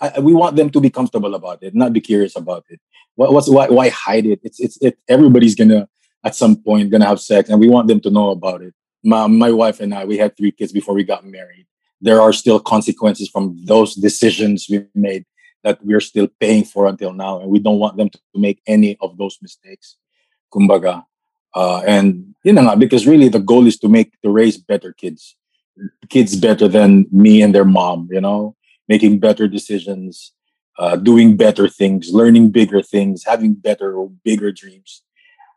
I, 0.00 0.12
I- 0.16 0.20
we 0.20 0.34
want 0.34 0.56
them 0.56 0.70
to 0.70 0.80
be 0.80 0.90
comfortable 0.90 1.34
about 1.34 1.62
it, 1.62 1.74
not 1.74 1.92
be 1.92 2.00
curious 2.00 2.34
about 2.36 2.64
it. 2.68 2.80
What, 3.14 3.32
what's 3.32 3.48
why 3.48 3.68
why 3.68 3.88
hide 3.90 4.26
it? 4.26 4.40
It's 4.42 4.58
it's 4.60 4.76
it. 4.82 4.98
Everybody's 5.08 5.54
gonna 5.54 5.88
at 6.24 6.34
some 6.34 6.56
point 6.56 6.90
gonna 6.90 7.06
have 7.06 7.20
sex, 7.20 7.48
and 7.48 7.60
we 7.60 7.68
want 7.68 7.86
them 7.88 8.00
to 8.00 8.10
know 8.10 8.30
about 8.30 8.62
it. 8.62 8.74
My 9.04 9.26
my 9.26 9.50
wife 9.52 9.80
and 9.80 9.94
I, 9.94 10.04
we 10.04 10.18
had 10.18 10.36
three 10.36 10.50
kids 10.52 10.72
before 10.72 10.94
we 10.94 11.04
got 11.04 11.24
married. 11.24 11.66
There 12.00 12.20
are 12.20 12.32
still 12.32 12.58
consequences 12.58 13.28
from 13.28 13.60
those 13.64 13.94
decisions 13.94 14.66
we 14.68 14.86
made 14.94 15.26
that 15.62 15.78
we're 15.84 16.00
still 16.00 16.28
paying 16.40 16.64
for 16.64 16.86
until 16.88 17.12
now, 17.12 17.40
and 17.40 17.50
we 17.50 17.58
don't 17.60 17.78
want 17.78 17.96
them 17.98 18.08
to 18.08 18.18
make 18.34 18.62
any 18.66 18.96
of 19.00 19.16
those 19.18 19.36
mistakes. 19.42 19.96
Kumbaga. 20.52 21.04
Uh, 21.54 21.82
and 21.86 22.34
you 22.44 22.52
know, 22.52 22.74
because 22.76 23.06
really 23.06 23.28
the 23.28 23.40
goal 23.40 23.66
is 23.66 23.78
to 23.78 23.88
make 23.88 24.12
to 24.22 24.30
raise 24.30 24.56
better 24.56 24.92
kids, 24.92 25.36
kids 26.08 26.36
better 26.36 26.68
than 26.68 27.06
me 27.10 27.42
and 27.42 27.54
their 27.54 27.64
mom. 27.64 28.08
You 28.10 28.20
know, 28.20 28.56
making 28.88 29.18
better 29.18 29.48
decisions, 29.48 30.32
uh, 30.78 30.96
doing 30.96 31.36
better 31.36 31.68
things, 31.68 32.10
learning 32.12 32.50
bigger 32.50 32.82
things, 32.82 33.24
having 33.24 33.54
better 33.54 33.94
or 33.94 34.10
bigger 34.24 34.52
dreams. 34.52 35.02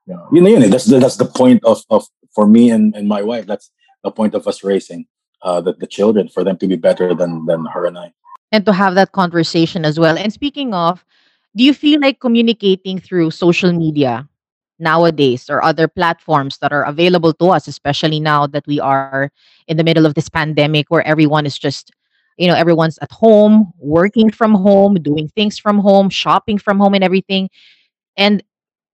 You 0.05 0.15
know, 0.15 0.27
you 0.33 0.41
know, 0.41 0.49
you 0.49 0.59
know, 0.59 0.67
that's 0.67 0.85
the, 0.85 0.99
that's 0.99 1.15
the 1.15 1.25
point 1.25 1.63
of, 1.63 1.81
of 1.89 2.05
for 2.35 2.45
me 2.45 2.69
and, 2.69 2.93
and 2.95 3.07
my 3.07 3.21
wife. 3.21 3.45
That's 3.45 3.71
the 4.03 4.11
point 4.11 4.35
of 4.35 4.47
us 4.47 4.63
raising 4.63 5.05
uh, 5.41 5.61
the, 5.61 5.73
the 5.73 5.87
children 5.87 6.27
for 6.27 6.43
them 6.43 6.57
to 6.57 6.67
be 6.67 6.75
better 6.75 7.15
than 7.15 7.45
than 7.45 7.65
her 7.65 7.85
and 7.85 7.97
I. 7.97 8.11
and 8.53 8.65
to 8.65 8.73
have 8.73 8.93
that 8.95 9.11
conversation 9.11 9.83
as 9.83 9.99
well. 9.99 10.17
And 10.17 10.31
speaking 10.31 10.73
of, 10.73 11.03
do 11.55 11.63
you 11.63 11.73
feel 11.73 11.99
like 11.99 12.19
communicating 12.19 12.99
through 12.99 13.31
social 13.31 13.73
media 13.73 14.29
nowadays 14.79 15.49
or 15.49 15.63
other 15.63 15.87
platforms 15.87 16.57
that 16.59 16.73
are 16.73 16.83
available 16.83 17.33
to 17.33 17.49
us, 17.49 17.67
especially 17.67 18.19
now 18.19 18.47
that 18.47 18.65
we 18.67 18.79
are 18.79 19.31
in 19.67 19.77
the 19.77 19.83
middle 19.83 20.05
of 20.05 20.15
this 20.15 20.29
pandemic 20.29 20.87
where 20.89 21.05
everyone 21.07 21.45
is 21.45 21.57
just, 21.57 21.91
you 22.37 22.47
know, 22.47 22.55
everyone's 22.55 22.97
at 22.99 23.11
home, 23.11 23.71
working 23.77 24.31
from 24.31 24.53
home, 24.55 24.95
doing 24.95 25.27
things 25.29 25.57
from 25.57 25.79
home, 25.79 26.09
shopping 26.09 26.57
from 26.57 26.79
home, 26.79 26.93
and 26.93 27.03
everything. 27.03 27.49
And 28.17 28.43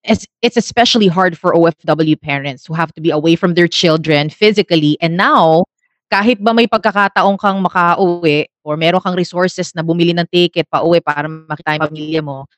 it's, 0.04 0.28
it's 0.42 0.58
especially 0.58 1.08
hard 1.08 1.38
for 1.38 1.54
OFW 1.54 2.22
parents 2.22 2.66
who 2.66 2.74
have 2.74 2.94
to 2.94 3.02
be 3.02 3.10
away 3.10 3.36
from 3.36 3.54
their 3.54 3.68
children 3.68 4.30
physically. 4.30 4.98
And 5.02 5.18
now, 5.18 5.66
kahit 6.10 6.42
ba 6.42 6.58
may 6.58 6.66
pagkakataon 6.66 7.38
kang 7.38 7.62
makauwi 7.62 8.50
or 8.66 8.76
meron 8.76 9.02
kang 9.02 9.14
resources 9.14 9.78
na 9.78 9.86
bumili 9.86 10.12
ng 10.18 10.26
ticket 10.34 10.66
pa 10.66 10.82
uwi 10.82 11.06
para 11.06 11.30
makita 11.30 11.78
yung 11.78 11.86
pamilya 11.86 12.22
mo, 12.26 12.50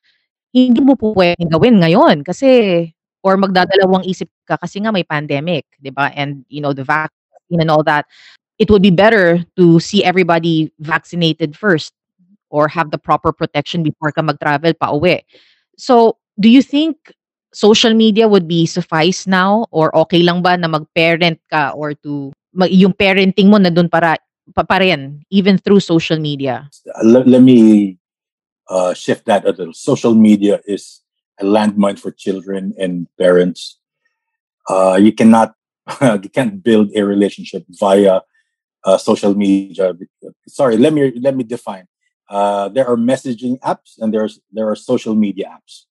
hindi 0.56 0.80
mo 0.80 0.96
po 0.96 1.12
pwedeng 1.16 1.52
gawin 1.52 1.80
ngayon 1.84 2.24
kasi 2.24 2.48
or 3.22 3.38
magdadalawang 3.38 4.06
isip 4.06 4.30
ka 4.46 4.58
kasi 4.58 4.82
nga 4.82 4.92
may 4.92 5.06
pandemic, 5.06 5.66
'di 5.82 5.94
ba? 5.94 6.10
And 6.14 6.46
you 6.50 6.62
know, 6.62 6.74
the 6.74 6.86
vaccine 6.86 7.62
and 7.62 7.72
all 7.72 7.84
that. 7.86 8.06
It 8.62 8.70
would 8.70 8.86
be 8.86 8.94
better 8.94 9.42
to 9.58 9.82
see 9.82 10.06
everybody 10.06 10.70
vaccinated 10.78 11.58
first 11.58 11.98
or 12.54 12.68
have 12.68 12.92
the 12.92 13.02
proper 13.02 13.34
protection 13.34 13.82
before 13.82 14.12
ka 14.14 14.22
mag-travel 14.22 14.76
pa 14.78 14.94
uwi. 14.94 15.26
So, 15.82 16.22
do 16.38 16.46
you 16.46 16.62
think 16.62 16.98
social 17.56 17.96
media 17.96 18.28
would 18.28 18.48
be 18.48 18.70
suffice 18.70 19.26
now 19.26 19.66
or 19.72 19.90
okay 20.06 20.22
lang 20.22 20.46
ba 20.46 20.56
na 20.60 20.68
mag-parent 20.68 21.40
ka 21.50 21.74
or 21.74 21.98
to 22.06 22.32
mag- 22.54 22.72
yung 22.72 22.94
parenting 22.94 23.50
mo 23.50 23.58
na 23.58 23.74
doon 23.74 23.90
para 23.90 24.20
pa, 24.54 24.64
pa 24.64 24.78
rin 24.78 25.24
even 25.32 25.58
through 25.58 25.82
social 25.82 26.20
media? 26.20 26.70
let, 27.04 27.28
let 27.28 27.42
me 27.42 27.98
uh, 28.70 28.94
shift 28.94 29.26
that 29.26 29.44
a 29.44 29.52
little. 29.52 29.74
Social 29.74 30.16
media 30.16 30.62
is 30.68 31.01
a 31.42 31.46
landmine 31.46 32.00
for 32.00 32.12
children 32.12 32.74
and 32.78 33.08
parents. 33.18 33.80
Uh, 34.70 34.98
you 35.02 35.12
cannot, 35.12 35.56
you 36.02 36.30
can't 36.30 36.64
build 36.64 36.90
a 36.96 37.04
relationship 37.04 37.66
via 37.70 38.22
uh, 38.84 38.98
social 38.98 39.36
media. 39.36 39.94
Sorry, 40.48 40.78
let 40.78 40.94
me 40.94 41.12
let 41.20 41.36
me 41.36 41.44
define. 41.44 41.88
Uh, 42.30 42.70
there 42.70 42.88
are 42.88 42.96
messaging 42.96 43.60
apps 43.60 44.00
and 44.00 44.14
there's 44.14 44.40
there 44.52 44.70
are 44.70 44.76
social 44.76 45.16
media 45.16 45.58
apps, 45.58 45.86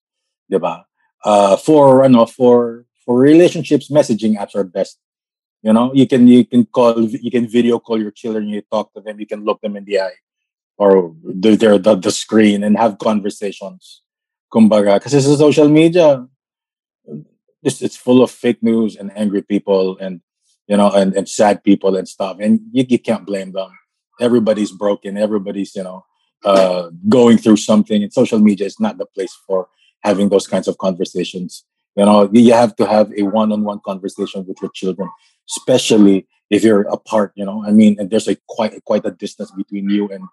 diba? 0.51 0.85
Uh, 1.25 1.57
for 1.57 2.05
ano, 2.05 2.27
for 2.27 2.87
for 3.05 3.19
relationships, 3.19 3.91
messaging 3.91 4.37
apps 4.37 4.55
are 4.55 4.65
best. 4.65 4.99
You 5.63 5.73
know, 5.73 5.93
you 5.93 6.07
can 6.07 6.27
you 6.27 6.45
can 6.45 6.65
call 6.65 7.01
you 7.03 7.31
can 7.31 7.47
video 7.47 7.79
call 7.79 8.01
your 8.01 8.11
children, 8.11 8.49
you 8.49 8.63
talk 8.73 8.93
to 8.95 9.01
them, 9.01 9.21
you 9.21 9.27
can 9.27 9.45
look 9.45 9.61
them 9.61 9.77
in 9.77 9.85
the 9.85 10.01
eye 10.01 10.19
or 10.81 11.15
the, 11.23 11.57
the, 11.57 11.95
the 11.95 12.11
screen 12.11 12.65
and 12.65 12.79
have 12.79 12.97
conversations. 12.99 14.01
Kumbaga, 14.51 15.01
kasi 15.01 15.21
sa 15.21 15.37
social 15.39 15.69
media, 15.69 16.27
it's, 17.63 17.97
full 17.97 18.23
of 18.23 18.31
fake 18.31 18.63
news 18.63 18.97
and 18.97 19.13
angry 19.17 19.43
people 19.43 19.97
and 19.99 20.21
you 20.67 20.77
know 20.77 20.91
and, 20.91 21.15
and 21.15 21.29
sad 21.29 21.63
people 21.63 21.97
and 21.97 22.09
stuff. 22.09 22.39
And 22.41 22.61
you, 22.73 22.85
you 22.89 22.99
can't 22.99 23.27
blame 23.27 23.53
them. 23.53 23.71
Everybody's 24.21 24.73
broken. 24.73 25.17
Everybody's 25.17 25.75
you 25.77 25.85
know 25.85 26.05
uh, 26.45 26.91
going 27.09 27.39
through 27.39 27.59
something. 27.59 28.03
And 28.03 28.13
social 28.13 28.39
media 28.39 28.67
is 28.67 28.81
not 28.81 28.99
the 28.99 29.07
place 29.07 29.37
for 29.47 29.69
having 30.03 30.31
those 30.31 30.47
kinds 30.47 30.69
of 30.69 30.79
conversations. 30.79 31.65
You 31.97 32.05
know 32.05 32.29
you 32.33 32.53
have 32.53 32.75
to 32.77 32.87
have 32.87 33.13
a 33.17 33.23
one-on-one 33.23 33.81
conversation 33.85 34.47
with 34.47 34.59
your 34.63 34.71
children 34.73 35.09
especially 35.51 36.29
if 36.49 36.63
you're 36.63 36.83
apart 36.89 37.33
you 37.35 37.45
know. 37.45 37.65
I 37.67 37.73
mean 37.73 37.97
and 37.99 38.11
there's 38.11 38.29
a 38.29 38.37
quite 38.49 38.83
quite 38.85 39.05
a 39.05 39.11
distance 39.11 39.51
between 39.51 39.91
you 39.91 40.09
and 40.09 40.25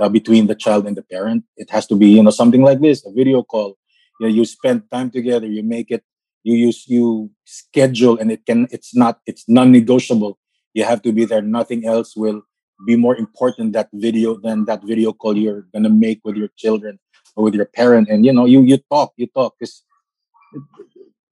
uh, 0.00 0.08
between 0.08 0.46
the 0.46 0.54
child 0.54 0.86
and 0.86 0.96
the 0.96 1.02
parent. 1.02 1.44
It 1.56 1.70
has 1.70 1.86
to 1.88 1.96
be 1.96 2.08
you 2.08 2.22
know 2.22 2.30
something 2.30 2.62
like 2.62 2.80
this 2.80 3.04
a 3.06 3.12
video 3.12 3.42
call. 3.42 3.76
You 4.20 4.28
know, 4.28 4.34
you 4.34 4.44
spend 4.44 4.90
time 4.90 5.10
together 5.10 5.46
you 5.46 5.62
make 5.62 5.90
it 5.90 6.04
you 6.44 6.54
use 6.54 6.86
you 6.86 7.30
schedule 7.44 8.18
and 8.18 8.30
it 8.30 8.46
can 8.46 8.68
it's 8.70 8.94
not 8.94 9.20
it's 9.26 9.44
non-negotiable. 9.48 10.38
You 10.74 10.84
have 10.84 11.02
to 11.02 11.12
be 11.12 11.24
there. 11.24 11.42
Nothing 11.42 11.86
else 11.86 12.16
will 12.16 12.42
be 12.86 12.96
more 12.96 13.16
important 13.16 13.72
that 13.72 13.88
video 13.92 14.36
than 14.36 14.64
that 14.66 14.82
video 14.84 15.12
call 15.12 15.36
you're 15.36 15.66
gonna 15.72 15.90
make 15.90 16.20
with 16.24 16.36
your 16.36 16.50
children 16.56 16.98
or 17.36 17.44
with 17.44 17.54
your 17.54 17.66
parent. 17.66 18.08
And 18.08 18.24
you 18.24 18.32
know 18.32 18.44
you 18.46 18.62
you 18.62 18.78
talk 18.90 19.12
you 19.16 19.26
talk. 19.28 19.54
Because 19.58 19.82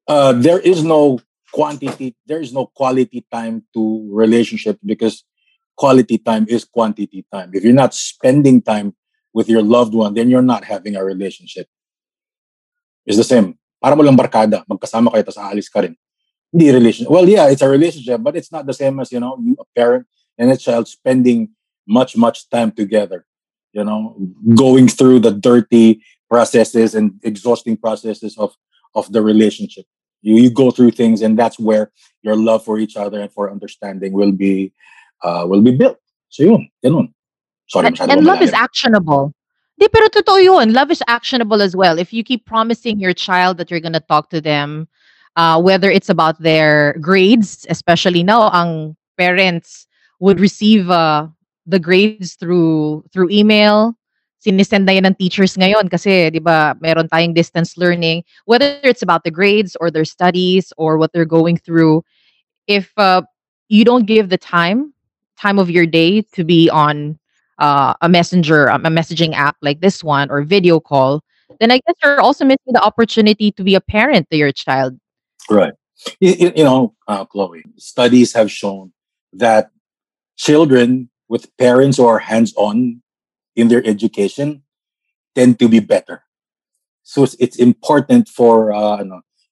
uh, 0.09 0.33
there 0.33 0.59
is 0.59 0.83
no 0.83 1.21
quantity 1.53 2.17
there 2.27 2.41
is 2.41 2.53
no 2.53 2.67
quality 2.67 3.27
time 3.31 3.63
to 3.75 4.09
relationship 4.11 4.79
because 4.85 5.23
quality 5.83 6.19
time 6.19 6.47
is 6.49 6.63
quantity 6.65 7.27
time 7.35 7.51
if 7.53 7.65
you're 7.65 7.83
not 7.85 7.95
spending 7.95 8.63
time 8.63 8.95
with 9.35 9.49
your 9.49 9.65
loved 9.75 9.95
one 10.03 10.15
then 10.15 10.31
you're 10.31 10.51
not 10.55 10.63
having 10.73 10.95
a 10.95 11.03
relationship 11.03 11.67
it's 13.07 13.19
the 13.19 13.31
same 13.35 13.59
para 13.83 13.99
mo 13.99 14.07
lang 14.07 14.15
barkada, 14.15 14.63
magkasama 14.71 15.11
kayo 15.11 15.27
tapos 15.27 15.43
aalis 15.43 15.67
ka 15.67 15.83
rin. 15.83 15.99
Hindi 16.55 16.71
relationship. 16.71 17.11
Well, 17.11 17.27
yeah, 17.27 17.51
it's 17.51 17.67
a 17.67 17.69
relationship, 17.69 18.23
but 18.23 18.39
it's 18.39 18.55
not 18.55 18.63
the 18.63 18.77
same 18.77 19.03
as, 19.03 19.11
you 19.11 19.19
know, 19.19 19.35
you, 19.43 19.59
a 19.59 19.67
parent 19.75 20.07
and 20.39 20.55
a 20.55 20.57
child 20.57 20.87
spending 20.87 21.51
much, 21.83 22.15
much 22.15 22.47
time 22.49 22.71
together, 22.71 23.27
you 23.73 23.83
know, 23.83 24.15
going 24.55 24.87
through 24.87 25.19
the 25.19 25.33
dirty 25.35 26.05
processes 26.31 26.95
and 26.95 27.19
exhausting 27.25 27.77
processes 27.77 28.39
of, 28.39 28.55
of 28.95 29.11
the 29.11 29.21
relationship. 29.21 29.85
You, 30.21 30.37
you 30.37 30.51
go 30.51 30.71
through 30.71 30.93
things 30.93 31.21
and 31.21 31.37
that's 31.37 31.59
where 31.59 31.91
your 32.23 32.37
love 32.37 32.65
for 32.65 32.79
each 32.79 32.97
other 32.97 33.19
and 33.21 33.33
for 33.33 33.51
understanding 33.51 34.13
will 34.13 34.31
be 34.31 34.73
uh, 35.23 35.47
will 35.49 35.63
be 35.63 35.73
built. 35.73 35.99
So 36.29 36.45
yun, 36.45 36.69
ganun. 36.85 37.13
Sorry, 37.69 37.87
And, 37.87 38.01
and 38.01 38.25
love 38.25 38.43
is 38.43 38.53
actionable. 38.53 39.33
Di, 39.79 39.89
pero 39.89 40.09
totoo 40.09 40.43
yun. 40.43 40.73
Love 40.73 40.91
is 40.91 41.03
actionable 41.09 41.63
as 41.63 41.75
well. 41.75 41.99
If 41.99 42.13
you 42.13 42.23
keep 42.23 42.45
promising 42.47 43.01
your 43.01 43.13
child 43.13 43.57
that 43.59 43.71
you're 43.71 43.81
gonna 43.81 44.01
talk 44.01 44.31
to 44.31 44.41
them, 44.41 44.89
uh, 45.37 45.61
whether 45.61 45.91
it's 45.91 46.09
about 46.09 46.41
their 46.41 46.95
grades, 47.01 47.67
especially 47.71 48.23
now, 48.23 48.51
ang 48.53 48.97
parents 49.17 49.87
would 50.21 50.41
receive 50.41 50.91
uh, 50.91 51.27
the 51.67 51.79
grades 51.79 52.35
through 52.35 53.05
through 53.13 53.31
email. 53.31 53.95
Sinisend 54.43 54.87
na 54.87 54.99
yan 54.99 55.07
ng 55.07 55.15
teachers 55.15 55.55
ngayon 55.55 55.87
kasi, 55.87 56.31
di 56.31 56.43
ba, 56.43 56.75
meron 56.83 57.07
tayong 57.07 57.35
distance 57.35 57.79
learning. 57.79 58.27
Whether 58.45 58.83
it's 58.83 59.03
about 59.03 59.23
the 59.23 59.31
grades 59.31 59.77
or 59.79 59.87
their 59.87 60.05
studies 60.05 60.73
or 60.77 60.99
what 60.99 61.15
they're 61.15 61.25
going 61.25 61.57
through, 61.63 62.03
if 62.67 62.91
uh, 62.99 63.23
you 63.69 63.85
don't 63.87 64.05
give 64.05 64.35
the 64.35 64.39
time, 64.39 64.92
time 65.43 65.59
of 65.59 65.69
your 65.69 65.87
day 65.87 66.23
to 66.33 66.45
be 66.45 66.71
on 66.71 67.19
uh, 67.59 67.95
a 68.01 68.09
messenger, 68.09 68.71
um, 68.71 68.87
a 68.87 68.91
messaging 68.91 69.35
app 69.35 69.57
like 69.61 69.81
this 69.81 70.03
one 70.05 70.31
or 70.31 70.43
video 70.43 70.79
call, 70.79 71.21
then 71.61 71.71
I 71.71 71.81
guess 71.85 71.97
you're 72.03 72.21
also 72.21 72.45
missing 72.45 72.73
the 72.73 72.83
opportunity 72.83 73.51
to 73.53 73.65
be 73.65 73.75
a 73.75 73.81
parent 73.81 74.31
to 74.31 74.37
your 74.37 74.53
child. 74.53 74.99
Right. 75.51 75.75
You, 76.21 76.53
you 76.57 76.65
know, 76.65 76.95
uh, 77.09 77.25
Chloe, 77.25 77.65
studies 77.77 78.33
have 78.35 78.51
shown 78.51 78.93
that 79.33 79.71
children 80.37 81.11
with 81.29 81.55
parents 81.57 81.97
who 81.99 82.07
are 82.07 82.19
hands 82.19 82.55
on 82.57 83.03
in 83.55 83.69
their 83.69 83.85
education 83.87 84.63
tend 85.35 85.59
to 85.59 85.69
be 85.69 85.81
better. 85.81 86.25
So 87.03 87.27
it's, 87.39 87.57
important 87.59 88.29
for 88.29 88.73
uh, 88.73 89.05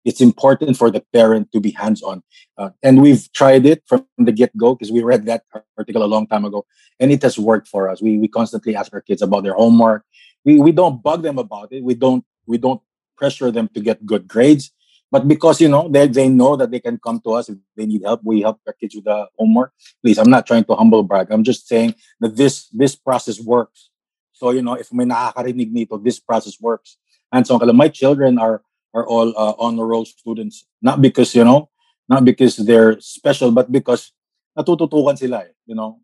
it's 0.05 0.21
important 0.21 0.77
for 0.77 0.91
the 0.91 1.03
parent 1.13 1.53
to 1.53 1.61
be 1.61 1.73
hands 1.73 2.03
on, 2.03 2.23
uh, 2.59 2.71
and 2.83 3.03
we've 3.03 3.31
tried 3.33 3.67
it 3.67 3.83
from 3.87 4.07
the 4.19 4.33
get 4.33 4.57
go 4.57 4.75
because 4.75 4.93
we 4.93 5.03
read 5.03 5.27
that 5.27 5.45
article 5.77 6.03
a 6.03 6.11
long 6.11 6.27
time 6.27 6.45
ago, 6.45 6.65
and 6.99 7.13
it 7.13 7.23
has 7.23 7.39
worked 7.39 7.69
for 7.69 7.89
us. 7.89 8.01
We 8.01 8.19
we 8.19 8.29
constantly 8.29 8.75
ask 8.77 8.93
our 8.93 9.01
kids 9.01 9.23
about 9.23 9.45
their 9.45 9.55
homework. 9.55 10.05
We 10.45 10.61
we 10.61 10.73
don't 10.73 11.03
bug 11.03 11.23
them 11.23 11.39
about 11.39 11.73
it. 11.73 11.85
We 11.85 11.95
don't 11.95 12.25
we 12.47 12.59
don't 12.59 12.81
pressure 13.17 13.51
them 13.51 13.69
to 13.75 13.81
get 13.81 14.05
good 14.07 14.27
grades. 14.27 14.73
But 15.11 15.27
because 15.27 15.61
you 15.61 15.69
know 15.69 15.89
they 15.89 16.07
they 16.07 16.29
know 16.29 16.57
that 16.57 16.71
they 16.71 16.81
can 16.81 16.99
come 16.99 17.21
to 17.27 17.35
us 17.35 17.49
if 17.49 17.59
they 17.77 17.85
need 17.85 18.03
help, 18.03 18.23
we 18.25 18.43
help 18.43 18.61
our 18.67 18.73
kids 18.73 18.95
with 18.95 19.05
the 19.05 19.27
homework. 19.37 19.73
Please, 20.03 20.19
I'm 20.19 20.31
not 20.31 20.47
trying 20.47 20.65
to 20.65 20.75
humble 20.75 21.03
brag. 21.03 21.31
I'm 21.31 21.45
just 21.45 21.67
saying 21.67 21.95
that 22.21 22.37
this 22.37 22.69
this 22.69 22.95
process 22.95 23.41
works. 23.41 23.91
So 24.33 24.51
you 24.51 24.63
know, 24.63 24.75
if 24.75 24.93
may 24.93 25.05
nakakarinig 25.05 25.73
nito, 25.73 25.99
this 25.99 26.21
process 26.21 26.57
works. 26.61 26.97
And 27.33 27.47
so 27.47 27.59
my 27.59 27.89
children 27.89 28.39
are 28.39 28.63
are 28.95 29.07
all 29.07 29.31
uh, 29.37 29.55
honor 29.59 29.87
roll 29.87 30.05
students, 30.05 30.67
not 30.83 31.01
because 31.01 31.35
you 31.35 31.45
know, 31.45 31.71
not 32.09 32.25
because 32.25 32.57
they're 32.57 32.99
special, 33.01 33.51
but 33.51 33.71
because 33.71 34.13
natututukan 34.59 35.19
sila. 35.19 35.47
Eh, 35.47 35.55
you 35.67 35.75
know, 35.75 36.01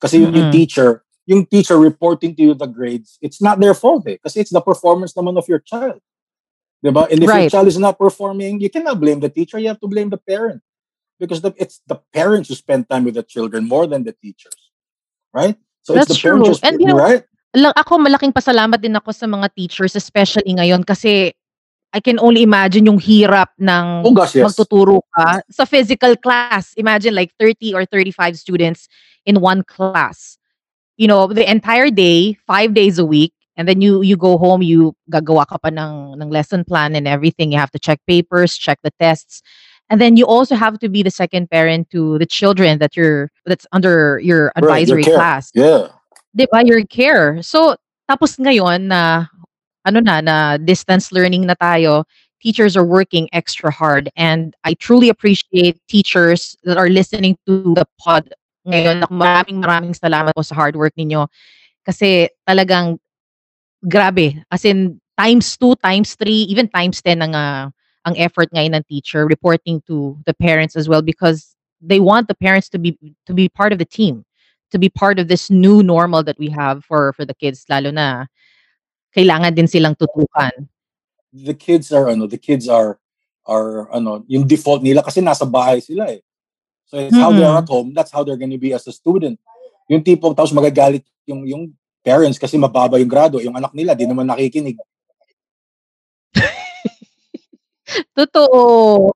kasi 0.00 0.18
yung, 0.18 0.34
yung 0.34 0.50
Mm-mm. 0.50 0.52
teacher, 0.52 1.04
yung 1.26 1.46
teacher 1.46 1.78
reporting 1.78 2.34
to 2.34 2.42
you 2.42 2.54
the 2.54 2.66
grades, 2.66 3.18
it's 3.22 3.40
not 3.40 3.60
their 3.60 3.74
fault 3.74 4.06
eh, 4.08 4.18
kasi 4.18 4.40
it's 4.40 4.50
the 4.50 4.60
performance 4.60 5.14
naman 5.14 5.38
of 5.38 5.46
your 5.48 5.60
child. 5.60 6.00
Diba? 6.84 7.08
And 7.08 7.22
if 7.22 7.32
your 7.32 7.48
Right. 7.48 7.50
child 7.50 7.68
is 7.68 7.80
not 7.80 7.96
performing, 7.96 8.60
you 8.60 8.68
cannot 8.68 9.00
blame 9.00 9.16
the 9.16 9.32
teacher. 9.32 9.56
You 9.56 9.72
have 9.72 9.80
to 9.80 9.88
blame 9.88 10.12
the 10.12 10.20
parent 10.20 10.60
because 11.16 11.40
the, 11.40 11.56
it's 11.56 11.80
the 11.88 11.96
parents 12.12 12.52
who 12.52 12.54
spend 12.54 12.90
time 12.90 13.08
with 13.08 13.14
the 13.16 13.24
children 13.24 13.64
more 13.64 13.86
than 13.86 14.04
the 14.04 14.12
teachers, 14.12 14.68
right? 15.32 15.56
So 15.80 15.94
That's 15.94 16.12
it's 16.12 16.20
the 16.20 16.28
parents, 16.28 16.44
true. 16.44 16.58
who 16.60 16.60
And 16.60 16.76
sp- 16.76 16.82
you 16.84 16.92
know, 16.92 17.00
right? 17.00 17.24
Lang, 17.54 17.72
ako 17.72 18.02
malaking 18.02 18.34
pasalamat 18.34 18.82
din 18.82 18.98
ako 18.98 19.14
sa 19.14 19.30
mga 19.30 19.46
teachers 19.54 19.94
especially 19.94 20.58
ngayon 20.58 20.82
kasi 20.82 21.30
I 21.94 22.00
can 22.02 22.18
only 22.18 22.42
imagine 22.42 22.86
yung 22.90 22.98
hirap 22.98 23.54
ng 23.62 24.02
Oh 24.02 24.10
gosh, 24.10 24.34
yes. 24.34 24.50
magtuturo 24.50 25.00
ka 25.14 25.46
sa 25.46 25.64
physical 25.64 26.18
class. 26.18 26.74
Imagine 26.74 27.14
like 27.14 27.30
30 27.38 27.70
or 27.72 27.86
35 27.86 28.34
students 28.36 28.90
in 29.24 29.38
one 29.40 29.62
class. 29.62 30.36
You 30.98 31.06
know, 31.06 31.30
the 31.30 31.48
entire 31.48 31.94
day, 31.94 32.34
five 32.46 32.74
days 32.74 32.98
a 32.98 33.06
week, 33.06 33.32
and 33.56 33.70
then 33.70 33.80
you 33.80 34.02
you 34.02 34.18
go 34.18 34.36
home, 34.38 34.62
you 34.62 34.98
gagawa 35.06 35.46
ka 35.46 35.62
pa 35.62 35.70
ng, 35.70 36.18
ng 36.18 36.30
lesson 36.34 36.66
plan 36.66 36.98
and 36.98 37.06
everything. 37.06 37.54
You 37.54 37.62
have 37.62 37.70
to 37.72 37.78
check 37.78 38.02
papers, 38.10 38.58
check 38.58 38.82
the 38.82 38.90
tests. 38.98 39.40
And 39.88 40.00
then 40.00 40.16
you 40.16 40.26
also 40.26 40.56
have 40.58 40.78
to 40.82 40.88
be 40.88 41.06
the 41.06 41.14
second 41.14 41.50
parent 41.50 41.90
to 41.94 42.18
the 42.18 42.26
children 42.26 42.82
that 42.82 42.96
you're 42.98 43.30
that's 43.46 43.66
under 43.70 44.18
your 44.18 44.50
Right, 44.58 44.88
your 44.88 44.98
advisory 44.98 45.04
class. 45.06 45.54
Yeah. 45.54 45.94
'di 46.34 46.50
ba, 46.50 46.66
your 46.66 46.82
care. 46.90 47.38
So, 47.46 47.78
tapos 48.10 48.36
ngayon 48.36 48.90
na 48.90 49.30
ano 49.84 50.00
na 50.00 50.20
na 50.20 50.56
distance 50.56 51.12
learning 51.12 51.46
na 51.46 51.54
tayo, 51.54 52.04
teachers 52.40 52.76
are 52.76 52.84
working 52.84 53.28
extra 53.32 53.70
hard 53.70 54.10
and 54.16 54.54
I 54.64 54.74
truly 54.74 55.08
appreciate 55.08 55.80
teachers 55.88 56.56
that 56.64 56.76
are 56.76 56.88
listening 56.88 57.36
to 57.46 57.72
the 57.74 57.86
pod 58.00 58.32
ngayon. 58.68 59.04
Maraming 59.08 59.60
maraming 59.64 59.94
salamat 59.96 60.32
po 60.36 60.42
sa 60.42 60.56
hard 60.56 60.76
work 60.76 60.92
ninyo 60.96 61.28
kasi 61.84 62.28
talagang 62.48 63.00
grabe. 63.84 64.40
As 64.52 64.64
in 64.64 65.00
times 65.20 65.56
2, 65.56 65.76
times 65.84 66.16
3, 66.16 66.48
even 66.48 66.68
times 66.68 67.00
10 67.04 67.20
ang 67.20 67.34
ah, 67.36 67.68
ang 68.04 68.14
effort 68.20 68.48
ngayon 68.52 68.76
ng 68.76 68.84
teacher 68.88 69.24
reporting 69.24 69.80
to 69.88 70.16
the 70.28 70.34
parents 70.36 70.76
as 70.76 70.88
well 70.88 71.00
because 71.00 71.56
they 71.80 72.00
want 72.00 72.28
the 72.28 72.36
parents 72.36 72.68
to 72.68 72.78
be 72.78 72.96
to 73.26 73.32
be 73.32 73.48
part 73.48 73.72
of 73.72 73.78
the 73.80 73.88
team 73.88 74.24
to 74.70 74.78
be 74.78 74.88
part 74.88 75.18
of 75.18 75.28
this 75.28 75.50
new 75.50 75.82
normal 75.82 76.22
that 76.22 76.38
we 76.38 76.48
have 76.48 76.84
for 76.84 77.12
for 77.12 77.24
the 77.24 77.34
kids 77.34 77.64
lalo 77.68 77.90
na 77.90 78.26
kailangan 79.14 79.54
din 79.54 79.70
silang 79.70 79.94
tutukan. 79.94 80.52
the 81.34 81.54
kids 81.54 81.90
are 81.90 82.08
ano, 82.08 82.30
the 82.30 82.38
kids 82.38 82.70
are 82.70 82.98
are 83.44 83.90
ano, 83.90 84.22
yung 84.30 84.46
default 84.46 84.80
nila 84.86 85.02
kasi 85.02 85.18
nasa 85.18 85.42
bahay 85.44 85.82
sila 85.82 86.06
eh. 86.06 86.22
So 86.86 87.02
it's 87.02 87.16
how 87.16 87.34
they 87.34 87.42
are 87.42 87.58
at 87.58 87.68
home, 87.68 87.90
that's 87.90 88.14
how 88.14 88.22
they're 88.22 88.38
going 88.38 88.54
to 88.54 88.60
be 88.60 88.72
as 88.72 88.86
a 88.86 88.94
student. 88.94 89.40
Yung 89.90 90.06
tipong 90.06 90.38
tapos 90.38 90.54
magagalit 90.54 91.02
yung 91.26 91.42
yung 91.44 91.74
parents 92.06 92.38
kasi 92.38 92.54
mababa 92.54 93.02
yung 93.02 93.10
grado, 93.10 93.42
yung 93.42 93.58
anak 93.58 93.74
nila 93.74 93.98
di 93.98 94.06
naman 94.06 94.30
nakikinig. 94.30 94.78
Totoo. 98.16 99.10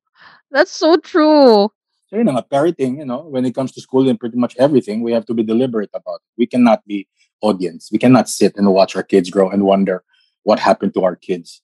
That's 0.51 0.73
so 0.75 0.97
true. 0.99 1.71
So 2.09 2.17
yun 2.17 2.33
nga, 2.33 2.41
parenting, 2.41 3.05
you 3.05 3.05
know, 3.05 3.29
when 3.29 3.45
it 3.45 3.53
comes 3.53 3.69
to 3.77 3.85
school 3.85 4.09
and 4.09 4.17
pretty 4.17 4.41
much 4.41 4.57
everything, 4.57 5.05
we 5.05 5.13
have 5.13 5.29
to 5.29 5.37
be 5.37 5.45
deliberate 5.45 5.93
about 5.93 6.25
it. 6.25 6.33
We 6.41 6.49
cannot 6.49 6.81
be 6.89 7.05
audience. 7.41 7.91
We 7.93 7.99
cannot 7.99 8.29
sit 8.29 8.57
and 8.57 8.73
watch 8.73 8.97
our 8.97 9.03
kids 9.03 9.31
grow 9.31 9.51
and 9.51 9.65
wonder 9.65 10.05
what 10.43 10.59
happened 10.59 10.95
to 10.95 11.05
our 11.05 11.17
kids. 11.17 11.63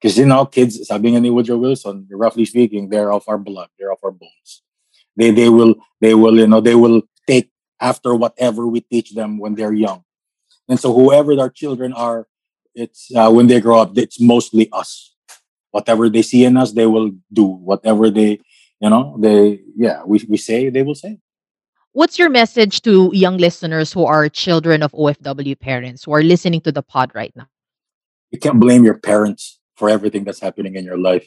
Because, 0.00 0.18
you 0.18 0.26
know, 0.26 0.44
kids, 0.44 0.86
sabi 0.86 1.12
nga 1.12 1.20
ni 1.20 1.30
Woodrow 1.30 1.56
Wilson, 1.56 2.06
roughly 2.10 2.44
speaking, 2.44 2.88
they're 2.90 3.12
of 3.12 3.24
our 3.28 3.38
blood, 3.38 3.68
they're 3.78 3.92
of 3.92 3.98
our 4.04 4.10
bones. 4.10 4.62
They, 5.16 5.30
they 5.30 5.48
will, 5.48 5.76
they 6.00 6.14
will, 6.14 6.36
you 6.38 6.46
know, 6.46 6.60
they 6.60 6.74
will 6.74 7.02
take 7.26 7.50
after 7.80 8.14
whatever 8.14 8.66
we 8.66 8.80
teach 8.80 9.14
them 9.14 9.38
when 9.38 9.54
they're 9.54 9.72
young. 9.72 10.04
And 10.68 10.78
so 10.78 10.92
whoever 10.92 11.32
our 11.40 11.48
children 11.48 11.92
are, 11.92 12.26
it's, 12.74 13.10
uh, 13.16 13.30
when 13.30 13.46
they 13.46 13.60
grow 13.60 13.80
up, 13.80 13.96
it's 13.96 14.20
mostly 14.20 14.68
us. 14.72 15.14
Whatever 15.70 16.08
they 16.08 16.22
see 16.22 16.44
in 16.44 16.56
us, 16.56 16.72
they 16.72 16.86
will 16.86 17.12
do. 17.32 17.44
Whatever 17.44 18.10
they, 18.10 18.40
you 18.80 18.90
know, 18.90 19.16
they, 19.18 19.60
yeah, 19.74 20.02
we, 20.04 20.24
we 20.28 20.36
say, 20.36 20.68
they 20.68 20.82
will 20.82 20.94
say. 20.94 21.18
What's 21.96 22.18
your 22.18 22.28
message 22.28 22.82
to 22.82 23.10
young 23.14 23.38
listeners 23.38 23.90
who 23.90 24.04
are 24.04 24.28
children 24.28 24.82
of 24.82 24.92
OFW 24.92 25.58
parents 25.58 26.04
who 26.04 26.12
are 26.12 26.22
listening 26.22 26.60
to 26.60 26.70
the 26.70 26.82
pod 26.82 27.10
right 27.14 27.32
now? 27.34 27.48
you 28.30 28.38
can't 28.38 28.60
blame 28.60 28.84
your 28.84 28.98
parents 28.98 29.58
for 29.76 29.88
everything 29.88 30.24
that's 30.24 30.40
happening 30.40 30.76
in 30.76 30.84
your 30.84 30.98
life. 30.98 31.26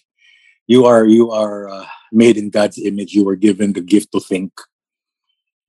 You 0.67 0.86
are 0.86 1.05
you 1.05 1.32
are 1.32 1.67
uh, 1.67 1.88
made 2.11 2.38
in 2.38 2.51
God's 2.51 2.78
image. 2.78 3.13
You 3.13 3.26
were 3.26 3.36
given 3.36 3.74
the 3.74 3.82
gift 3.82 4.11
to 4.11 4.20
think. 4.20 4.51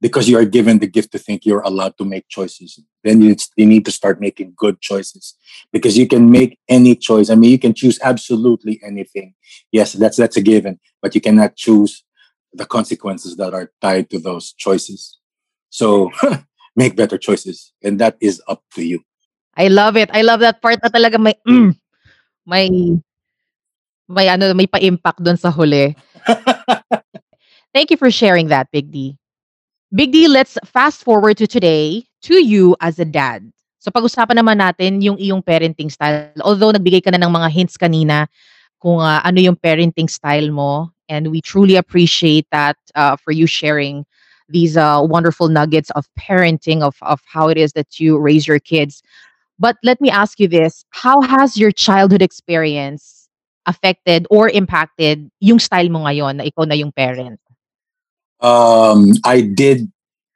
Because 0.03 0.29
you 0.29 0.39
are 0.39 0.47
given 0.47 0.79
the 0.79 0.87
gift 0.87 1.13
to 1.13 1.19
think, 1.19 1.45
you're 1.45 1.61
allowed 1.61 1.99
to 1.99 2.07
make 2.07 2.27
choices. 2.29 2.81
Then 3.05 3.21
you, 3.21 3.37
you 3.57 3.67
need 3.67 3.85
to 3.85 3.93
start 3.93 4.19
making 4.19 4.55
good 4.57 4.81
choices 4.81 5.35
because 5.73 5.99
you 5.99 6.09
can 6.09 6.31
make 6.31 6.59
any 6.69 6.97
choice. 6.97 7.29
I 7.29 7.35
mean, 7.35 7.51
you 7.51 7.59
can 7.59 7.75
choose 7.75 7.99
absolutely 8.03 8.81
anything. 8.83 9.35
Yes, 9.73 9.93
that's 9.93 10.17
that's 10.17 10.39
a 10.39 10.43
given, 10.43 10.81
but 11.03 11.15
you 11.15 11.21
cannot 11.21 11.57
choose 11.57 12.03
the 12.53 12.67
consequences 12.67 13.37
that 13.37 13.55
are 13.55 13.71
tied 13.81 14.11
to 14.11 14.19
those 14.19 14.53
choices. 14.53 15.19
So 15.71 16.11
make 16.77 16.97
better 16.97 17.19
choices, 17.19 17.73
and 17.83 17.99
that 18.01 18.17
is 18.21 18.43
up 18.49 18.63
to 18.75 18.83
you. 18.85 19.01
I 19.57 19.69
love 19.69 19.97
it. 19.97 20.11
I 20.13 20.23
love 20.23 20.41
that 20.41 20.63
part 20.63 20.83
na 20.83 20.89
talaga 20.89 21.19
may 21.19 21.35
mm, 21.47 21.75
may 22.47 22.71
may 24.11 24.27
ano 24.27 24.55
may 24.55 24.67
pa-impact 24.67 25.23
doon 25.23 25.39
sa 25.39 25.51
huli. 25.51 25.95
Thank 27.75 27.95
you 27.95 27.99
for 27.99 28.11
sharing 28.11 28.51
that, 28.51 28.67
Big 28.75 28.91
D. 28.91 29.15
Big 29.95 30.11
D, 30.11 30.27
let's 30.27 30.59
fast 30.67 31.03
forward 31.03 31.39
to 31.39 31.47
today 31.47 32.07
to 32.27 32.43
you 32.43 32.75
as 32.83 32.99
a 32.99 33.07
dad. 33.07 33.47
So 33.81 33.89
pag-usapan 33.91 34.39
naman 34.39 34.61
natin 34.61 35.01
yung 35.01 35.17
iyong 35.17 35.43
parenting 35.43 35.91
style. 35.91 36.31
Although 36.43 36.75
nagbigay 36.75 37.03
ka 37.03 37.11
na 37.11 37.23
ng 37.23 37.33
mga 37.33 37.49
hints 37.49 37.81
kanina, 37.81 38.29
kung 38.81 38.99
uh, 38.99 39.21
ano 39.21 39.39
yung 39.39 39.55
parenting 39.55 40.09
style 40.09 40.49
mo. 40.51 40.91
And 41.11 41.31
we 41.31 41.43
truly 41.43 41.75
appreciate 41.75 42.47
that 42.53 42.79
uh, 42.95 43.17
for 43.17 43.33
you 43.33 43.47
sharing 43.47 44.07
these 44.49 44.77
uh, 44.77 45.03
wonderful 45.03 45.49
nuggets 45.49 45.91
of 45.91 46.07
parenting, 46.19 46.83
of, 46.83 46.97
of 47.03 47.21
how 47.27 47.49
it 47.49 47.59
is 47.59 47.73
that 47.73 47.99
you 47.99 48.17
raise 48.17 48.47
your 48.47 48.61
kids. 48.61 49.03
But 49.59 49.77
let 49.83 50.01
me 50.01 50.09
ask 50.09 50.39
you 50.39 50.49
this 50.49 50.85
How 50.91 51.21
has 51.21 51.59
your 51.59 51.73
childhood 51.73 52.23
experience 52.23 53.29
affected 53.67 54.27
or 54.31 54.49
impacted 54.49 55.31
yung 55.41 55.59
style 55.59 55.91
mo 55.91 56.07
ngayon 56.07 56.39
na 56.39 56.45
ikaw 56.47 56.65
na 56.65 56.79
yung 56.79 56.93
parent? 56.95 57.43
Um, 58.41 59.13
I 59.27 59.43
did 59.43 59.91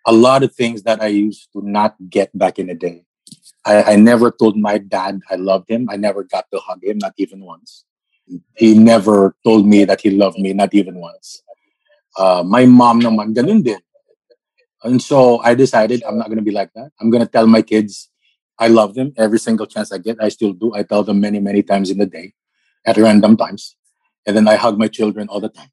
a 0.06 0.12
lot 0.12 0.42
of 0.42 0.52
things 0.52 0.82
that 0.82 1.00
I 1.00 1.08
used 1.08 1.48
to 1.54 1.62
not 1.64 1.96
get 2.10 2.28
back 2.36 2.58
in 2.58 2.66
the 2.66 2.74
day. 2.74 3.06
I, 3.64 3.94
I 3.94 3.96
never 3.96 4.30
told 4.30 4.58
my 4.58 4.76
dad 4.76 5.20
I 5.30 5.36
loved 5.36 5.70
him. 5.70 5.88
I 5.88 5.96
never 5.96 6.24
got 6.24 6.44
to 6.52 6.60
hug 6.60 6.84
him, 6.84 6.98
not 6.98 7.14
even 7.16 7.40
once. 7.40 7.84
He 8.56 8.78
never 8.78 9.36
told 9.44 9.66
me 9.66 9.84
that 9.84 10.00
he 10.00 10.10
loved 10.10 10.38
me, 10.38 10.52
not 10.52 10.74
even 10.74 10.96
once. 10.96 11.42
Uh, 12.16 12.42
my 12.46 12.66
mom 12.66 13.00
naman, 13.00 13.34
ganun 13.34 13.62
din. 13.64 13.80
And 14.84 15.02
so 15.02 15.40
I 15.40 15.54
decided 15.54 16.02
I'm 16.04 16.18
not 16.18 16.26
going 16.28 16.38
to 16.38 16.44
be 16.44 16.52
like 16.52 16.72
that. 16.74 16.90
I'm 17.00 17.10
going 17.10 17.24
to 17.24 17.30
tell 17.30 17.46
my 17.46 17.62
kids 17.62 18.10
I 18.58 18.68
love 18.68 18.94
them 18.94 19.12
every 19.16 19.38
single 19.38 19.66
chance 19.66 19.90
I 19.92 19.98
get. 19.98 20.18
I 20.20 20.28
still 20.28 20.52
do. 20.52 20.74
I 20.74 20.82
tell 20.84 21.02
them 21.02 21.20
many, 21.20 21.40
many 21.40 21.62
times 21.62 21.90
in 21.90 21.98
the 21.98 22.06
day 22.06 22.34
at 22.86 22.96
random 22.96 23.36
times. 23.36 23.76
And 24.26 24.36
then 24.36 24.46
I 24.46 24.56
hug 24.56 24.78
my 24.78 24.88
children 24.88 25.28
all 25.28 25.40
the 25.40 25.48
time. 25.48 25.70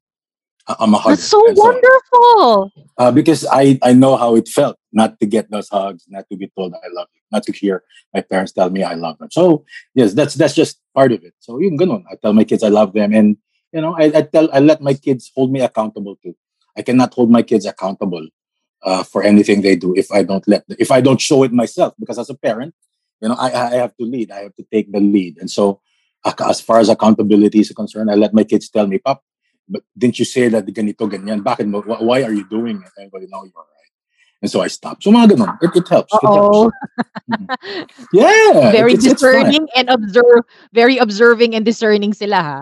I'm 0.66 0.94
a 0.94 0.98
hugger. 0.98 1.16
That's 1.16 1.28
so 1.28 1.40
And 1.44 1.56
wonderful. 1.56 2.72
uh, 2.98 3.12
because 3.12 3.46
I, 3.50 3.78
I 3.82 3.92
know 3.92 4.16
how 4.16 4.36
it 4.36 4.48
felt 4.48 4.76
not 4.92 5.18
to 5.20 5.26
get 5.26 5.50
those 5.50 5.68
hugs, 5.68 6.04
not 6.08 6.28
to 6.30 6.36
be 6.36 6.48
told 6.56 6.74
I 6.74 6.88
love 6.92 7.08
you, 7.14 7.20
not 7.32 7.42
to 7.44 7.52
hear 7.52 7.82
my 8.14 8.20
parents 8.20 8.52
tell 8.52 8.70
me 8.70 8.82
I 8.82 8.94
love 8.94 9.18
them. 9.18 9.30
So 9.30 9.64
yes, 9.94 10.12
that's 10.14 10.34
that's 10.34 10.54
just 10.54 10.80
part 10.94 11.12
of 11.12 11.24
it. 11.24 11.34
So 11.40 11.58
yung 11.58 11.78
ganun, 11.78 12.04
I 12.10 12.16
tell 12.16 12.32
my 12.32 12.44
kids 12.44 12.62
I 12.62 12.68
love 12.68 12.92
them, 12.92 13.12
and 13.12 13.36
you 13.72 13.80
know 13.80 13.96
I, 13.98 14.12
I 14.14 14.22
tell 14.22 14.48
I 14.52 14.60
let 14.60 14.80
my 14.80 14.94
kids 14.94 15.30
hold 15.34 15.52
me 15.52 15.60
accountable 15.60 16.16
too. 16.22 16.36
I 16.76 16.82
cannot 16.82 17.14
hold 17.14 17.30
my 17.30 17.42
kids 17.42 17.66
accountable 17.66 18.26
uh, 18.82 19.02
for 19.02 19.22
anything 19.22 19.62
they 19.62 19.76
do 19.76 19.94
if 19.96 20.12
I 20.12 20.22
don't 20.22 20.46
let 20.46 20.64
if 20.78 20.90
I 20.90 21.00
don't 21.00 21.20
show 21.20 21.42
it 21.42 21.52
myself. 21.52 21.94
Because 21.98 22.18
as 22.18 22.30
a 22.30 22.36
parent, 22.36 22.74
you 23.20 23.28
know 23.28 23.36
I 23.38 23.48
I 23.48 23.74
have 23.80 23.96
to 23.96 24.04
lead. 24.04 24.30
I 24.30 24.44
have 24.44 24.54
to 24.56 24.66
take 24.70 24.92
the 24.92 25.00
lead, 25.00 25.38
and 25.40 25.50
so 25.50 25.80
as 26.24 26.60
far 26.60 26.78
as 26.78 26.88
accountability 26.88 27.60
is 27.60 27.72
concerned, 27.72 28.10
I 28.10 28.14
let 28.14 28.34
my 28.34 28.44
kids 28.44 28.68
tell 28.68 28.86
me, 28.86 28.98
"Pop, 28.98 29.24
but 29.68 29.82
didn't 29.96 30.18
you 30.18 30.24
say 30.24 30.48
that 30.48 30.66
the 30.66 30.72
ganito 30.72 31.08
ganyan? 31.10 31.42
Bakit? 31.42 31.66
Why 32.04 32.22
are 32.22 32.32
you 32.32 32.46
doing 32.48 32.76
it?" 32.76 32.92
And 32.96 33.06
I 33.06 33.08
go, 33.08 33.18
"No, 33.26 33.42
you're 33.44 33.56
right." 33.56 33.71
And 34.42 34.50
so 34.50 34.58
I 34.60 34.66
stopped. 34.66 35.06
So 35.06 35.14
mga 35.14 35.38
ganun. 35.38 35.54
It, 35.62 35.70
it 35.78 35.86
helps. 35.86 36.10
It 36.12 36.20
Oh, 36.26 36.66
helps. 36.66 36.74
Yeah. 38.12 38.74
very 38.74 38.98
fun. 38.98 39.04
discerning 39.14 39.64
and 39.74 39.86
observe, 39.88 40.42
very 40.74 40.98
observing 40.98 41.54
and 41.54 41.64
discerning 41.64 42.12
sila 42.12 42.38
ha. 42.42 42.58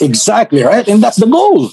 Exactly, 0.00 0.62
right? 0.66 0.82
And 0.88 0.98
that's 0.98 1.20
the 1.20 1.30
goal. 1.30 1.70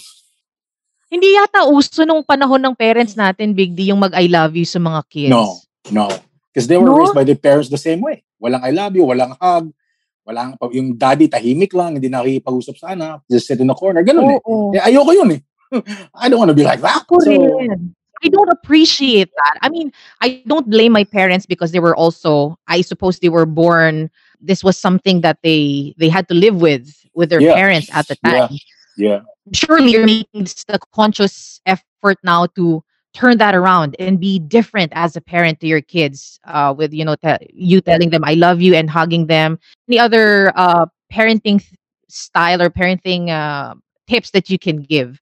Hindi 1.10 1.34
yata 1.34 1.66
uso 1.66 2.06
nung 2.06 2.22
panahon 2.22 2.62
ng 2.62 2.76
parents 2.78 3.18
natin, 3.18 3.58
Big 3.58 3.74
D, 3.74 3.89
yung 3.89 3.97
mag 3.97 4.14
I 4.14 4.30
love 4.30 4.54
you 4.54 4.66
sa 4.70 4.78
mga 4.78 5.02
kids. 5.10 5.34
No, 5.34 5.58
no. 5.89 6.06
Because 6.54 6.70
they 6.70 6.78
were 6.78 6.86
No? 6.86 7.02
raised 7.02 7.18
by 7.18 7.26
their 7.26 7.39
parents 7.39 7.74
the 7.74 7.82
same 7.82 7.97
way. 8.02 8.22
Walang 8.38 8.62
I 8.62 8.70
love 8.70 8.93
you, 8.93 9.10
walang 9.10 9.34
hug, 9.41 9.74
walang, 10.22 10.54
yung 10.70 10.93
daddy 10.93 11.26
tahimik 11.26 11.74
lang, 11.74 11.97
hindi 11.97 12.14
nakikipag-usap 12.14 12.76
sa 12.78 12.93
anak, 12.93 13.26
just 13.26 13.50
sit 13.50 13.58
in 13.58 13.66
the 13.66 13.74
corner, 13.74 14.06
ganun 14.06 14.38
eh. 14.38 14.39
Oo. 14.45 14.70
Eh, 14.78 14.82
ayoko 14.86 15.10
yun 15.18 15.34
eh. 15.34 15.41
I 16.22 16.30
don't 16.30 16.38
want 16.38 16.54
to 16.54 16.58
be 16.58 16.66
like 16.66 16.82
that. 16.86 17.02
Ako 17.10 17.18
So, 17.26 17.30
rin. 17.34 17.97
I 18.24 18.30
don't 18.30 18.50
appreciate 18.50 19.30
that. 19.36 19.58
I 19.62 19.70
mean, 19.70 19.92
I 20.22 20.44
don't 20.48 20.70
blame 20.70 20.92
my 20.92 21.04
parents 21.04 21.46
because 21.46 21.72
they 21.72 21.80
were 21.80 21.96
also, 21.96 22.58
I 22.68 22.82
suppose 22.82 23.20
they 23.20 23.30
were 23.30 23.46
born, 23.46 24.10
this 24.42 24.64
was 24.64 24.78
something 24.78 25.22
that 25.22 25.40
they 25.44 25.94
they 25.98 26.10
had 26.10 26.28
to 26.30 26.34
live 26.34 26.62
with, 26.62 26.94
with 27.14 27.30
their 27.30 27.42
Yeah. 27.42 27.54
parents 27.56 27.90
at 27.94 28.08
the 28.08 28.16
time. 28.18 28.50
yeah. 28.52 28.58
yeah. 28.98 29.20
Surely 29.54 29.92
you're 29.92 30.06
making 30.06 30.44
the 30.68 30.80
conscious 30.94 31.60
effort 31.66 32.18
now 32.24 32.46
to 32.56 32.84
turn 33.14 33.38
that 33.40 33.56
around 33.56 33.96
and 34.00 34.20
be 34.20 34.38
different 34.38 34.92
as 34.96 35.16
a 35.16 35.22
parent 35.22 35.60
to 35.62 35.68
your 35.68 35.82
kids 35.82 36.40
uh, 36.46 36.74
with, 36.78 36.94
you 36.94 37.04
know, 37.04 37.16
te- 37.16 37.48
you 37.54 37.82
telling 37.82 38.12
them 38.12 38.24
I 38.24 38.36
love 38.36 38.62
you 38.62 38.76
and 38.76 38.90
hugging 38.90 39.26
them. 39.28 39.58
Any 39.88 39.98
other 39.98 40.52
uh, 40.56 40.86
parenting 41.12 41.60
th- 41.60 41.74
style 42.08 42.62
or 42.62 42.70
parenting 42.70 43.30
uh, 43.30 43.74
tips 44.08 44.32
that 44.32 44.50
you 44.50 44.60
can 44.60 44.78
give? 44.84 45.20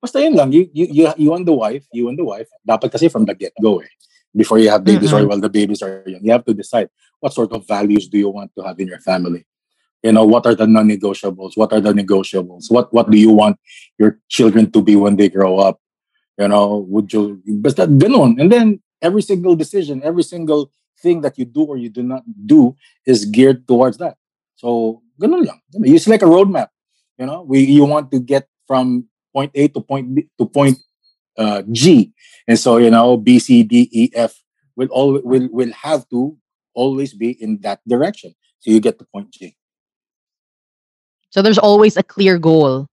Basta 0.00 0.22
yun 0.22 0.34
lang, 0.34 0.52
you, 0.52 0.70
you, 0.72 0.86
you, 0.90 1.12
you 1.16 1.34
and 1.34 1.46
the 1.46 1.52
wife, 1.52 1.84
you 1.92 2.08
and 2.08 2.18
the 2.18 2.24
wife, 2.24 2.48
dapat 2.66 2.92
kasi 2.92 3.08
from 3.08 3.24
the 3.24 3.34
get-go 3.34 3.80
eh. 3.80 3.90
Before 4.36 4.58
you 4.58 4.70
have 4.70 4.84
babies 4.84 5.12
or 5.12 5.26
while 5.26 5.40
the 5.40 5.48
babies 5.48 5.82
are 5.82 6.04
young, 6.06 6.22
you 6.22 6.30
have 6.30 6.44
to 6.44 6.54
decide 6.54 6.88
what 7.18 7.32
sort 7.32 7.50
of 7.52 7.66
values 7.66 8.06
do 8.06 8.18
you 8.18 8.28
want 8.28 8.52
to 8.56 8.62
have 8.62 8.78
in 8.78 8.86
your 8.86 9.00
family. 9.00 9.46
You 10.02 10.12
know, 10.12 10.24
what 10.24 10.46
are 10.46 10.54
the 10.54 10.66
non-negotiables? 10.66 11.56
What 11.56 11.72
are 11.72 11.80
the 11.80 11.92
negotiables? 11.92 12.70
What 12.70 12.92
what 12.94 13.10
do 13.10 13.18
you 13.18 13.32
want 13.32 13.58
your 13.98 14.20
children 14.28 14.70
to 14.70 14.82
be 14.82 14.94
when 14.94 15.16
they 15.16 15.28
grow 15.28 15.58
up? 15.58 15.80
You 16.38 16.46
know, 16.46 16.86
would 16.86 17.12
you 17.12 17.42
basta 17.58 17.88
ganun. 17.88 18.38
And 18.38 18.52
then 18.52 18.80
every 19.02 19.22
single 19.22 19.56
decision, 19.56 20.02
every 20.04 20.22
single 20.22 20.70
thing 21.02 21.22
that 21.22 21.38
you 21.38 21.44
do 21.44 21.64
or 21.64 21.76
you 21.76 21.90
do 21.90 22.02
not 22.02 22.22
do 22.46 22.76
is 23.06 23.24
geared 23.24 23.66
towards 23.66 23.98
that. 23.98 24.14
So 24.54 25.02
ganun 25.18 25.46
lang. 25.46 25.58
It's 25.82 26.06
like 26.06 26.22
a 26.22 26.30
roadmap. 26.30 26.68
You 27.18 27.26
know, 27.26 27.42
we 27.42 27.66
you 27.66 27.84
want 27.84 28.12
to 28.12 28.20
get 28.20 28.46
from 28.68 29.08
point 29.32 29.52
A 29.54 29.68
to 29.68 29.80
point 29.80 30.14
B 30.14 30.28
to 30.38 30.46
point 30.46 30.78
uh, 31.36 31.62
G, 31.70 32.12
and 32.46 32.58
so 32.58 32.76
you 32.78 32.90
know 32.90 33.16
B 33.16 33.38
C 33.38 33.62
D 33.62 33.88
E 33.92 34.10
F 34.14 34.34
will 34.76 34.88
all 34.88 35.20
will 35.22 35.48
will 35.52 35.72
have 35.72 36.08
to 36.10 36.36
always 36.74 37.14
be 37.14 37.30
in 37.42 37.58
that 37.62 37.80
direction. 37.86 38.34
So 38.60 38.70
you 38.70 38.80
get 38.80 38.98
to 38.98 39.06
point 39.06 39.30
G. 39.30 39.56
So 41.30 41.42
there's 41.42 41.58
always 41.58 41.96
a 41.96 42.02
clear 42.02 42.38
goal 42.38 42.88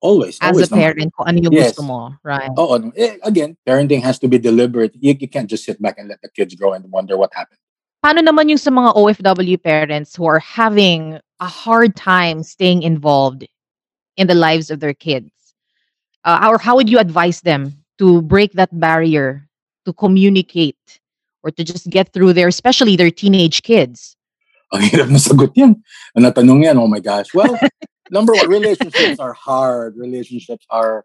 Always, 0.00 0.38
as 0.40 0.56
always 0.56 0.72
a 0.72 0.74
parent 0.74 1.12
kung 1.12 1.28
ano 1.28 1.38
yung 1.44 1.52
Yes. 1.52 1.76
gusto 1.76 1.84
mo, 1.84 2.16
right? 2.24 2.48
Oh, 2.56 2.72
again, 3.20 3.56
parenting 3.68 4.00
has 4.00 4.18
to 4.24 4.28
be 4.28 4.40
deliberate. 4.40 4.96
You, 4.96 5.12
you 5.12 5.28
can't 5.28 5.48
just 5.48 5.64
sit 5.64 5.76
back 5.76 6.00
and 6.00 6.08
let 6.08 6.24
the 6.24 6.32
kids 6.32 6.56
grow 6.56 6.72
and 6.72 6.88
wonder 6.88 7.20
what 7.20 7.28
happened. 7.36 7.60
Paano 8.00 8.24
naman 8.24 8.48
yung 8.48 8.56
sa 8.56 8.72
mga 8.72 8.96
OFW 8.96 9.60
parents 9.60 10.16
who 10.16 10.24
are 10.24 10.40
having 10.40 11.20
a 11.36 11.44
hard 11.44 11.92
time 11.92 12.40
staying 12.40 12.80
involved 12.80 13.44
in 14.16 14.24
the 14.24 14.32
lives 14.32 14.72
of 14.72 14.80
their 14.80 14.96
kids? 14.96 15.28
Uh, 16.24 16.48
or 16.50 16.58
how 16.58 16.76
would 16.76 16.88
you 16.88 16.98
advise 16.98 17.40
them 17.40 17.72
to 17.98 18.22
break 18.22 18.52
that 18.52 18.68
barrier 18.72 19.48
to 19.84 19.92
communicate 19.92 21.00
or 21.42 21.50
to 21.50 21.64
just 21.64 21.88
get 21.88 22.12
through 22.12 22.32
their, 22.32 22.48
especially 22.48 22.96
their 22.96 23.10
teenage 23.10 23.62
kids? 23.62 24.16
Ang 24.72 24.82
hirap 24.86 25.10
na 25.10 25.18
sagot 25.18 25.50
yan. 25.58 25.74
Ang 26.14 26.22
natanong 26.22 26.62
yan, 26.62 26.78
oh 26.78 26.86
my 26.86 27.00
gosh. 27.00 27.34
Well, 27.34 27.58
number 28.10 28.34
one, 28.34 28.46
relationships 28.46 29.18
are 29.18 29.34
hard. 29.34 29.96
Relationships 29.96 30.64
are 30.70 31.04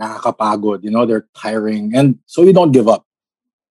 nakakapagod. 0.00 0.82
You 0.82 0.90
know, 0.90 1.06
they're 1.06 1.28
tiring. 1.36 1.94
And 1.94 2.18
so 2.26 2.42
you 2.42 2.52
don't 2.52 2.72
give 2.72 2.88
up. 2.88 3.06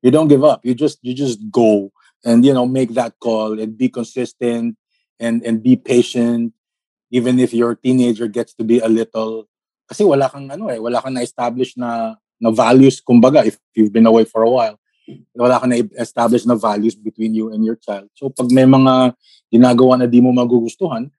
You 0.02 0.12
don't 0.12 0.30
give 0.30 0.46
up. 0.46 0.64
You 0.64 0.74
just 0.74 1.00
you 1.02 1.14
just 1.14 1.40
go 1.52 1.92
and 2.24 2.46
you 2.46 2.54
know 2.54 2.66
make 2.66 2.94
that 2.94 3.20
call 3.20 3.60
and 3.60 3.78
be 3.78 3.90
consistent 3.90 4.78
and 5.20 5.44
and 5.44 5.64
be 5.64 5.76
patient 5.76 6.54
even 7.12 7.40
if 7.40 7.54
your 7.54 7.76
teenager 7.76 8.28
gets 8.28 8.54
to 8.56 8.64
be 8.64 8.80
a 8.80 8.90
little 8.90 9.48
kasi 9.86 10.04
wala 10.04 10.30
kang 10.30 10.50
ano 10.50 10.70
eh 10.70 10.78
wala 10.82 11.02
kang 11.02 11.14
na-establish 11.14 11.78
na 11.78 12.18
na 12.42 12.50
values 12.52 13.00
kumbaga 13.00 13.46
if 13.46 13.58
you've 13.78 13.94
been 13.94 14.06
away 14.10 14.26
for 14.26 14.44
a 14.44 14.50
while. 14.52 14.78
Wala 15.38 15.62
kang 15.62 15.70
na-establish 15.70 16.46
na 16.46 16.56
values 16.58 16.96
between 16.98 17.34
you 17.38 17.54
and 17.54 17.62
your 17.64 17.78
child. 17.78 18.10
So 18.18 18.30
pag 18.34 18.50
may 18.52 18.66
mga 18.66 19.14
ginagawa 19.54 20.02
na 20.02 20.06
di 20.10 20.20
mo 20.22 20.34
magugustuhan 20.34 21.10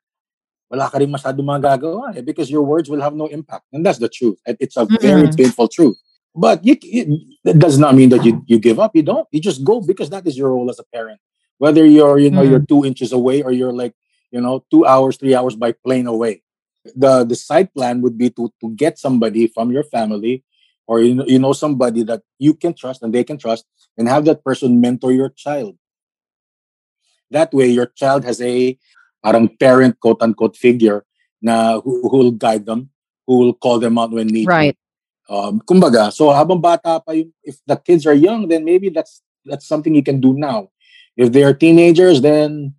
wala 0.67 0.91
ka 0.91 0.99
rin 0.99 1.07
masyado 1.07 1.39
magagawa 1.47 2.11
eh 2.19 2.23
because 2.27 2.51
your 2.51 2.67
words 2.67 2.91
will 2.91 2.99
have 3.01 3.15
no 3.15 3.31
impact. 3.31 3.63
And 3.73 3.87
that's 3.87 4.03
the 4.03 4.11
truth. 4.11 4.39
And 4.43 4.59
it's 4.59 4.75
a 4.77 4.85
very 4.99 5.31
Mm-mm. 5.31 5.37
painful 5.39 5.69
truth. 5.71 5.95
But 6.35 6.67
you, 6.67 6.77
it, 6.83 7.07
that 7.47 7.59
does 7.63 7.79
not 7.79 7.95
mean 7.95 8.11
that 8.11 8.25
you, 8.27 8.43
you 8.51 8.59
give 8.59 8.77
up. 8.83 8.93
You 8.93 9.03
don't. 9.07 9.25
You 9.31 9.41
just 9.41 9.63
go 9.65 9.81
because 9.81 10.11
that 10.11 10.27
is 10.27 10.37
your 10.37 10.51
role 10.51 10.69
as 10.69 10.79
a 10.83 10.85
parent. 10.93 11.21
Whether 11.57 11.87
you're 11.87 12.19
you 12.19 12.29
know 12.35 12.43
Mm. 12.43 12.51
you're 12.51 12.67
two 12.67 12.85
inches 12.85 13.15
away 13.15 13.41
or 13.47 13.53
you're 13.55 13.73
like 13.73 13.95
you 14.35 14.43
know 14.43 14.61
two 14.69 14.85
hours 14.85 15.17
three 15.17 15.33
hours 15.39 15.55
by 15.57 15.73
plane 15.73 16.05
away 16.11 16.43
the 16.95 17.25
the 17.25 17.35
side 17.35 17.73
plan 17.75 18.01
would 18.03 18.17
be 18.19 18.31
to 18.31 18.53
to 18.61 18.71
get 18.75 18.99
somebody 18.99 19.47
from 19.47 19.73
your 19.73 19.85
family 19.85 20.45
or 20.87 21.01
you 21.01 21.15
know, 21.15 21.27
you 21.27 21.39
know 21.39 21.53
somebody 21.53 22.03
that 22.05 22.23
you 22.39 22.55
can 22.55 22.75
trust 22.75 23.03
and 23.03 23.13
they 23.13 23.25
can 23.25 23.39
trust 23.39 23.67
and 23.99 24.09
have 24.09 24.25
that 24.25 24.45
person 24.45 24.81
mentor 24.81 25.13
your 25.13 25.31
child 25.31 25.77
that 27.31 27.53
way 27.53 27.67
your 27.67 27.87
child 27.87 28.25
has 28.25 28.41
a 28.41 28.79
parang 29.23 29.49
parent 29.49 29.99
quote 29.99 30.23
unquote 30.23 30.57
figure 30.57 31.05
na 31.43 31.81
who, 31.81 32.09
who 32.09 32.19
will 32.19 32.33
guide 32.33 32.67
them 32.67 32.91
who 33.27 33.39
will 33.39 33.55
call 33.55 33.79
them 33.79 33.99
out 33.99 34.11
when 34.11 34.29
needed 34.29 34.49
Right. 34.49 34.77
um, 35.29 35.61
kumbaga, 35.61 36.13
so 36.13 36.31
habang 36.31 36.61
bata 36.61 37.03
pa 37.03 37.13
yung, 37.13 37.31
if 37.43 37.59
the 37.67 37.77
kids 37.77 38.07
are 38.07 38.15
young, 38.15 38.49
then 38.49 38.65
maybe 38.65 38.89
that's 38.91 39.23
that's 39.45 39.67
something 39.67 39.95
you 39.95 40.03
can 40.03 40.21
do 40.21 40.35
now. 40.35 40.71
If 41.17 41.33
they 41.33 41.45
are 41.45 41.55
teenagers, 41.55 42.21
then 42.21 42.75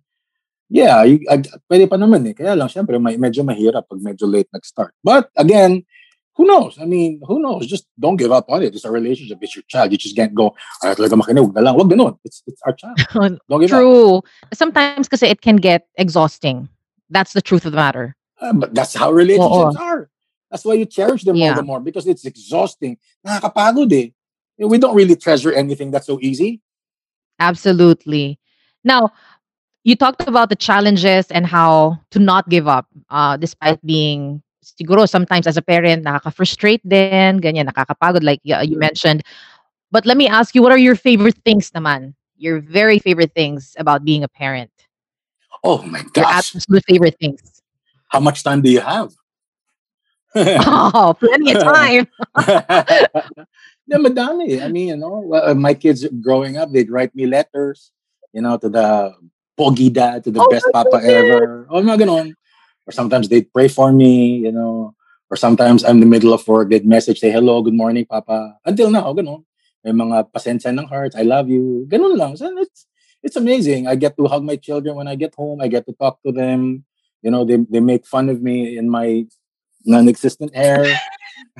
yeah, 0.68 1.02
you, 1.04 1.20
ag- 1.28 1.48
pwede 1.68 1.88
pa 1.88 1.96
naman 1.96 2.28
eh. 2.28 2.34
Kaya 2.36 2.54
lang, 2.56 2.68
syempre, 2.68 3.00
may, 3.00 3.16
medyo 3.16 3.44
mahirap 3.44 3.88
pag 3.88 4.00
medyo 4.00 4.28
late 4.28 4.48
nag-start. 4.52 4.94
But 5.02 5.30
again, 5.36 5.84
who 6.36 6.46
knows? 6.46 6.78
I 6.78 6.84
mean, 6.84 7.20
who 7.26 7.40
knows? 7.42 7.66
Just 7.66 7.86
don't 7.98 8.16
give 8.16 8.30
up 8.30 8.46
on 8.48 8.62
it. 8.62 8.74
It's 8.74 8.84
a 8.84 8.90
relationship. 8.92 9.38
It's 9.42 9.56
your 9.56 9.64
child. 9.66 9.90
You 9.90 9.98
just 9.98 10.14
can't 10.14 10.34
go, 10.34 10.54
ay, 10.84 10.94
talaga 10.94 11.18
makinig, 11.18 11.42
huwag 11.50 11.54
na 11.56 11.60
lang. 11.66 11.74
Wag 11.76 11.90
ganun. 11.90 12.16
It's, 12.24 12.42
it's 12.46 12.62
our 12.62 12.72
child. 12.72 12.96
Don't 13.50 13.60
give 13.60 13.72
up. 13.72 13.80
True. 13.80 14.22
Sometimes 14.54 15.08
kasi 15.08 15.26
it 15.26 15.40
can 15.42 15.56
get 15.56 15.88
exhausting. 15.98 16.68
That's 17.10 17.32
the 17.32 17.42
truth 17.42 17.66
of 17.66 17.72
the 17.72 17.76
matter. 17.76 18.14
Uh, 18.40 18.52
but 18.52 18.72
that's 18.72 18.94
how 18.94 19.10
relationships 19.10 19.74
Oo. 19.74 19.82
are. 19.82 20.10
That's 20.50 20.64
why 20.64 20.74
you 20.74 20.86
cherish 20.86 21.24
them 21.24 21.34
all 21.36 21.42
Yeah. 21.42 21.54
the 21.58 21.66
more 21.66 21.80
because 21.80 22.06
it's 22.06 22.24
exhausting. 22.24 22.98
Nakakapagod 23.26 23.90
eh. 23.92 24.10
We 24.62 24.78
don't 24.78 24.94
really 24.94 25.16
treasure 25.16 25.52
anything 25.52 25.90
that's 25.90 26.06
so 26.06 26.18
easy. 26.22 26.62
Absolutely. 27.40 28.38
Now, 28.84 29.10
you 29.88 29.96
talked 29.96 30.20
about 30.28 30.50
the 30.50 30.56
challenges 30.56 31.32
and 31.32 31.46
how 31.46 31.98
to 32.10 32.18
not 32.18 32.46
give 32.50 32.68
up 32.68 32.84
uh, 33.08 33.38
despite 33.38 33.80
being 33.86 34.42
siguro 34.60 35.08
sometimes 35.08 35.46
as 35.46 35.56
a 35.56 35.62
parent 35.64 36.04
nakaka-frustrate 36.04 36.84
din, 36.84 37.40
ganyan, 37.40 37.72
nakakapagod 37.72 38.22
like 38.22 38.38
you 38.44 38.76
mentioned. 38.76 39.24
But 39.90 40.04
let 40.04 40.18
me 40.18 40.28
ask 40.28 40.54
you, 40.54 40.60
what 40.60 40.72
are 40.72 40.78
your 40.78 40.94
favorite 40.94 41.40
things 41.40 41.70
naman? 41.72 42.12
Your 42.36 42.60
very 42.60 42.98
favorite 42.98 43.32
things 43.32 43.72
about 43.80 44.04
being 44.04 44.22
a 44.22 44.28
parent? 44.28 44.70
Oh 45.64 45.80
my 45.88 46.04
Your 46.14 46.28
gosh. 46.28 46.52
absolute 46.54 46.84
favorite 46.84 47.16
things? 47.18 47.40
How 48.12 48.20
much 48.20 48.44
time 48.44 48.60
do 48.60 48.68
you 48.70 48.84
have? 48.84 49.16
Oh, 50.36 51.16
plenty 51.18 51.52
of 51.56 51.58
time. 51.64 52.06
yeah, 53.88 53.96
madami. 53.96 54.60
I 54.62 54.68
mean, 54.68 54.88
you 54.88 54.96
know, 55.00 55.32
uh, 55.32 55.54
my 55.54 55.72
kids 55.72 56.04
growing 56.20 56.58
up, 56.58 56.70
they'd 56.70 56.90
write 56.92 57.16
me 57.16 57.24
letters, 57.26 57.90
you 58.36 58.42
know, 58.42 58.58
to 58.58 58.68
the 58.68 59.16
pogi 59.58 59.92
dad, 59.92 60.22
to 60.24 60.30
the 60.30 60.40
Oh 60.40 60.48
best 60.48 60.66
papa 60.72 61.02
ever. 61.02 61.66
Oh, 61.68 61.82
mga 61.82 62.06
ganon. 62.06 62.32
Or 62.86 62.92
sometimes 62.92 63.28
they'd 63.28 63.52
pray 63.52 63.68
for 63.68 63.92
me, 63.92 64.38
you 64.46 64.52
know. 64.52 64.94
Or 65.30 65.36
sometimes 65.36 65.84
I'm 65.84 65.98
in 65.98 66.00
the 66.00 66.06
middle 66.06 66.32
of 66.32 66.46
work, 66.46 66.70
they'd 66.70 66.86
message, 66.86 67.18
say, 67.20 67.30
hello, 67.30 67.60
good 67.60 67.74
morning, 67.74 68.06
papa. 68.06 68.56
Until 68.64 68.90
now, 68.90 69.10
oh, 69.10 69.14
ganon. 69.14 69.44
May 69.84 69.92
mga 69.92 70.30
pasensya 70.32 70.70
ng 70.70 70.88
hearts, 70.88 71.16
I 71.16 71.22
love 71.22 71.50
you. 71.50 71.86
Ganon 71.90 72.16
lang. 72.16 72.36
So 72.36 72.48
it's, 72.58 72.86
it's 73.22 73.36
amazing. 73.36 73.86
I 73.86 73.94
get 73.96 74.16
to 74.16 74.26
hug 74.26 74.42
my 74.42 74.56
children 74.56 74.96
when 74.96 75.08
I 75.08 75.16
get 75.16 75.34
home. 75.34 75.60
I 75.60 75.68
get 75.68 75.86
to 75.86 75.92
talk 75.92 76.22
to 76.24 76.32
them. 76.32 76.84
You 77.22 77.30
know, 77.30 77.44
they, 77.44 77.58
they 77.68 77.80
make 77.80 78.06
fun 78.06 78.28
of 78.28 78.40
me 78.40 78.78
in 78.78 78.88
my 78.88 79.26
non-existent 79.84 80.54
hair. 80.54 80.86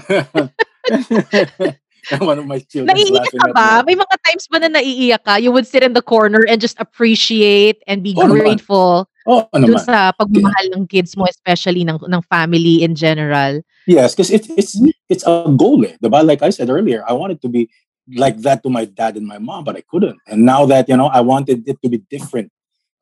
One 2.20 2.38
of 2.38 2.46
my 2.46 2.58
children 2.64 2.96
Naiiyak 2.96 3.32
ka 3.36 3.46
ba? 3.52 3.84
May 3.84 3.94
mga 3.94 4.16
times 4.24 4.48
ba 4.48 4.58
na 4.58 4.68
naiiyak 4.80 5.22
ka? 5.24 5.36
You 5.36 5.52
would 5.52 5.66
sit 5.66 5.82
in 5.82 5.92
the 5.92 6.02
corner 6.02 6.40
and 6.48 6.60
just 6.60 6.80
appreciate 6.80 7.84
and 7.86 8.02
be 8.02 8.14
naman. 8.14 8.40
grateful 8.40 9.08
Oh, 9.28 9.44
dun 9.52 9.76
naman. 9.76 9.84
sa 9.84 10.08
pagmamahal 10.16 10.72
ng 10.72 10.88
kids 10.88 11.12
mo, 11.12 11.28
especially 11.28 11.84
ng, 11.84 12.00
ng 12.00 12.22
family 12.32 12.80
in 12.80 12.96
general. 12.96 13.60
Yes, 13.84 14.16
because 14.16 14.32
it's 14.32 14.48
it's 14.56 14.72
it's 15.12 15.24
a 15.28 15.44
goal, 15.52 15.84
eh, 15.84 16.00
diba? 16.00 16.24
Like 16.24 16.40
I 16.40 16.48
said 16.48 16.72
earlier, 16.72 17.04
I 17.04 17.12
wanted 17.12 17.44
to 17.44 17.48
be 17.52 17.68
like 18.16 18.40
that 18.48 18.64
to 18.64 18.72
my 18.72 18.88
dad 18.88 19.20
and 19.20 19.28
my 19.28 19.36
mom, 19.36 19.68
but 19.68 19.76
I 19.76 19.84
couldn't. 19.84 20.16
And 20.24 20.48
now 20.48 20.64
that 20.72 20.88
you 20.88 20.96
know, 20.96 21.12
I 21.12 21.20
wanted 21.20 21.68
it 21.68 21.76
to 21.84 21.92
be 21.92 22.00
different. 22.08 22.48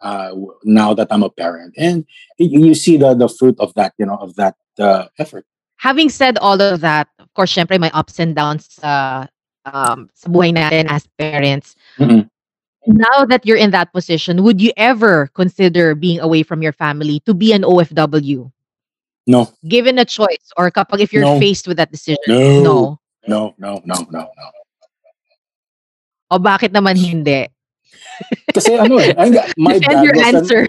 Uh, 0.02 0.34
now 0.66 0.92
that 0.92 1.08
I'm 1.14 1.22
a 1.22 1.30
parent, 1.30 1.78
and 1.78 2.04
you 2.42 2.74
see 2.74 2.98
the 2.98 3.14
the 3.14 3.30
fruit 3.30 3.54
of 3.62 3.70
that, 3.78 3.94
you 3.96 4.04
know, 4.04 4.18
of 4.18 4.34
that 4.34 4.58
uh, 4.82 5.06
effort. 5.22 5.46
Having 5.78 6.08
said 6.08 6.38
all 6.38 6.60
of 6.60 6.80
that, 6.80 7.08
of 7.18 7.32
course, 7.34 7.52
syempre 7.54 7.78
may 7.78 7.90
ups 7.92 8.18
and 8.18 8.34
downs 8.34 8.66
sa, 8.70 9.26
um, 9.68 10.08
sa 10.14 10.28
buhay 10.28 10.54
natin 10.56 10.86
as 10.88 11.06
parents. 11.18 11.76
Mhm. 11.98 12.28
Now 12.86 13.26
that 13.26 13.44
you're 13.44 13.58
in 13.58 13.72
that 13.74 13.92
position, 13.92 14.42
would 14.46 14.60
you 14.62 14.72
ever 14.78 15.28
consider 15.34 15.94
being 15.94 16.20
away 16.20 16.42
from 16.42 16.62
your 16.62 16.72
family 16.72 17.20
to 17.26 17.34
be 17.34 17.52
an 17.52 17.64
OFW? 17.64 18.50
No, 19.26 19.50
Given 19.66 19.98
a 19.98 20.04
choice 20.06 20.54
or 20.56 20.70
kapag 20.70 21.00
if 21.02 21.12
you're 21.12 21.26
No. 21.26 21.40
faced 21.42 21.66
with 21.66 21.76
that 21.82 21.90
decision? 21.90 22.22
No. 22.30 22.62
No. 22.62 22.78
no, 23.26 23.40
no, 23.58 23.82
no, 23.84 23.96
no, 24.14 24.22
no. 24.30 24.46
O 26.30 26.38
bakit 26.38 26.70
naman 26.70 26.94
hindi? 26.94 27.50
Kasi 28.54 28.78
ano 28.78 28.98
eh, 29.02 29.10
I- 29.18 29.50
my 29.58 29.78
Defend 29.82 29.98
dad 29.98 30.04
your 30.06 30.14
was 30.14 30.50
an, 30.50 30.68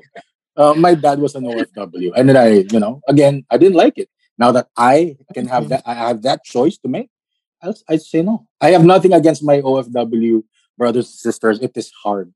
uh, 0.57 0.73
my 0.73 0.93
dad 0.97 1.17
was 1.21 1.33
an 1.37 1.45
OFW, 1.45 2.11
and 2.17 2.25
then 2.29 2.37
I, 2.37 2.65
you 2.73 2.81
know, 2.81 2.97
again, 3.07 3.45
I 3.53 3.57
didn't 3.61 3.77
like 3.77 3.97
it. 4.01 4.09
Now 4.37 4.51
that 4.51 4.67
I 4.77 5.17
can 5.33 5.47
have 5.47 5.69
that, 5.69 5.83
I 5.85 5.93
have 5.93 6.21
that 6.23 6.43
choice 6.43 6.77
to 6.79 6.87
make. 6.87 7.09
I'll, 7.61 7.75
I'd 7.89 8.01
say 8.01 8.21
no. 8.21 8.47
I 8.61 8.71
have 8.71 8.85
nothing 8.85 9.13
against 9.13 9.43
my 9.43 9.61
OFW 9.61 10.43
brothers 10.77 11.07
and 11.07 11.19
sisters. 11.19 11.59
It 11.59 11.71
is 11.75 11.91
hard. 12.03 12.31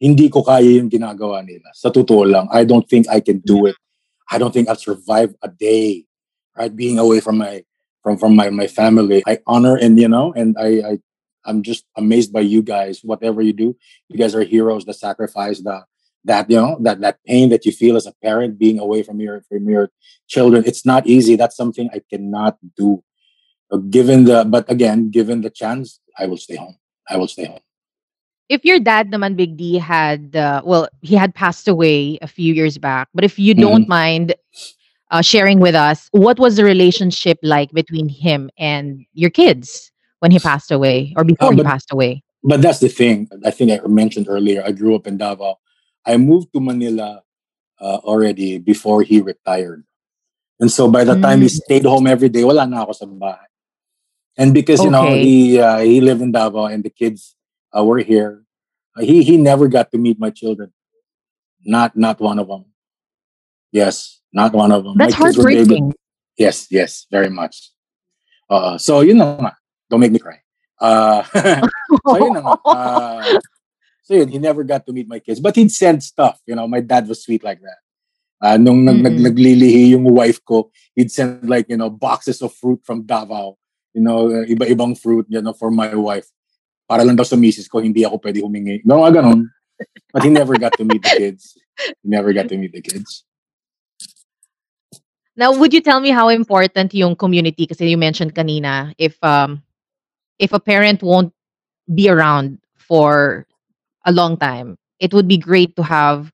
Hindi 0.00 0.28
ko 0.28 0.42
kaya 0.42 0.66
yung 0.66 0.90
ginagawa 0.90 1.46
nila. 1.46 1.70
Sa 1.72 1.88
totoo 1.88 2.26
lang, 2.28 2.48
I 2.50 2.64
don't 2.64 2.84
think 2.84 3.08
I 3.08 3.20
can 3.20 3.38
do 3.38 3.66
it. 3.66 3.76
I 4.30 4.38
don't 4.38 4.52
think 4.52 4.68
I'll 4.68 4.76
survive 4.76 5.32
a 5.40 5.48
day, 5.48 6.04
right? 6.58 6.74
Being 6.74 6.98
away 6.98 7.20
from 7.20 7.38
my 7.38 7.64
from 8.02 8.18
from 8.18 8.34
my 8.34 8.50
my 8.50 8.66
family. 8.66 9.22
I 9.26 9.38
honor 9.46 9.78
and 9.78 9.98
you 9.98 10.10
know, 10.10 10.34
and 10.34 10.58
I 10.58 10.82
I 10.82 10.92
I'm 11.46 11.62
just 11.62 11.86
amazed 11.96 12.34
by 12.34 12.42
you 12.42 12.60
guys. 12.60 13.00
Whatever 13.06 13.40
you 13.40 13.54
do, 13.54 13.78
you 14.10 14.18
guys 14.18 14.34
are 14.34 14.42
heroes. 14.42 14.84
The 14.84 14.92
sacrifice, 14.92 15.62
the 15.62 15.86
that 16.26 16.50
you 16.50 16.58
know 16.60 16.76
that 16.82 17.00
that 17.00 17.18
pain 17.26 17.48
that 17.50 17.64
you 17.66 17.72
feel 17.72 17.96
as 17.96 18.06
a 18.06 18.14
parent 18.22 18.58
being 18.58 18.78
away 18.78 19.02
from 19.06 19.20
your 19.20 19.42
from 19.48 19.64
your 19.70 19.90
children. 20.28 20.62
It's 20.66 20.84
not 20.84 21.06
easy. 21.06 21.34
That's 21.36 21.56
something 21.56 21.88
I 21.94 22.00
cannot 22.10 22.58
do. 22.76 23.02
Uh, 23.72 23.78
Given 23.90 24.24
the 24.26 24.44
but 24.44 24.66
again, 24.70 25.10
given 25.10 25.40
the 25.42 25.50
chance, 25.50 26.00
I 26.18 26.26
will 26.26 26.38
stay 26.38 26.56
home. 26.56 26.76
I 27.10 27.16
will 27.16 27.28
stay 27.30 27.46
home. 27.46 27.62
if 28.48 28.62
your 28.62 28.78
dad 28.78 29.10
naman 29.10 29.34
Big 29.34 29.58
D 29.58 29.74
had 29.74 30.36
uh, 30.38 30.62
well 30.62 30.86
he 31.02 31.18
had 31.18 31.34
passed 31.34 31.66
away 31.66 32.14
a 32.22 32.28
few 32.30 32.54
years 32.54 32.78
back 32.78 33.10
but 33.10 33.26
if 33.26 33.42
you 33.42 33.58
don't 33.58 33.90
mind 33.90 34.38
uh, 35.10 35.18
sharing 35.18 35.58
with 35.58 35.74
us 35.74 36.06
what 36.14 36.38
was 36.38 36.54
the 36.54 36.62
relationship 36.62 37.42
like 37.42 37.74
between 37.74 38.06
him 38.06 38.46
and 38.54 39.02
your 39.18 39.34
kids 39.34 39.90
when 40.22 40.30
he 40.30 40.38
passed 40.38 40.70
away 40.70 41.10
or 41.18 41.26
before 41.26 41.50
he 41.50 41.58
but- 41.58 41.66
passed 41.66 41.90
away 41.90 42.22
But 42.46 42.62
that's 42.62 42.78
the 42.78 42.86
thing. 42.86 43.26
I 43.42 43.50
think 43.50 43.74
I 43.74 43.82
mentioned 43.90 44.30
earlier. 44.30 44.62
I 44.62 44.70
grew 44.70 44.94
up 44.94 45.10
in 45.10 45.18
Davao. 45.18 45.58
I 46.06 46.16
moved 46.16 46.54
to 46.54 46.60
Manila 46.62 47.22
uh, 47.82 47.98
already 48.06 48.58
before 48.62 49.02
he 49.02 49.20
retired, 49.20 49.82
and 50.62 50.70
so 50.70 50.86
by 50.88 51.02
the 51.02 51.18
time 51.18 51.42
he 51.42 51.50
Mm. 51.50 51.58
stayed 51.66 51.84
home 51.84 52.06
every 52.06 52.30
day, 52.30 52.46
wala 52.46 52.64
na 52.66 52.86
ako 52.86 52.92
sa 52.94 53.06
bahay. 53.10 53.50
And 54.38 54.54
because 54.54 54.84
you 54.84 54.92
know 54.92 55.16
he 55.18 55.58
uh, 55.58 55.80
he 55.82 55.98
lived 56.00 56.22
in 56.22 56.30
Davao 56.30 56.68
and 56.70 56.84
the 56.84 56.92
kids 56.92 57.34
uh, 57.74 57.82
were 57.82 57.98
here, 57.98 58.44
uh, 58.94 59.02
he 59.02 59.24
he 59.26 59.34
never 59.40 59.66
got 59.66 59.90
to 59.92 59.98
meet 59.98 60.20
my 60.20 60.30
children. 60.30 60.70
Not 61.66 61.96
not 61.98 62.20
one 62.22 62.38
of 62.38 62.46
them. 62.46 62.70
Yes, 63.72 64.20
not 64.32 64.52
one 64.54 64.70
of 64.70 64.84
them. 64.84 64.94
that's 64.96 65.18
my 65.18 65.26
kids 65.26 65.36
were 65.36 65.50
able- 65.50 65.74
heartbreaking 65.74 65.94
Yes, 66.36 66.68
yes, 66.68 67.08
very 67.10 67.32
much. 67.32 67.72
Uh, 68.48 68.76
so 68.76 69.00
you 69.00 69.16
know, 69.16 69.40
don't 69.88 70.00
make 70.04 70.12
me 70.12 70.20
cry. 70.20 70.44
Uh, 70.76 71.24
so 72.12 72.16
yun 72.20 72.32
na 72.36 72.40
nga. 72.44 72.52
Uh, 72.76 73.40
so 74.06 74.14
yun, 74.14 74.30
he 74.30 74.38
never 74.38 74.62
got 74.62 74.86
to 74.86 74.94
meet 74.94 75.10
my 75.10 75.18
kids, 75.18 75.42
but 75.42 75.58
he'd 75.58 75.74
send 75.74 76.02
stuff. 76.02 76.38
You 76.46 76.54
know, 76.54 76.70
my 76.70 76.78
dad 76.78 77.10
was 77.10 77.26
sweet 77.26 77.42
like 77.42 77.60
that. 77.60 77.82
Uh, 78.38 78.56
nung 78.56 78.84
nag, 78.86 79.02
Mm-mm. 79.02 79.18
naglilihi 79.26 79.90
yung 79.98 80.06
wife 80.14 80.38
ko, 80.46 80.70
he'd 80.94 81.10
send 81.10 81.48
like, 81.50 81.66
you 81.68 81.76
know, 81.76 81.90
boxes 81.90 82.40
of 82.40 82.54
fruit 82.54 82.78
from 82.86 83.02
Davao. 83.02 83.58
You 83.94 84.02
know, 84.02 84.30
uh, 84.30 84.46
iba-ibang 84.46 84.94
fruit, 84.94 85.26
you 85.28 85.42
know, 85.42 85.52
for 85.52 85.70
my 85.70 85.90
wife. 85.94 86.30
Para 86.86 87.02
lang 87.02 87.16
daw 87.16 87.26
sa 87.26 87.34
misis 87.34 87.66
ko, 87.66 87.82
hindi 87.82 88.06
ako 88.06 88.22
pwede 88.22 88.38
humingi. 88.38 88.86
No, 88.86 89.02
mga 89.02 89.18
ganun. 89.18 89.50
But 90.12 90.22
he 90.22 90.30
never 90.30 90.54
got 90.56 90.72
to 90.78 90.84
meet 90.84 91.02
the 91.02 91.12
kids. 91.16 91.58
He 91.76 92.08
never 92.08 92.32
got 92.32 92.48
to 92.48 92.56
meet 92.56 92.72
the 92.72 92.80
kids. 92.80 93.26
now 95.36 95.52
would 95.52 95.72
you 95.72 95.80
tell 95.80 96.00
me 96.00 96.10
how 96.10 96.28
important 96.28 96.94
yung 96.94 97.14
community 97.14 97.66
kasi 97.66 97.92
you 97.92 98.00
mentioned 98.00 98.34
kanina 98.34 98.96
if 98.96 99.20
um 99.22 99.62
if 100.40 100.52
a 100.52 100.60
parent 100.60 101.02
won't 101.02 101.32
be 101.94 102.08
around 102.08 102.58
for 102.74 103.45
a 104.06 104.12
long 104.12 104.36
time 104.36 104.78
it 105.00 105.12
would 105.12 105.28
be 105.28 105.36
great 105.36 105.76
to 105.76 105.82
have 105.82 106.32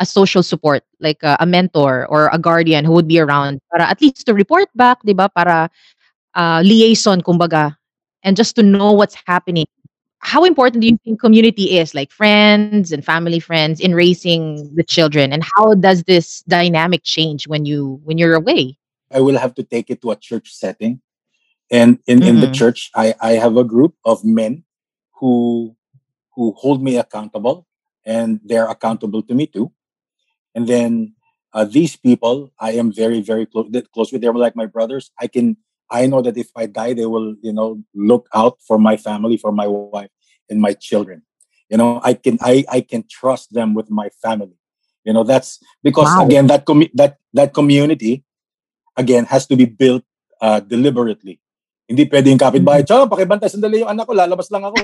a 0.00 0.06
social 0.06 0.42
support 0.42 0.82
like 1.00 1.22
a, 1.22 1.36
a 1.40 1.46
mentor 1.46 2.06
or 2.08 2.28
a 2.32 2.38
guardian 2.38 2.84
who 2.84 2.92
would 2.92 3.08
be 3.08 3.18
around 3.18 3.60
para 3.70 3.86
at 3.86 4.00
least 4.02 4.26
to 4.26 4.34
report 4.34 4.68
back, 4.74 4.98
'di 5.02 5.14
ba? 5.14 5.30
Para 5.30 5.70
uh, 6.34 6.60
liaison 6.64 7.22
kumbaga 7.22 7.76
and 8.22 8.36
just 8.36 8.56
to 8.56 8.62
know 8.62 8.92
what's 8.92 9.14
happening. 9.26 9.66
How 10.18 10.42
important 10.44 10.80
do 10.80 10.88
you 10.88 10.98
think 11.04 11.20
community 11.20 11.76
is 11.76 11.94
like 11.94 12.10
friends 12.10 12.90
and 12.90 13.04
family 13.04 13.38
friends 13.38 13.78
in 13.78 13.94
raising 13.94 14.72
the 14.74 14.82
children 14.82 15.32
and 15.32 15.44
how 15.44 15.74
does 15.76 16.02
this 16.04 16.42
dynamic 16.48 17.04
change 17.04 17.46
when 17.46 17.68
you 17.68 18.00
when 18.04 18.18
you're 18.18 18.34
away? 18.34 18.76
I 19.12 19.20
will 19.20 19.38
have 19.38 19.54
to 19.60 19.62
take 19.62 19.90
it 19.92 20.02
to 20.02 20.10
a 20.10 20.16
church 20.16 20.50
setting. 20.50 21.00
And 21.70 21.98
in, 22.06 22.22
in 22.22 22.40
the 22.40 22.50
church, 22.50 22.90
I, 22.94 23.14
I 23.20 23.32
have 23.40 23.56
a 23.56 23.64
group 23.64 23.94
of 24.04 24.22
men 24.22 24.64
who 25.16 25.74
who 26.34 26.52
hold 26.56 26.82
me 26.82 26.96
accountable 26.96 27.66
and 28.04 28.40
they're 28.44 28.68
accountable 28.68 29.22
to 29.22 29.34
me 29.34 29.46
too. 29.46 29.72
And 30.54 30.66
then 30.66 31.14
uh, 31.52 31.64
these 31.64 31.96
people, 31.96 32.52
I 32.58 32.72
am 32.72 32.92
very, 32.92 33.20
very 33.20 33.46
close 33.46 33.70
close 33.92 34.12
with. 34.12 34.22
They're 34.22 34.34
like 34.34 34.56
my 34.56 34.66
brothers. 34.66 35.10
I 35.18 35.26
can 35.26 35.56
I 35.90 36.06
know 36.06 36.22
that 36.22 36.36
if 36.36 36.50
I 36.56 36.66
die, 36.66 36.94
they 36.94 37.06
will, 37.06 37.36
you 37.42 37.52
know, 37.52 37.82
look 37.94 38.28
out 38.34 38.58
for 38.66 38.78
my 38.78 38.96
family, 38.96 39.36
for 39.36 39.52
my 39.52 39.66
wife 39.66 40.10
and 40.48 40.60
my 40.60 40.72
children. 40.74 41.22
You 41.70 41.78
know, 41.78 42.00
I 42.02 42.14
can 42.14 42.38
I 42.42 42.64
I 42.70 42.80
can 42.80 43.04
trust 43.08 43.54
them 43.54 43.74
with 43.74 43.90
my 43.90 44.10
family. 44.22 44.58
You 45.04 45.12
know, 45.12 45.22
that's 45.22 45.60
because 45.82 46.10
Wow. 46.10 46.26
again 46.26 46.46
that 46.48 46.64
commu- 46.64 46.92
that 46.94 47.18
that 47.34 47.52
community 47.52 48.24
again 48.96 49.24
has 49.26 49.46
to 49.46 49.56
be 49.56 49.66
built 49.66 50.02
uh, 50.40 50.60
deliberately. 50.60 51.40
Hindi 51.84 52.08
pwedeng 52.08 52.40
kapitbahay, 52.40 52.80
Tsaka, 52.80 53.04
pakibantay 53.04 53.52
sandali 53.52 53.84
yung 53.84 53.92
anak 53.92 54.08
ko, 54.08 54.16
lalabas 54.16 54.48
lang 54.48 54.64
ako. 54.64 54.80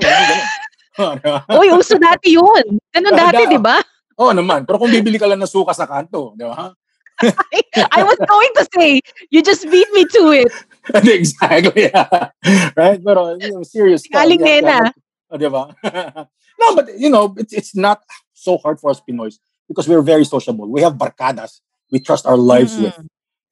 Oh, 0.99 1.15
di 1.15 1.23
ba? 1.23 1.39
Uy, 1.55 1.67
uso 1.71 1.95
dati 1.95 2.35
yun. 2.35 2.79
Ganun 2.91 3.13
dati, 3.15 3.43
Da- 3.47 3.51
di 3.51 3.59
ba? 3.59 3.77
Oo 4.19 4.31
naman. 4.35 4.67
Pero 4.67 4.75
kung 4.81 4.91
bibili 4.91 5.15
ka 5.15 5.27
lang 5.29 5.39
ng 5.39 5.47
suka 5.47 5.71
sa 5.71 5.87
kanto, 5.87 6.35
di 6.35 6.43
ba? 6.43 6.71
I 7.95 8.01
was 8.01 8.17
going 8.17 8.51
to 8.57 8.65
say, 8.75 8.99
you 9.29 9.45
just 9.45 9.63
beat 9.69 9.87
me 9.93 10.03
to 10.09 10.23
it. 10.33 10.51
exactly. 11.05 11.93
right? 12.79 12.99
But 12.99 13.15
uh, 13.17 13.37
you 13.37 13.53
know, 13.53 13.63
serious. 13.63 14.03
Galing 14.09 14.41
din, 14.41 14.65
have- 14.65 14.97
Oh, 15.31 15.39
diba? 15.39 15.71
no, 16.59 16.75
but 16.75 16.91
you 16.99 17.07
know, 17.07 17.31
it's, 17.39 17.53
it's 17.55 17.71
not 17.71 18.03
so 18.35 18.57
hard 18.59 18.83
for 18.83 18.91
us 18.91 18.99
Pinoys 18.99 19.39
because 19.69 19.87
we're 19.87 20.03
very 20.03 20.25
sociable. 20.27 20.67
We 20.67 20.81
have 20.83 20.99
barcadas 20.99 21.63
we 21.91 21.99
trust 21.99 22.25
our 22.25 22.37
lives 22.37 22.77
with. 22.77 22.95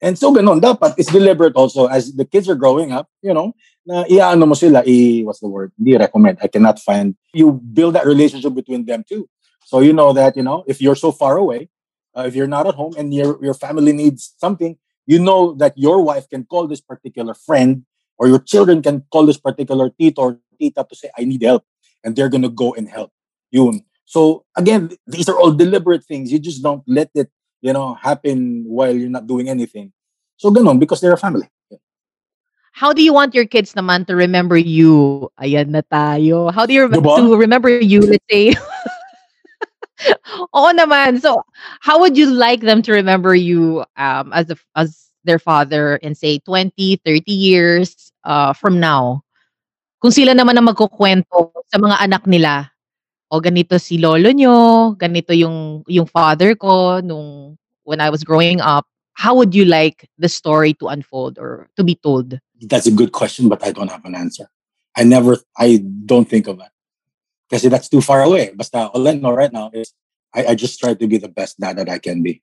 And 0.00 0.18
so 0.18 0.32
ganun, 0.32 0.60
dapat 0.60 0.96
it's 0.96 1.12
deliberate 1.12 1.54
also 1.54 1.86
as 1.86 2.16
the 2.16 2.24
kids 2.24 2.48
are 2.48 2.56
growing 2.56 2.90
up, 2.90 3.08
you 3.20 3.34
know, 3.34 3.52
na 3.84 4.04
iaano 4.08 4.48
mo 4.48 4.54
sila, 4.54 4.82
i, 4.86 5.22
what's 5.24 5.40
the 5.40 5.48
word? 5.48 5.72
Hindi 5.76 5.96
recommend. 5.96 6.38
I 6.40 6.48
cannot 6.48 6.80
find. 6.80 7.14
You 7.34 7.52
build 7.52 7.94
that 7.94 8.06
relationship 8.06 8.54
between 8.54 8.86
them 8.86 9.04
too. 9.04 9.28
So 9.64 9.80
you 9.80 9.92
know 9.92 10.12
that, 10.14 10.36
you 10.36 10.42
know, 10.42 10.64
if 10.66 10.80
you're 10.80 10.96
so 10.96 11.12
far 11.12 11.36
away, 11.36 11.68
uh, 12.16 12.24
if 12.26 12.34
you're 12.34 12.48
not 12.48 12.66
at 12.66 12.74
home 12.74 12.94
and 12.96 13.12
your, 13.12 13.38
your 13.44 13.54
family 13.54 13.92
needs 13.92 14.34
something, 14.38 14.76
you 15.06 15.18
know 15.18 15.54
that 15.54 15.76
your 15.76 16.02
wife 16.02 16.28
can 16.28 16.44
call 16.44 16.66
this 16.66 16.80
particular 16.80 17.34
friend 17.34 17.84
or 18.18 18.26
your 18.26 18.38
children 18.38 18.82
can 18.82 19.04
call 19.12 19.26
this 19.26 19.38
particular 19.38 19.90
tito 19.90 20.22
or 20.22 20.40
tita 20.58 20.86
to 20.88 20.96
say, 20.96 21.10
I 21.16 21.24
need 21.24 21.42
help. 21.42 21.64
And 22.02 22.16
they're 22.16 22.28
going 22.28 22.42
to 22.42 22.48
go 22.48 22.74
and 22.74 22.88
help. 22.88 23.12
Yun. 23.50 23.82
So 24.04 24.44
again, 24.56 24.90
these 25.06 25.28
are 25.28 25.38
all 25.38 25.52
deliberate 25.52 26.04
things. 26.04 26.32
You 26.32 26.38
just 26.38 26.62
don't 26.62 26.82
let 26.86 27.10
it, 27.14 27.30
you 27.60 27.72
know, 27.72 27.94
happen 27.94 28.64
while 28.66 28.94
you're 28.94 29.12
not 29.12 29.26
doing 29.26 29.48
anything. 29.48 29.92
So 30.36 30.50
ganun, 30.50 30.80
because 30.80 31.00
they're 31.00 31.12
a 31.12 31.20
family. 31.20 31.48
How 32.72 32.92
do 32.92 33.02
you 33.02 33.12
want 33.12 33.34
your 33.34 33.46
kids 33.46 33.74
naman 33.74 34.06
to 34.06 34.16
remember 34.16 34.56
you? 34.56 35.28
Ayan 35.42 35.68
na 35.68 35.82
tayo. 35.82 36.52
How 36.52 36.64
do 36.64 36.72
you 36.72 36.86
rem- 36.86 37.02
to 37.02 37.36
remember 37.36 37.68
you, 37.68 38.00
let's 38.00 38.24
say? 38.30 38.54
Oo 40.56 40.70
naman. 40.72 41.20
So, 41.20 41.44
how 41.80 42.00
would 42.00 42.16
you 42.16 42.30
like 42.30 42.62
them 42.62 42.80
to 42.82 42.92
remember 42.92 43.34
you 43.34 43.84
um, 43.98 44.32
as 44.32 44.48
a, 44.48 44.56
as 44.76 45.12
their 45.24 45.38
father 45.38 45.96
in 46.00 46.14
say 46.14 46.38
20, 46.40 46.72
30 47.04 47.32
years 47.32 48.12
uh, 48.24 48.54
from 48.54 48.80
now? 48.80 49.20
Kung 50.00 50.14
sila 50.14 50.32
naman 50.32 50.56
ang 50.56 50.72
magkukwento 50.72 51.52
sa 51.68 51.76
mga 51.76 52.00
anak 52.00 52.24
nila. 52.24 52.69
O 53.30 53.40
ganito 53.40 53.78
si 53.78 53.98
lolo 53.98 54.30
nyo, 54.34 54.90
ganito 54.98 55.30
yung 55.30 55.86
yung 55.86 56.06
father 56.06 56.58
ko 56.58 56.98
nung 56.98 57.54
when 57.86 58.02
I 58.02 58.10
was 58.10 58.26
growing 58.26 58.60
up. 58.60 58.86
How 59.14 59.34
would 59.38 59.54
you 59.54 59.64
like 59.64 60.08
the 60.18 60.28
story 60.28 60.74
to 60.80 60.88
unfold 60.88 61.38
or 61.38 61.68
to 61.76 61.84
be 61.84 61.94
told? 61.94 62.40
That's 62.62 62.86
a 62.86 62.94
good 62.94 63.12
question, 63.12 63.48
but 63.48 63.62
I 63.62 63.70
don't 63.70 63.90
have 63.90 64.04
an 64.04 64.14
answer. 64.14 64.48
I 64.96 65.04
never, 65.04 65.38
I 65.58 65.84
don't 66.06 66.28
think 66.28 66.48
of 66.48 66.58
that. 66.58 66.72
Because 67.48 67.68
that's 67.68 67.88
too 67.88 68.00
far 68.00 68.22
away. 68.22 68.50
Basta, 68.54 68.88
all 68.88 69.06
I 69.06 69.14
know 69.14 69.32
right 69.32 69.52
now 69.52 69.70
is 69.74 69.92
I, 70.32 70.46
I 70.46 70.54
just 70.54 70.78
try 70.80 70.94
to 70.94 71.06
be 71.06 71.18
the 71.18 71.28
best 71.28 71.60
dad 71.60 71.76
that 71.78 71.88
I 71.88 71.98
can 71.98 72.22
be 72.22 72.42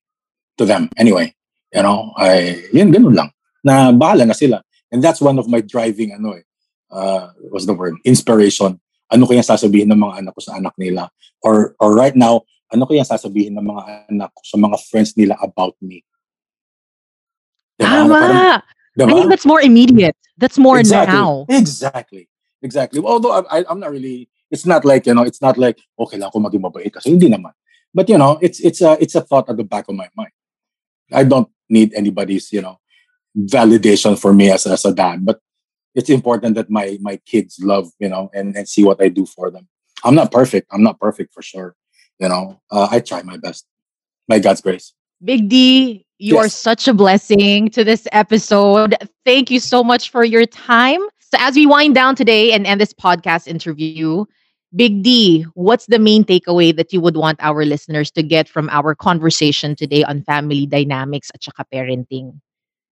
to 0.57 0.65
them. 0.65 0.89
Anyway, 0.97 1.33
you 1.73 1.81
know, 1.81 2.13
I, 2.15 2.63
yun, 2.71 2.93
ganun 2.93 3.15
lang. 3.15 3.31
Na 3.63 3.91
bahala 3.91 4.27
na 4.27 4.33
sila. 4.33 4.61
And 4.91 5.03
that's 5.03 5.19
one 5.19 5.39
of 5.39 5.49
my 5.49 5.61
driving, 5.61 6.13
ano 6.13 6.33
eh, 6.33 6.43
uh, 6.91 7.29
what's 7.49 7.65
the 7.65 7.73
word? 7.73 7.95
Inspiration. 8.05 8.79
Ano 9.07 9.23
kaya 9.23 9.43
sasabihin 9.43 9.87
ng 9.87 9.99
mga 9.99 10.23
anak 10.23 10.33
ko 10.35 10.41
sa 10.43 10.59
anak 10.59 10.75
nila? 10.75 11.07
Or, 11.43 11.75
or 11.79 11.95
right 11.95 12.15
now, 12.15 12.43
ano 12.67 12.83
kaya 12.83 13.07
sasabihin 13.07 13.55
ng 13.55 13.63
mga 13.63 14.11
anak 14.11 14.29
ko 14.35 14.41
sa 14.43 14.57
mga 14.59 14.77
friends 14.91 15.15
nila 15.15 15.39
about 15.39 15.79
me? 15.79 16.03
Diba? 17.79 17.87
Ano, 17.87 18.11
parang- 18.11 18.35
Tama. 18.35 18.63
I 18.97 19.05
diba? 19.05 19.13
think 19.13 19.29
that's 19.29 19.45
more 19.45 19.61
immediate. 19.61 20.17
That's 20.37 20.57
more 20.57 20.81
exactly. 20.81 21.13
now. 21.13 21.45
Exactly. 21.49 22.27
Exactly. 22.61 22.99
Although 22.99 23.31
I, 23.31 23.61
I, 23.61 23.65
I'm 23.69 23.79
not 23.79 23.91
really, 23.91 24.27
it's 24.49 24.65
not 24.65 24.83
like, 24.83 25.05
you 25.05 25.13
know, 25.13 25.23
it's 25.23 25.41
not 25.41 25.57
like, 25.57 25.77
okay 25.99 26.17
lang 26.17 26.33
ako 26.33 26.41
maging 26.41 26.65
mabait 26.65 26.89
kasi 26.89 27.13
hindi 27.13 27.29
naman. 27.29 27.53
But, 27.93 28.09
you 28.09 28.17
know, 28.17 28.37
it's, 28.41 28.59
it's 28.59 28.81
a, 28.81 28.97
it's 28.99 29.15
a 29.15 29.21
thought 29.21 29.49
at 29.49 29.57
the 29.57 29.63
back 29.63 29.85
of 29.87 29.95
my 29.95 30.09
mind. 30.17 30.33
I 31.13 31.23
don't 31.23 31.47
need 31.69 31.93
anybody's, 31.93 32.51
you 32.51 32.61
know, 32.61 32.81
validation 33.37 34.17
for 34.17 34.33
me 34.33 34.49
as, 34.49 34.65
as 34.65 34.83
a 34.85 34.93
dad, 34.93 35.23
but 35.23 35.39
it's 35.97 36.11
important 36.11 36.53
that 36.55 36.69
my, 36.69 36.97
my 37.01 37.17
kids 37.25 37.57
love, 37.59 37.89
you 37.99 38.07
know, 38.07 38.29
and, 38.31 38.55
and 38.55 38.69
see 38.69 38.83
what 38.83 39.01
I 39.01 39.09
do 39.09 39.25
for 39.25 39.49
them. 39.49 39.67
I'm 40.03 40.13
not 40.13 40.31
perfect. 40.31 40.67
I'm 40.71 40.83
not 40.83 40.99
perfect 40.99 41.33
for 41.33 41.41
sure. 41.41 41.75
You 42.19 42.29
know, 42.29 42.61
uh, 42.71 42.87
I 42.91 42.99
try 42.99 43.23
my 43.23 43.37
best 43.37 43.65
by 44.27 44.37
God's 44.37 44.61
grace. 44.61 44.93
Big 45.23 45.49
D, 45.49 46.05
you 46.19 46.37
are 46.37 46.49
such 46.49 46.87
a 46.87 46.93
blessing 46.93 47.69
to 47.71 47.83
this 47.83 48.07
episode. 48.11 48.95
Thank 49.25 49.49
you 49.49 49.59
so 49.59 49.83
much 49.83 50.11
for 50.11 50.23
your 50.23 50.45
time. 50.45 51.01
So, 51.19 51.37
as 51.39 51.55
we 51.55 51.65
wind 51.65 51.95
down 51.95 52.15
today 52.15 52.51
and 52.51 52.67
end 52.67 52.79
this 52.79 52.93
podcast 52.93 53.47
interview, 53.47 54.25
Big 54.75 55.01
D, 55.01 55.47
what's 55.55 55.87
the 55.87 55.97
main 55.97 56.23
takeaway 56.23 56.75
that 56.75 56.93
you 56.93 57.01
would 57.01 57.17
want 57.17 57.39
our 57.41 57.65
listeners 57.65 58.11
to 58.11 58.21
get 58.21 58.47
from 58.47 58.69
our 58.69 58.93
conversation 58.93 59.75
today 59.75 60.03
on 60.03 60.21
family 60.21 60.67
dynamics 60.67 61.31
at 61.33 61.43
saka 61.43 61.65
parenting? 61.73 62.39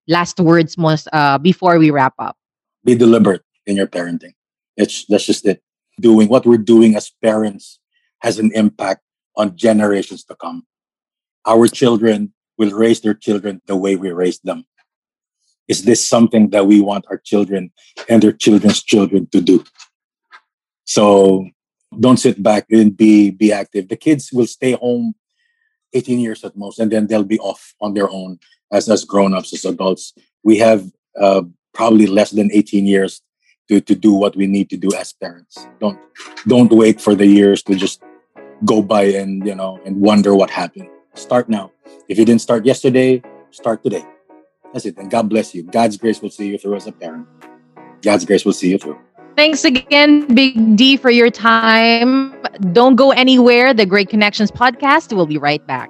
Last 0.08 0.40
words 0.40 0.76
most 0.76 1.08
uh, 1.14 1.38
before 1.38 1.78
we 1.78 1.92
wrap 1.92 2.14
up. 2.18 2.36
Be 2.86 2.96
deliberate 2.96 3.42
in 3.66 3.76
your 3.76 3.88
parenting. 3.88 4.34
It's 4.78 5.06
that's 5.06 5.26
just 5.26 5.46
it. 5.46 5.62
Doing 6.00 6.28
what 6.30 6.46
we're 6.46 6.58
doing 6.58 6.96
as 6.96 7.12
parents 7.24 7.80
has 8.20 8.40
an 8.40 8.52
impact 8.54 9.02
on 9.36 9.58
generations 9.58 10.24
to 10.26 10.36
come. 10.36 10.66
Our 11.46 11.68
children 11.68 12.34
will 12.58 12.72
raise 12.72 13.02
their 13.02 13.14
children 13.14 13.62
the 13.66 13.76
way 13.76 13.96
we 13.96 14.12
raised 14.12 14.44
them. 14.44 14.66
Is 15.68 15.84
this 15.84 16.06
something 16.06 16.50
that 16.52 16.68
we 16.68 16.80
want 16.80 17.06
our 17.10 17.18
children 17.18 17.72
and 18.08 18.22
their 18.22 18.32
children's 18.32 18.84
children 18.84 19.28
to 19.32 19.42
do? 19.42 19.64
So 20.86 21.50
don't 22.00 22.18
sit 22.18 22.42
back 22.42 22.66
and 22.70 22.96
be 22.96 23.32
be 23.32 23.52
active. 23.52 23.90
The 23.90 23.98
kids 23.98 24.32
will 24.32 24.48
stay 24.48 24.74
home 24.74 25.16
18 25.94 26.20
years 26.20 26.44
at 26.44 26.58
most, 26.58 26.80
and 26.80 26.92
then 26.92 27.08
they'll 27.08 27.24
be 27.24 27.40
off 27.40 27.74
on 27.82 27.94
their 27.94 28.10
own 28.10 28.40
as 28.72 28.90
as 28.90 29.06
grown-ups, 29.06 29.54
as 29.54 29.66
adults. 29.66 30.14
We 30.44 30.58
have 30.58 30.92
uh, 31.20 31.44
probably 31.76 32.08
less 32.08 32.32
than 32.32 32.50
18 32.52 32.86
years 32.88 33.22
to, 33.68 33.82
to 33.82 33.94
do 33.94 34.14
what 34.14 34.36
we 34.36 34.48
need 34.48 34.70
to 34.72 34.78
do 34.78 34.90
as 34.96 35.14
parents. 35.14 35.68
Don't 35.80 36.00
don't 36.48 36.72
wait 36.72 37.02
for 37.02 37.14
the 37.14 37.28
years 37.28 37.62
to 37.64 37.76
just 37.76 38.02
go 38.64 38.82
by 38.82 39.04
and 39.04 39.46
you 39.46 39.54
know 39.54 39.80
and 39.86 40.00
wonder 40.00 40.34
what 40.34 40.50
happened. 40.50 40.90
Start 41.14 41.50
now. 41.50 41.72
If 42.08 42.18
you 42.18 42.26
didn't 42.26 42.42
start 42.42 42.66
yesterday, 42.66 43.22
start 43.52 43.84
today. 43.84 44.06
That's 44.74 44.86
it. 44.86 44.98
And 44.98 45.10
God 45.10 45.30
bless 45.30 45.56
you. 45.56 45.64
God's 45.64 45.98
grace 45.98 46.22
will 46.22 46.30
see 46.30 46.48
you 46.48 46.58
through 46.58 46.76
as 46.76 46.88
a 46.88 46.92
parent. 46.92 47.28
God's 48.02 48.26
grace 48.26 48.46
will 48.46 48.54
see 48.54 48.70
you 48.70 48.78
through. 48.78 49.00
Thanks 49.36 49.66
again, 49.66 50.34
Big 50.34 50.76
D, 50.76 50.96
for 50.98 51.10
your 51.10 51.30
time. 51.30 52.36
Don't 52.72 52.96
go 52.96 53.12
anywhere. 53.12 53.74
The 53.74 53.86
Great 53.86 54.10
Connections 54.10 54.52
podcast 54.52 55.14
will 55.14 55.26
be 55.26 55.38
right 55.38 55.66
back. 55.68 55.90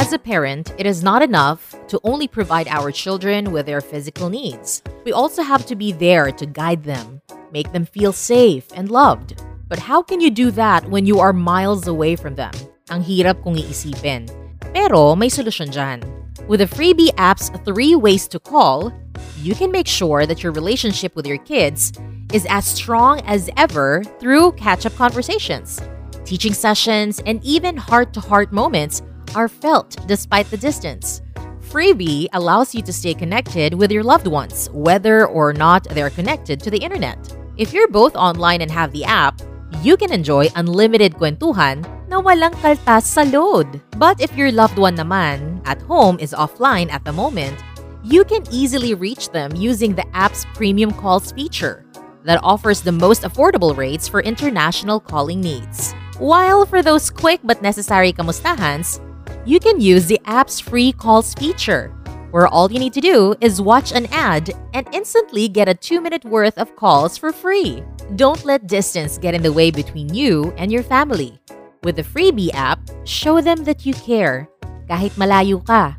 As 0.00 0.14
a 0.14 0.18
parent, 0.18 0.72
it 0.78 0.86
is 0.86 1.02
not 1.04 1.20
enough 1.20 1.76
to 1.88 2.00
only 2.04 2.26
provide 2.26 2.68
our 2.68 2.90
children 2.90 3.52
with 3.52 3.66
their 3.66 3.82
physical 3.82 4.30
needs. 4.30 4.80
We 5.04 5.12
also 5.12 5.42
have 5.42 5.66
to 5.66 5.76
be 5.76 5.92
there 5.92 6.32
to 6.32 6.46
guide 6.46 6.84
them, 6.84 7.20
make 7.52 7.70
them 7.72 7.84
feel 7.84 8.14
safe 8.14 8.64
and 8.74 8.90
loved. 8.90 9.44
But 9.68 9.78
how 9.78 10.00
can 10.00 10.22
you 10.22 10.30
do 10.30 10.50
that 10.52 10.88
when 10.88 11.04
you 11.04 11.20
are 11.20 11.34
miles 11.34 11.86
away 11.86 12.16
from 12.16 12.34
them? 12.34 12.50
Ang 12.88 13.04
hirap 13.04 13.44
kung 13.44 13.60
iisipin. 13.60 14.24
Pero 14.72 15.14
may 15.14 15.28
solusyon 15.28 15.68
dyan. 15.68 16.00
With 16.48 16.64
the 16.64 16.72
FreeBee 16.72 17.12
app's 17.18 17.52
three 17.68 17.94
ways 17.94 18.26
to 18.32 18.40
call, 18.40 18.96
you 19.36 19.54
can 19.54 19.70
make 19.70 19.86
sure 19.86 20.24
that 20.24 20.42
your 20.42 20.56
relationship 20.56 21.14
with 21.14 21.26
your 21.26 21.44
kids 21.44 21.92
is 22.32 22.48
as 22.48 22.64
strong 22.64 23.20
as 23.28 23.52
ever 23.58 24.00
through 24.16 24.56
catch 24.56 24.86
up 24.88 24.96
conversations. 24.96 25.76
Teaching 26.24 26.54
sessions 26.56 27.20
and 27.28 27.44
even 27.44 27.76
heart 27.76 28.14
to 28.14 28.20
heart 28.24 28.48
moments 28.48 29.04
are 29.34 29.48
felt 29.48 29.96
despite 30.06 30.50
the 30.50 30.56
distance. 30.56 31.22
FreeBee 31.70 32.26
allows 32.32 32.74
you 32.74 32.82
to 32.82 32.92
stay 32.92 33.14
connected 33.14 33.74
with 33.74 33.92
your 33.92 34.02
loved 34.02 34.26
ones, 34.26 34.68
whether 34.72 35.26
or 35.26 35.52
not 35.52 35.84
they're 35.90 36.10
connected 36.10 36.58
to 36.60 36.70
the 36.70 36.78
internet. 36.78 37.18
If 37.56 37.72
you're 37.72 37.88
both 37.88 38.16
online 38.16 38.60
and 38.60 38.70
have 38.70 38.90
the 38.92 39.04
app, 39.04 39.40
you 39.82 39.96
can 39.96 40.12
enjoy 40.12 40.48
unlimited 40.56 41.14
kwentuhan 41.14 41.86
na 42.10 42.18
walang 42.20 42.58
kaltas 42.58 43.06
sa 43.06 43.22
load. 43.22 43.80
But 43.96 44.18
if 44.20 44.34
your 44.34 44.50
loved 44.50 44.78
one 44.78 44.96
naman 44.98 45.62
at 45.62 45.80
home 45.86 46.18
is 46.18 46.34
offline 46.34 46.90
at 46.90 47.04
the 47.06 47.14
moment, 47.14 47.54
you 48.02 48.24
can 48.24 48.42
easily 48.50 48.94
reach 48.94 49.30
them 49.30 49.54
using 49.54 49.94
the 49.94 50.08
app's 50.16 50.44
premium 50.58 50.90
calls 50.90 51.30
feature 51.32 51.84
that 52.24 52.40
offers 52.42 52.80
the 52.80 52.92
most 52.92 53.22
affordable 53.22 53.76
rates 53.76 54.08
for 54.08 54.20
international 54.20 55.00
calling 55.00 55.40
needs. 55.40 55.92
While 56.18 56.66
for 56.66 56.82
those 56.82 57.08
quick 57.08 57.40
but 57.44 57.62
necessary 57.62 58.12
kamustahans, 58.12 59.00
you 59.46 59.58
can 59.58 59.80
use 59.80 60.06
the 60.06 60.20
app's 60.26 60.60
free 60.60 60.92
calls 60.92 61.34
feature, 61.34 61.88
where 62.30 62.46
all 62.46 62.70
you 62.70 62.78
need 62.78 62.92
to 62.92 63.00
do 63.00 63.34
is 63.40 63.60
watch 63.60 63.92
an 63.92 64.06
ad 64.12 64.52
and 64.74 64.86
instantly 64.92 65.48
get 65.48 65.68
a 65.68 65.74
two 65.74 66.00
minute 66.00 66.24
worth 66.24 66.58
of 66.58 66.76
calls 66.76 67.16
for 67.16 67.32
free. 67.32 67.82
Don't 68.16 68.44
let 68.44 68.66
distance 68.66 69.18
get 69.18 69.34
in 69.34 69.42
the 69.42 69.52
way 69.52 69.70
between 69.70 70.12
you 70.12 70.52
and 70.56 70.70
your 70.70 70.82
family. 70.82 71.40
With 71.82 71.96
the 71.96 72.02
FreeBee 72.02 72.52
app, 72.52 72.80
show 73.04 73.40
them 73.40 73.64
that 73.64 73.86
you 73.86 73.94
care, 73.94 74.48
kahit 74.88 75.16
malayo 75.16 75.64
ka. 75.64 75.96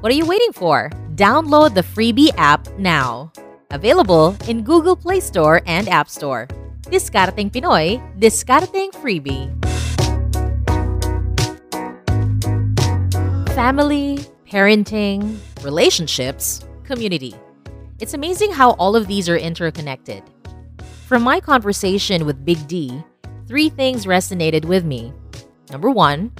What 0.00 0.10
are 0.10 0.16
you 0.16 0.26
waiting 0.26 0.52
for? 0.52 0.90
Download 1.14 1.74
the 1.74 1.86
FreeBee 1.86 2.34
app 2.36 2.66
now. 2.78 3.30
Available 3.70 4.34
in 4.48 4.64
Google 4.64 4.96
Play 4.96 5.20
Store 5.20 5.62
and 5.66 5.88
App 5.88 6.08
Store. 6.08 6.48
Diskarteng 6.90 7.52
Pinoy, 7.54 8.02
diskarteng 8.18 8.90
FreeBee. 8.98 9.46
Family, 13.60 14.16
parenting, 14.48 15.36
relationships, 15.62 16.64
community. 16.82 17.34
It's 17.98 18.14
amazing 18.14 18.52
how 18.52 18.70
all 18.80 18.96
of 18.96 19.06
these 19.06 19.28
are 19.28 19.36
interconnected. 19.36 20.22
From 21.06 21.22
my 21.22 21.40
conversation 21.40 22.24
with 22.24 22.42
Big 22.42 22.66
D, 22.66 23.04
three 23.46 23.68
things 23.68 24.06
resonated 24.06 24.64
with 24.64 24.86
me. 24.86 25.12
Number 25.70 25.90
one, 25.90 26.32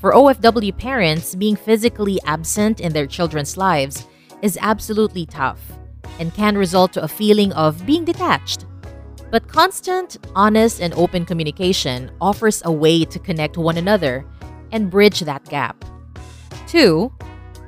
for 0.00 0.14
OFW 0.14 0.74
parents, 0.78 1.34
being 1.34 1.54
physically 1.54 2.18
absent 2.24 2.80
in 2.80 2.94
their 2.94 3.06
children's 3.06 3.58
lives 3.58 4.06
is 4.40 4.56
absolutely 4.62 5.26
tough 5.26 5.60
and 6.18 6.32
can 6.32 6.56
result 6.56 6.94
to 6.94 7.02
a 7.02 7.08
feeling 7.08 7.52
of 7.52 7.84
being 7.84 8.06
detached. 8.06 8.64
But 9.30 9.48
constant, 9.48 10.16
honest, 10.34 10.80
and 10.80 10.94
open 10.94 11.26
communication 11.26 12.10
offers 12.22 12.62
a 12.64 12.72
way 12.72 13.04
to 13.04 13.18
connect 13.18 13.58
one 13.58 13.76
another 13.76 14.24
and 14.72 14.90
bridge 14.90 15.20
that 15.20 15.44
gap. 15.50 15.84
Two, 16.74 17.12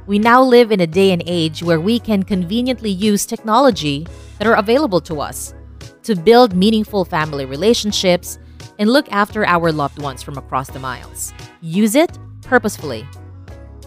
we 0.09 0.19
now 0.19 0.43
live 0.43 0.73
in 0.73 0.81
a 0.81 0.87
day 0.87 1.13
and 1.13 1.23
age 1.27 1.63
where 1.63 1.81
we 1.81 2.01
can 2.01 2.25
conveniently 2.25 2.91
use 2.91 3.25
technology 3.25 4.05
that 4.39 4.49
are 4.49 4.57
available 4.57 5.01
to 5.03 5.21
us 5.21 5.55
to 6.03 6.17
build 6.17 6.57
meaningful 6.57 7.05
family 7.05 7.45
relationships 7.45 8.41
and 8.81 8.91
look 8.91 9.07
after 9.13 9.47
our 9.47 9.71
loved 9.71 10.03
ones 10.03 10.25
from 10.25 10.37
across 10.37 10.71
the 10.71 10.81
miles. 10.81 11.33
Use 11.61 11.95
it 11.95 12.19
purposefully. 12.43 13.07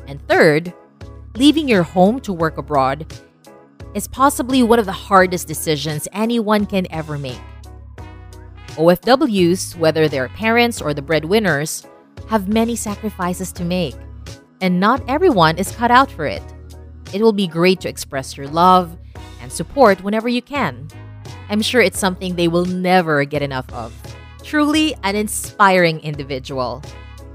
And 0.07 0.25
third, 0.29 0.73
leaving 1.35 1.67
your 1.67 1.83
home 1.83 2.21
to 2.21 2.31
work 2.31 2.57
abroad 2.57 3.13
is 3.93 4.07
possibly 4.07 4.63
one 4.63 4.79
of 4.79 4.85
the 4.85 4.93
hardest 4.93 5.49
decisions 5.49 6.07
anyone 6.13 6.65
can 6.65 6.87
ever 6.91 7.17
make. 7.17 7.41
OFWs, 8.77 9.75
whether 9.75 10.07
they're 10.07 10.29
parents 10.29 10.81
or 10.81 10.93
the 10.93 11.01
breadwinners, 11.01 11.85
have 12.29 12.47
many 12.47 12.77
sacrifices 12.77 13.51
to 13.51 13.65
make, 13.65 13.95
and 14.61 14.79
not 14.79 15.03
everyone 15.07 15.57
is 15.57 15.71
cut 15.71 15.91
out 15.91 16.11
for 16.11 16.25
it. 16.25 16.43
It 17.13 17.21
will 17.21 17.33
be 17.33 17.47
great 17.47 17.81
to 17.81 17.89
express 17.89 18.37
your 18.37 18.47
love 18.47 18.97
and 19.41 19.51
support 19.51 20.03
whenever 20.03 20.29
you 20.29 20.41
can. 20.41 20.87
I'm 21.49 21.61
sure 21.61 21.81
it's 21.81 21.99
something 21.99 22.35
they 22.35 22.47
will 22.47 22.65
never 22.65 23.25
get 23.25 23.41
enough 23.41 23.71
of. 23.73 23.93
Truly 24.43 24.95
an 25.03 25.15
inspiring 25.15 25.99
individual. 26.01 26.83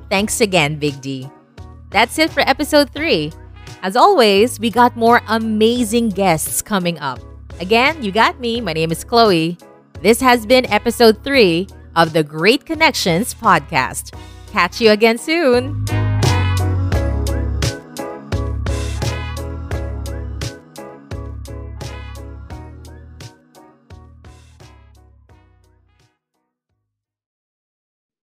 Thanks 0.09 0.41
again, 0.41 0.79
Big 0.79 1.01
D. 1.01 1.29
That's 1.91 2.19
it 2.19 2.31
for 2.31 2.41
episode 2.41 2.91
3. 2.91 3.33
As 3.83 3.97
always, 3.97 4.59
we 4.61 4.71
got 4.71 4.97
more 4.97 5.23
amazing 5.29 6.11
guests 6.11 6.63
coming 6.63 6.99
up. 6.99 7.21
Again, 7.61 8.03
you 8.03 8.13
got 8.13 8.41
me. 8.41 8.61
My 8.61 8.73
name 8.73 8.91
is 8.91 9.05
Chloe. 9.05 9.59
This 10.01 10.21
has 10.21 10.47
been 10.47 10.67
episode 10.67 11.23
3 11.23 11.69
of 11.97 12.13
the 12.13 12.23
Great 12.23 12.67
Connections 12.67 13.35
podcast. 13.35 14.19
Catch 14.51 14.81
you 14.81 14.91
again 14.91 15.19
soon. 15.19 16.04